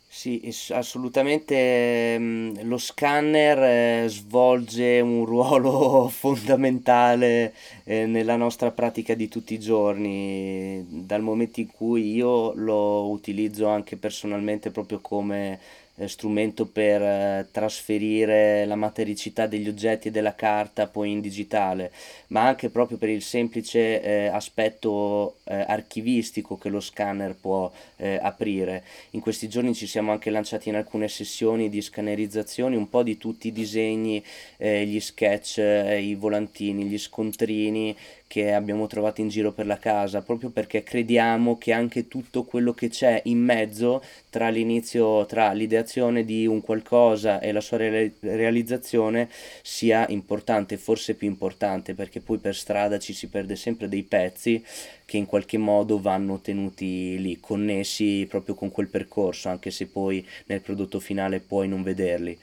Sì, 0.08 0.40
assolutamente 0.70 2.18
mm, 2.18 2.60
lo 2.62 2.78
scanner 2.78 4.04
eh, 4.04 4.08
svolge 4.08 5.00
un 5.00 5.26
ruolo 5.26 6.08
fondamentale 6.10 7.52
eh, 7.84 8.06
nella 8.06 8.36
nostra 8.36 8.70
pratica 8.70 9.12
di 9.14 9.28
tutti 9.28 9.52
i 9.52 9.58
giorni, 9.58 10.82
dal 10.88 11.20
momento 11.20 11.60
in 11.60 11.66
cui 11.70 12.14
io 12.14 12.54
lo 12.54 13.10
utilizzo 13.10 13.68
anche 13.68 13.98
personalmente 13.98 14.70
proprio 14.70 15.00
come 15.00 15.52
eh, 15.52 15.58
strumento 16.04 16.66
per 16.66 17.00
eh, 17.00 17.46
trasferire 17.50 18.64
la 18.66 18.76
matericità 18.76 19.46
degli 19.46 19.68
oggetti 19.68 20.08
e 20.08 20.10
della 20.10 20.34
carta 20.34 20.86
poi 20.86 21.10
in 21.10 21.20
digitale, 21.20 21.90
ma 22.28 22.46
anche 22.46 22.68
proprio 22.68 22.98
per 22.98 23.08
il 23.08 23.22
semplice 23.22 24.02
eh, 24.02 24.26
aspetto 24.26 25.36
eh, 25.44 25.64
archivistico 25.66 26.58
che 26.58 26.68
lo 26.68 26.80
scanner 26.80 27.34
può 27.34 27.70
eh, 27.96 28.18
aprire. 28.20 28.84
In 29.10 29.20
questi 29.20 29.48
giorni 29.48 29.74
ci 29.74 29.86
siamo 29.86 30.12
anche 30.12 30.30
lanciati 30.30 30.68
in 30.68 30.76
alcune 30.76 31.08
sessioni 31.08 31.68
di 31.68 31.80
scannerizzazione 31.80 32.76
un 32.76 32.88
po' 32.88 33.02
di 33.02 33.16
tutti 33.16 33.48
i 33.48 33.52
disegni, 33.52 34.22
eh, 34.58 34.84
gli 34.84 35.00
sketch, 35.00 35.58
i 35.58 36.14
volantini, 36.14 36.84
gli 36.84 36.98
scontrini 36.98 37.96
che 38.28 38.52
abbiamo 38.52 38.86
trovato 38.86 39.20
in 39.20 39.28
giro 39.28 39.52
per 39.52 39.66
la 39.66 39.78
casa, 39.78 40.20
proprio 40.20 40.50
perché 40.50 40.82
crediamo 40.82 41.58
che 41.58 41.72
anche 41.72 42.08
tutto 42.08 42.42
quello 42.42 42.72
che 42.74 42.88
c'è 42.88 43.20
in 43.26 43.38
mezzo 43.38 44.02
tra 44.30 44.48
l'inizio, 44.48 45.24
tra 45.26 45.52
l'ideazione 45.86 46.24
di 46.24 46.46
un 46.46 46.60
qualcosa 46.60 47.38
e 47.38 47.52
la 47.52 47.60
sua 47.60 47.76
re- 47.76 48.14
realizzazione 48.20 49.28
sia 49.62 50.06
importante, 50.08 50.76
forse 50.76 51.14
più 51.14 51.28
importante, 51.28 51.94
perché 51.94 52.20
poi 52.20 52.38
per 52.38 52.56
strada 52.56 52.98
ci 52.98 53.12
si 53.12 53.28
perde 53.28 53.54
sempre 53.54 53.88
dei 53.88 54.02
pezzi 54.02 54.62
che 55.04 55.16
in 55.16 55.26
qualche 55.26 55.56
modo 55.56 56.00
vanno 56.00 56.40
tenuti 56.40 57.18
lì, 57.20 57.38
connessi 57.38 58.26
proprio 58.28 58.56
con 58.56 58.70
quel 58.70 58.88
percorso, 58.88 59.48
anche 59.48 59.70
se 59.70 59.86
poi 59.86 60.26
nel 60.46 60.60
prodotto 60.60 60.98
finale 60.98 61.38
puoi 61.38 61.68
non 61.68 61.82
vederli. 61.82 62.36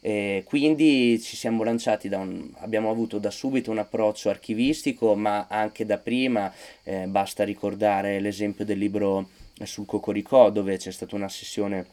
E 0.00 0.44
quindi 0.46 1.20
ci 1.20 1.36
siamo 1.36 1.64
lanciati 1.64 2.08
un, 2.08 2.50
abbiamo 2.58 2.90
avuto 2.90 3.18
da 3.18 3.30
subito 3.30 3.70
un 3.70 3.78
approccio 3.78 4.30
archivistico, 4.30 5.14
ma 5.16 5.46
anche 5.48 5.84
da 5.84 5.98
prima, 5.98 6.52
eh, 6.84 7.06
basta 7.06 7.44
ricordare 7.44 8.20
l'esempio 8.20 8.64
del 8.64 8.78
libro 8.78 9.28
sul 9.64 9.86
Cocoricò, 9.86 10.50
dove 10.50 10.76
c'è 10.76 10.92
stata 10.92 11.16
una 11.16 11.28
sessione 11.28 11.86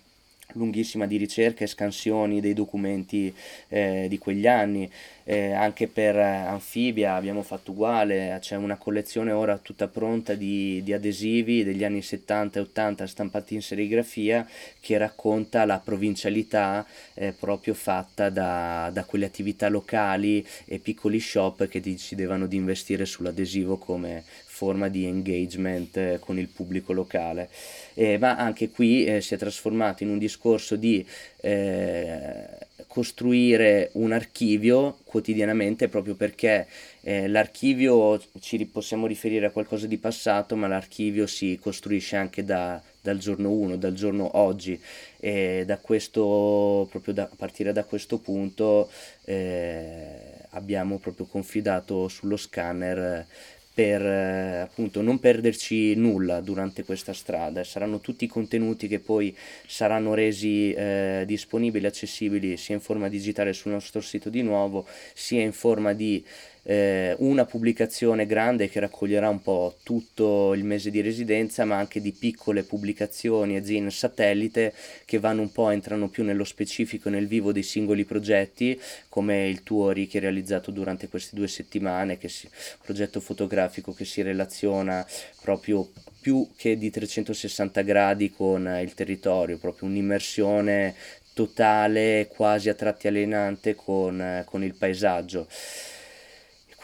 lunghissima 0.53 1.07
di 1.07 1.17
ricerca 1.17 1.63
e 1.63 1.67
scansioni 1.67 2.41
dei 2.41 2.53
documenti 2.53 3.33
eh, 3.69 4.07
di 4.09 4.17
quegli 4.17 4.47
anni. 4.47 4.89
Eh, 5.25 5.53
anche 5.53 5.87
per 5.87 6.17
Anfibia 6.17 7.15
abbiamo 7.15 7.43
fatto 7.43 7.71
uguale, 7.71 8.37
c'è 8.41 8.57
una 8.57 8.75
collezione 8.75 9.31
ora 9.31 9.57
tutta 9.57 9.87
pronta 9.87 10.33
di, 10.33 10.83
di, 10.83 10.91
adesivi 10.91 11.63
degli 11.63 11.85
anni 11.85 12.01
70 12.01 12.59
e 12.59 12.61
80 12.63 13.07
stampati 13.07 13.53
in 13.53 13.61
serigrafia 13.61 14.45
che 14.81 14.97
racconta 14.97 15.63
la 15.63 15.79
provincialità 15.79 16.85
eh, 17.13 17.31
proprio 17.31 17.73
fatta 17.73 18.29
da, 18.29 18.89
da, 18.91 19.05
quelle 19.05 19.25
attività 19.25 19.69
locali 19.69 20.45
e 20.65 20.79
piccoli 20.79 21.21
shop 21.21 21.69
che 21.69 21.79
decidevano 21.79 22.45
di 22.45 22.57
investire 22.57 23.05
sull'adesivo 23.05 23.77
come 23.77 24.25
forma 24.63 24.87
di 24.87 25.05
engagement 25.05 25.97
eh, 25.97 26.17
con 26.19 26.39
il 26.39 26.47
pubblico 26.47 26.93
locale. 26.93 27.49
Eh, 27.93 28.17
ma 28.17 28.37
anche 28.37 28.69
qui 28.69 29.03
eh, 29.03 29.21
si 29.21 29.33
è 29.33 29.37
trasformato 29.37 30.03
in 30.03 30.09
un 30.09 30.17
discorso 30.17 30.75
di 30.77 31.05
eh, 31.41 32.47
costruire 32.87 33.89
un 33.93 34.11
archivio 34.11 34.99
quotidianamente 35.03 35.87
proprio 35.89 36.15
perché 36.15 36.67
eh, 37.01 37.27
l'archivio 37.27 38.21
ci 38.39 38.63
possiamo 38.65 39.07
riferire 39.07 39.47
a 39.47 39.51
qualcosa 39.51 39.87
di 39.87 39.97
passato, 39.97 40.55
ma 40.55 40.67
l'archivio 40.67 41.27
si 41.27 41.59
costruisce 41.61 42.15
anche 42.15 42.43
da, 42.43 42.81
dal 43.01 43.17
giorno 43.17 43.51
1, 43.51 43.75
dal 43.75 43.93
giorno 43.93 44.37
oggi 44.37 44.79
e 45.19 45.63
da 45.65 45.77
questo, 45.77 46.87
proprio 46.89 47.13
da, 47.13 47.23
a 47.23 47.35
partire 47.35 47.73
da 47.73 47.83
questo 47.83 48.19
punto 48.19 48.89
eh, 49.25 50.33
abbiamo 50.51 50.97
proprio 50.97 51.25
confidato 51.25 52.07
sullo 52.07 52.37
scanner 52.37 53.25
per 53.73 54.05
eh, 54.05 54.59
appunto 54.59 55.01
non 55.01 55.19
perderci 55.19 55.95
nulla 55.95 56.41
durante 56.41 56.83
questa 56.83 57.13
strada. 57.13 57.63
Saranno 57.63 57.99
tutti 57.99 58.25
i 58.25 58.27
contenuti 58.27 58.87
che 58.87 58.99
poi 58.99 59.35
saranno 59.65 60.13
resi 60.13 60.71
eh, 60.73 61.23
disponibili, 61.25 61.85
accessibili 61.85 62.55
sia 62.57 62.75
in 62.75 62.81
forma 62.81 63.09
digitale 63.09 63.53
sul 63.53 63.71
nostro 63.71 64.01
sito 64.01 64.29
di 64.29 64.43
nuovo, 64.43 64.85
sia 65.13 65.41
in 65.41 65.53
forma 65.53 65.93
di 65.93 66.23
eh, 66.63 67.15
una 67.19 67.45
pubblicazione 67.45 68.25
grande 68.25 68.69
che 68.69 68.79
raccoglierà 68.79 69.27
un 69.27 69.41
po' 69.41 69.75
tutto 69.83 70.53
il 70.53 70.63
mese 70.63 70.89
di 70.89 71.01
residenza, 71.01 71.65
ma 71.65 71.77
anche 71.77 72.01
di 72.01 72.13
piccole 72.13 72.63
pubblicazioni 72.63 73.57
e 73.57 73.65
zine 73.65 73.91
satellite 73.91 74.73
che 75.05 75.19
vanno 75.19 75.41
un 75.41 75.51
po', 75.51 75.69
entrano 75.69 76.07
più 76.07 76.23
nello 76.23 76.45
specifico, 76.45 77.09
nel 77.09 77.27
vivo 77.27 77.51
dei 77.51 77.63
singoli 77.63 78.05
progetti, 78.05 78.79
come 79.09 79.47
il 79.47 79.63
tuo 79.63 79.91
Ricky 79.91 80.19
realizzato 80.19 80.71
durante 80.71 81.09
queste 81.09 81.35
due 81.35 81.47
settimane, 81.47 82.17
che 82.17 82.29
si, 82.29 82.47
progetto 82.81 83.19
fotografico 83.19 83.93
che 83.93 84.05
si 84.05 84.21
relaziona 84.21 85.05
proprio 85.41 85.89
più 86.21 86.49
che 86.55 86.77
di 86.77 86.89
360 86.89 87.81
gradi 87.81 88.31
con 88.31 88.65
il 88.81 88.93
territorio, 88.93 89.57
proprio 89.57 89.89
un'immersione 89.89 90.95
totale, 91.33 92.29
quasi 92.33 92.69
a 92.69 92.73
tratti 92.73 93.07
alienante 93.07 93.75
con, 93.75 94.43
con 94.45 94.63
il 94.63 94.75
paesaggio. 94.75 95.47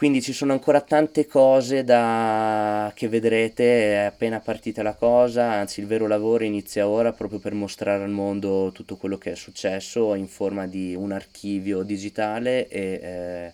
Quindi 0.00 0.22
ci 0.22 0.32
sono 0.32 0.54
ancora 0.54 0.80
tante 0.80 1.26
cose 1.26 1.84
da... 1.84 2.90
che 2.94 3.06
vedrete 3.06 3.92
è 3.92 3.96
appena 3.96 4.40
partita 4.40 4.82
la 4.82 4.94
cosa, 4.94 5.52
anzi 5.52 5.80
il 5.80 5.86
vero 5.86 6.06
lavoro 6.06 6.42
inizia 6.42 6.88
ora 6.88 7.12
proprio 7.12 7.38
per 7.38 7.52
mostrare 7.52 8.02
al 8.02 8.08
mondo 8.08 8.70
tutto 8.72 8.96
quello 8.96 9.18
che 9.18 9.32
è 9.32 9.34
successo 9.34 10.14
in 10.14 10.26
forma 10.26 10.66
di 10.66 10.94
un 10.94 11.12
archivio 11.12 11.82
digitale 11.82 12.66
e 12.68 12.80
eh, 12.80 13.52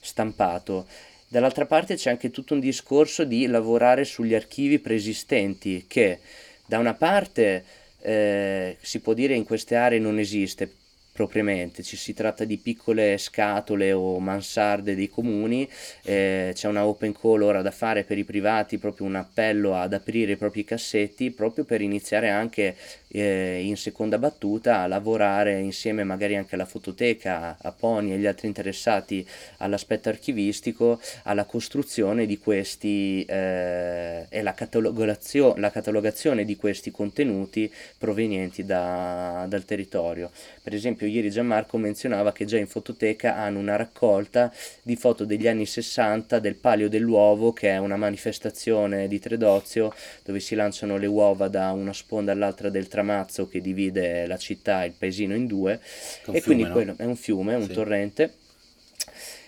stampato. 0.00 0.86
Dall'altra 1.28 1.64
parte 1.64 1.94
c'è 1.94 2.10
anche 2.10 2.32
tutto 2.32 2.54
un 2.54 2.60
discorso 2.60 3.22
di 3.22 3.46
lavorare 3.46 4.04
sugli 4.04 4.34
archivi 4.34 4.80
preesistenti 4.80 5.84
che 5.86 6.18
da 6.66 6.78
una 6.78 6.94
parte 6.94 7.64
eh, 8.00 8.78
si 8.80 8.98
può 8.98 9.12
dire 9.12 9.34
in 9.34 9.44
queste 9.44 9.76
aree 9.76 10.00
non 10.00 10.18
esiste, 10.18 10.68
propriamente, 11.12 11.82
ci 11.82 11.96
si 11.96 12.14
tratta 12.14 12.44
di 12.44 12.56
piccole 12.56 13.18
scatole 13.18 13.92
o 13.92 14.18
mansarde 14.18 14.94
dei 14.94 15.08
comuni, 15.08 15.68
eh, 16.04 16.52
c'è 16.54 16.68
una 16.68 16.86
open 16.86 17.12
call 17.12 17.42
ora 17.42 17.62
da 17.62 17.70
fare 17.70 18.04
per 18.04 18.16
i 18.18 18.24
privati, 18.24 18.78
proprio 18.78 19.06
un 19.06 19.16
appello 19.16 19.76
ad 19.76 19.92
aprire 19.92 20.32
i 20.32 20.36
propri 20.36 20.64
cassetti, 20.64 21.30
proprio 21.30 21.64
per 21.64 21.82
iniziare 21.82 22.30
anche 22.30 22.76
eh, 23.08 23.60
in 23.62 23.76
seconda 23.76 24.18
battuta 24.18 24.80
a 24.80 24.86
lavorare 24.86 25.58
insieme 25.60 26.02
magari 26.02 26.36
anche 26.36 26.54
alla 26.54 26.64
fototeca, 26.64 27.56
a 27.60 27.72
Pony 27.72 28.12
e 28.12 28.14
agli 28.14 28.26
altri 28.26 28.46
interessati 28.46 29.26
all'aspetto 29.58 30.08
archivistico, 30.08 31.00
alla 31.24 31.44
costruzione 31.44 32.26
di 32.26 32.38
questi 32.38 33.24
eh, 33.24 34.26
e 34.28 34.42
la, 34.42 34.54
catalogazio- 34.54 35.54
la 35.56 35.70
catalogazione 35.70 36.44
di 36.44 36.56
questi 36.56 36.90
contenuti 36.90 37.70
provenienti 37.98 38.64
da, 38.64 39.44
dal 39.48 39.64
territorio. 39.64 40.30
Per 40.62 40.74
esempio 40.74 41.01
ieri 41.06 41.30
Gianmarco 41.30 41.76
menzionava 41.76 42.32
che 42.32 42.44
già 42.44 42.58
in 42.58 42.66
fototeca 42.66 43.36
hanno 43.36 43.58
una 43.58 43.76
raccolta 43.76 44.52
di 44.82 44.96
foto 44.96 45.24
degli 45.24 45.48
anni 45.48 45.66
60 45.66 46.38
del 46.38 46.56
Palio 46.56 46.88
dell'Uovo, 46.88 47.52
che 47.52 47.70
è 47.70 47.78
una 47.78 47.96
manifestazione 47.96 49.08
di 49.08 49.18
Tredozio 49.18 49.94
dove 50.24 50.40
si 50.40 50.54
lanciano 50.54 50.96
le 50.96 51.06
uova 51.06 51.48
da 51.48 51.72
una 51.72 51.92
sponda 51.92 52.32
all'altra 52.32 52.70
del 52.70 52.88
tramazzo 52.88 53.48
che 53.48 53.60
divide 53.60 54.26
la 54.26 54.36
città, 54.36 54.84
il 54.84 54.94
paesino 54.96 55.34
in 55.34 55.46
due. 55.46 55.74
E 55.74 55.78
fiume, 56.20 56.40
quindi 56.40 56.62
no? 56.64 56.72
quello 56.72 56.94
è 56.96 57.04
un 57.04 57.16
fiume, 57.16 57.54
un 57.54 57.66
sì. 57.66 57.72
torrente. 57.72 58.34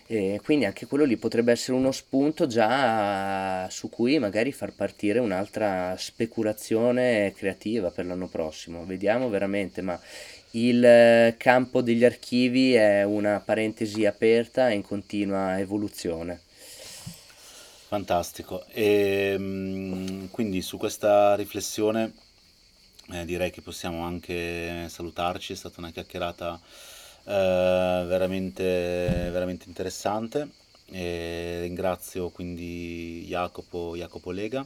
E 0.07 0.39
quindi 0.45 0.67
anche 0.67 0.85
quello 0.85 1.05
lì 1.05 1.17
potrebbe 1.17 1.53
essere 1.53 1.79
uno 1.79 1.91
spunto 1.91 2.47
già 2.47 3.67
su 3.71 3.89
cui 3.89 4.19
magari 4.19 4.53
far 4.53 4.75
partire 4.75 5.19
un'altra 5.19 5.95
speculazione 5.97 7.33
creativa 7.35 7.91
per 7.91 8.05
l'anno 8.05 8.29
prossimo. 8.29 8.85
Vediamo 8.85 9.31
veramente, 9.31 9.81
ma 9.81 9.99
il 10.55 10.85
eh, 10.85 11.35
campo 11.37 11.81
degli 11.81 12.05
archivi 12.05 12.75
è 12.75 13.03
una 13.03 13.41
parentesi 13.41 14.07
aperta 14.07 14.71
e 14.71 14.75
in 14.75 14.83
continua 14.83 15.59
evoluzione. 15.59 16.41
Fantastico. 17.89 18.65
E, 18.69 19.33
ehm, 19.35 20.31
quindi 20.31 20.63
su 20.63 20.77
questa 20.77 21.35
riflessione 21.35 22.13
eh, 23.11 23.25
direi 23.25 23.51
che 23.51 23.63
possiamo 23.63 24.05
anche 24.05 24.89
salutarci, 24.89 25.53
è 25.53 25.57
stata 25.57 25.81
una 25.81 25.91
chiacchierata 25.91 26.61
eh, 27.25 28.05
veramente, 28.07 29.31
veramente 29.31 29.69
interessante. 29.69 30.49
E 30.87 31.61
ringrazio 31.63 32.29
quindi 32.29 33.25
Jacopo, 33.27 33.97
Jacopo 33.97 34.31
Lega 34.31 34.65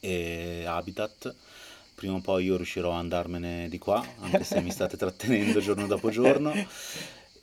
e 0.00 0.64
Habitat 0.66 1.34
prima 1.94 2.14
o 2.14 2.20
poi 2.20 2.44
io 2.44 2.56
riuscirò 2.56 2.92
a 2.92 2.98
andarmene 2.98 3.68
di 3.68 3.78
qua, 3.78 4.04
anche 4.20 4.44
se 4.44 4.60
mi 4.60 4.70
state 4.70 4.96
trattenendo 4.96 5.60
giorno 5.60 5.86
dopo 5.86 6.10
giorno. 6.10 6.52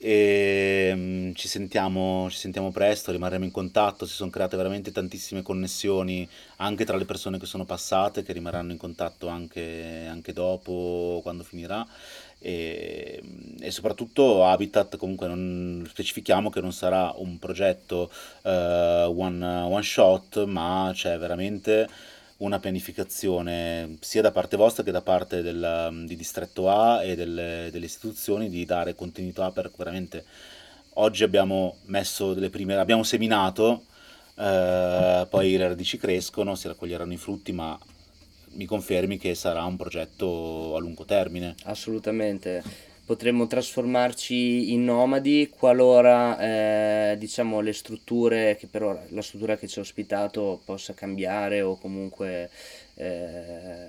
E 0.02 0.90
um, 0.94 1.34
ci, 1.34 1.46
sentiamo, 1.46 2.30
ci 2.30 2.38
sentiamo 2.38 2.70
presto, 2.70 3.12
rimarremo 3.12 3.44
in 3.44 3.50
contatto, 3.50 4.06
si 4.06 4.14
sono 4.14 4.30
create 4.30 4.56
veramente 4.56 4.92
tantissime 4.92 5.42
connessioni 5.42 6.26
anche 6.56 6.86
tra 6.86 6.96
le 6.96 7.04
persone 7.04 7.38
che 7.38 7.44
sono 7.44 7.66
passate, 7.66 8.22
che 8.22 8.32
rimarranno 8.32 8.72
in 8.72 8.78
contatto 8.78 9.28
anche, 9.28 10.06
anche 10.08 10.32
dopo, 10.32 11.20
quando 11.22 11.42
finirà. 11.42 11.86
E, 12.38 13.20
e, 13.60 13.70
soprattutto 13.70 14.46
Habitat 14.46 14.96
comunque 14.96 15.26
non 15.26 15.86
specifichiamo 15.86 16.48
che 16.48 16.62
non 16.62 16.72
sarà 16.72 17.12
un 17.16 17.38
progetto 17.38 18.10
uh, 18.44 18.48
one, 18.48 19.44
one 19.44 19.82
shot 19.82 20.44
ma 20.46 20.90
c'è 20.94 21.18
veramente 21.18 21.86
una 22.40 22.58
pianificazione 22.58 23.96
sia 24.00 24.22
da 24.22 24.30
parte 24.30 24.56
vostra 24.56 24.82
che 24.82 24.90
da 24.90 25.02
parte 25.02 25.42
del, 25.42 26.04
di 26.06 26.16
Distretto 26.16 26.68
A 26.70 27.02
e 27.02 27.14
delle, 27.14 27.68
delle 27.70 27.84
istituzioni 27.84 28.48
di 28.48 28.64
dare 28.64 28.94
continuità 28.94 29.50
per 29.50 29.70
veramente 29.76 30.24
oggi 30.94 31.22
abbiamo 31.22 31.76
messo 31.86 32.34
delle 32.34 32.50
prime 32.50 32.76
abbiamo 32.76 33.02
seminato 33.02 33.84
eh, 34.36 35.26
poi 35.28 35.56
le 35.56 35.68
radici 35.68 35.98
crescono 35.98 36.54
si 36.54 36.68
raccoglieranno 36.68 37.12
i 37.12 37.18
frutti 37.18 37.52
ma 37.52 37.78
mi 38.52 38.64
confermi 38.64 39.18
che 39.18 39.34
sarà 39.34 39.64
un 39.64 39.76
progetto 39.76 40.74
a 40.76 40.80
lungo 40.80 41.04
termine. 41.04 41.54
Assolutamente 41.64 42.62
potremmo 43.10 43.48
trasformarci 43.48 44.72
in 44.72 44.84
nomadi 44.84 45.50
qualora 45.50 46.38
eh, 46.38 47.16
diciamo 47.18 47.58
le 47.58 47.72
strutture 47.72 48.54
che 48.56 48.68
per 48.68 48.84
ora 48.84 49.04
la 49.08 49.20
struttura 49.20 49.56
che 49.56 49.66
ci 49.66 49.80
ha 49.80 49.82
ospitato 49.82 50.60
possa 50.64 50.94
cambiare 50.94 51.60
o 51.60 51.76
comunque 51.76 52.48
eh, 52.94 53.88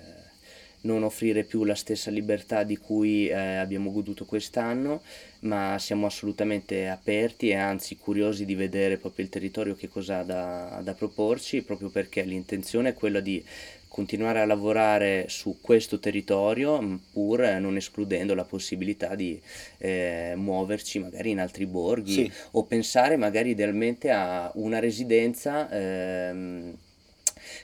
non 0.82 1.04
offrire 1.04 1.44
più 1.44 1.66
la 1.66 1.76
stessa 1.76 2.10
libertà 2.10 2.64
di 2.64 2.78
cui 2.78 3.28
eh, 3.28 3.36
abbiamo 3.36 3.92
goduto 3.92 4.26
quest'anno, 4.26 5.04
ma 5.42 5.78
siamo 5.78 6.08
assolutamente 6.08 6.88
aperti 6.88 7.50
e 7.50 7.56
anzi 7.56 7.98
curiosi 7.98 8.46
di 8.46 8.56
vedere 8.56 8.98
proprio 8.98 9.26
il 9.26 9.30
territorio 9.30 9.76
che 9.76 9.88
cosa 9.88 10.20
ha 10.20 10.24
da, 10.24 10.82
da 10.84 10.94
proporci, 10.94 11.62
proprio 11.62 11.90
perché 11.90 12.24
l'intenzione 12.24 12.90
è 12.90 12.94
quella 12.96 13.20
di 13.20 13.44
continuare 13.92 14.40
a 14.40 14.46
lavorare 14.46 15.26
su 15.28 15.58
questo 15.60 16.00
territorio 16.00 17.02
pur 17.12 17.42
non 17.60 17.76
escludendo 17.76 18.34
la 18.34 18.46
possibilità 18.46 19.16
di 19.16 19.38
eh, 19.80 20.32
muoverci 20.38 21.00
magari 21.00 21.32
in 21.32 21.42
altri 21.42 21.66
borghi 21.66 22.14
sì. 22.14 22.32
o 22.52 22.64
pensare 22.64 23.18
magari 23.18 23.50
idealmente 23.50 24.10
a 24.10 24.50
una 24.56 24.80
residenza 24.80 25.70
ehm, 25.70 26.74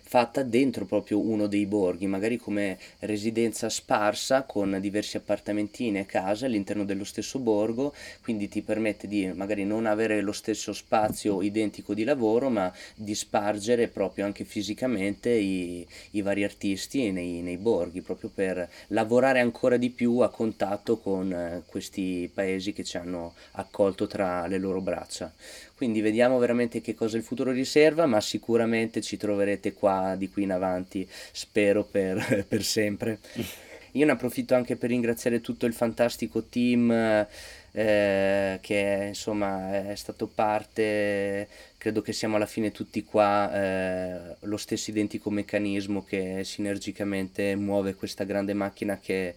fatta 0.07 0.41
dentro 0.41 0.85
proprio 0.85 1.19
uno 1.19 1.47
dei 1.47 1.65
borghi, 1.65 2.07
magari 2.07 2.37
come 2.37 2.77
residenza 2.99 3.67
sparsa 3.67 4.43
con 4.43 4.77
diversi 4.79 5.17
appartamentini 5.17 5.99
e 5.99 6.05
case 6.05 6.45
all'interno 6.45 6.85
dello 6.85 7.03
stesso 7.03 7.39
borgo, 7.39 7.93
quindi 8.23 8.47
ti 8.47 8.61
permette 8.61 9.05
di 9.05 9.29
magari 9.33 9.65
non 9.65 9.85
avere 9.85 10.21
lo 10.21 10.31
stesso 10.31 10.71
spazio 10.71 11.41
identico 11.41 11.93
di 11.93 12.05
lavoro, 12.05 12.49
ma 12.49 12.71
di 12.95 13.13
spargere 13.15 13.89
proprio 13.89 14.23
anche 14.23 14.45
fisicamente 14.45 15.29
i, 15.29 15.85
i 16.11 16.21
vari 16.21 16.45
artisti 16.45 17.11
nei, 17.11 17.41
nei 17.41 17.57
borghi, 17.57 18.01
proprio 18.01 18.31
per 18.33 18.69
lavorare 18.87 19.41
ancora 19.41 19.75
di 19.75 19.89
più 19.89 20.19
a 20.19 20.29
contatto 20.29 20.99
con 20.99 21.33
eh, 21.33 21.63
questi 21.65 22.31
paesi 22.33 22.71
che 22.71 22.85
ci 22.85 22.95
hanno 22.95 23.33
accolto 23.51 24.07
tra 24.07 24.47
le 24.47 24.57
loro 24.57 24.79
braccia. 24.79 25.33
Quindi 25.75 26.01
vediamo 26.01 26.39
veramente 26.39 26.81
che 26.81 26.95
cosa 26.95 27.17
il 27.17 27.23
futuro 27.23 27.51
riserva, 27.51 28.07
ma 28.07 28.19
sicuramente 28.19 28.99
ci 28.99 29.15
troverete 29.15 29.73
qua 29.73 29.96
di 30.17 30.29
qui 30.29 30.43
in 30.43 30.51
avanti, 30.51 31.07
spero 31.31 31.83
per, 31.83 32.45
per 32.47 32.63
sempre. 32.63 33.19
Io 33.91 34.05
ne 34.05 34.11
approfitto 34.11 34.53
anche 34.53 34.75
per 34.75 34.89
ringraziare 34.89 35.41
tutto 35.41 35.65
il 35.65 35.73
fantastico 35.73 36.43
team 36.43 37.25
eh, 37.77 38.57
che 38.59 39.05
insomma 39.09 39.89
è 39.91 39.95
stato 39.95 40.27
parte, 40.27 41.47
credo 41.77 42.01
che 42.01 42.11
siamo 42.11 42.35
alla 42.35 42.47
fine 42.47 42.71
tutti 42.71 43.03
qua, 43.03 43.51
eh, 43.53 44.35
lo 44.41 44.57
stesso 44.57 44.89
identico 44.89 45.29
meccanismo 45.29 46.03
che 46.03 46.43
sinergicamente 46.43 47.55
muove 47.55 47.93
questa 47.93 48.23
grande 48.23 48.53
macchina 48.53 48.99
che 48.99 49.35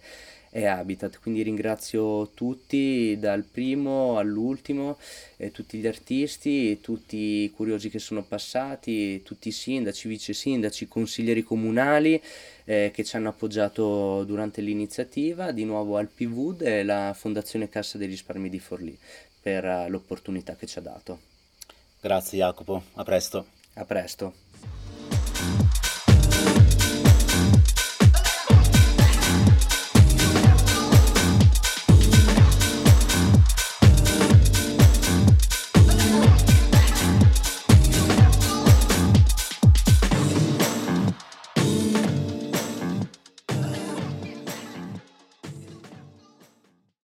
e 0.51 0.65
Habitat. 0.67 1.19
Quindi 1.19 1.41
ringrazio 1.41 2.29
tutti, 2.33 3.17
dal 3.17 3.43
primo 3.43 4.17
all'ultimo, 4.17 4.97
eh, 5.37 5.51
tutti 5.51 5.79
gli 5.79 5.87
artisti, 5.87 6.79
tutti 6.81 7.43
i 7.43 7.51
curiosi 7.55 7.89
che 7.89 7.99
sono 7.99 8.21
passati, 8.21 9.23
tutti 9.23 9.47
i 9.47 9.51
sindaci, 9.51 10.07
vice 10.07 10.33
sindaci, 10.33 10.87
consiglieri 10.87 11.41
comunali 11.41 12.21
eh, 12.65 12.91
che 12.93 13.03
ci 13.03 13.15
hanno 13.15 13.29
appoggiato 13.29 14.23
durante 14.25 14.61
l'iniziativa, 14.61 15.51
di 15.51 15.63
nuovo 15.63 15.97
al 15.97 16.07
PVUD 16.07 16.61
e 16.61 16.83
la 16.83 17.13
Fondazione 17.17 17.69
Cassa 17.69 17.97
dei 17.97 18.07
Risparmi 18.07 18.49
di 18.49 18.59
Forlì 18.59 18.97
per 19.41 19.63
uh, 19.65 19.89
l'opportunità 19.89 20.55
che 20.55 20.67
ci 20.67 20.77
ha 20.77 20.81
dato. 20.81 21.19
Grazie 21.99 22.37
Jacopo, 22.37 22.83
a 22.93 23.03
presto. 23.03 23.45
A 23.73 23.85
presto. 23.85 24.50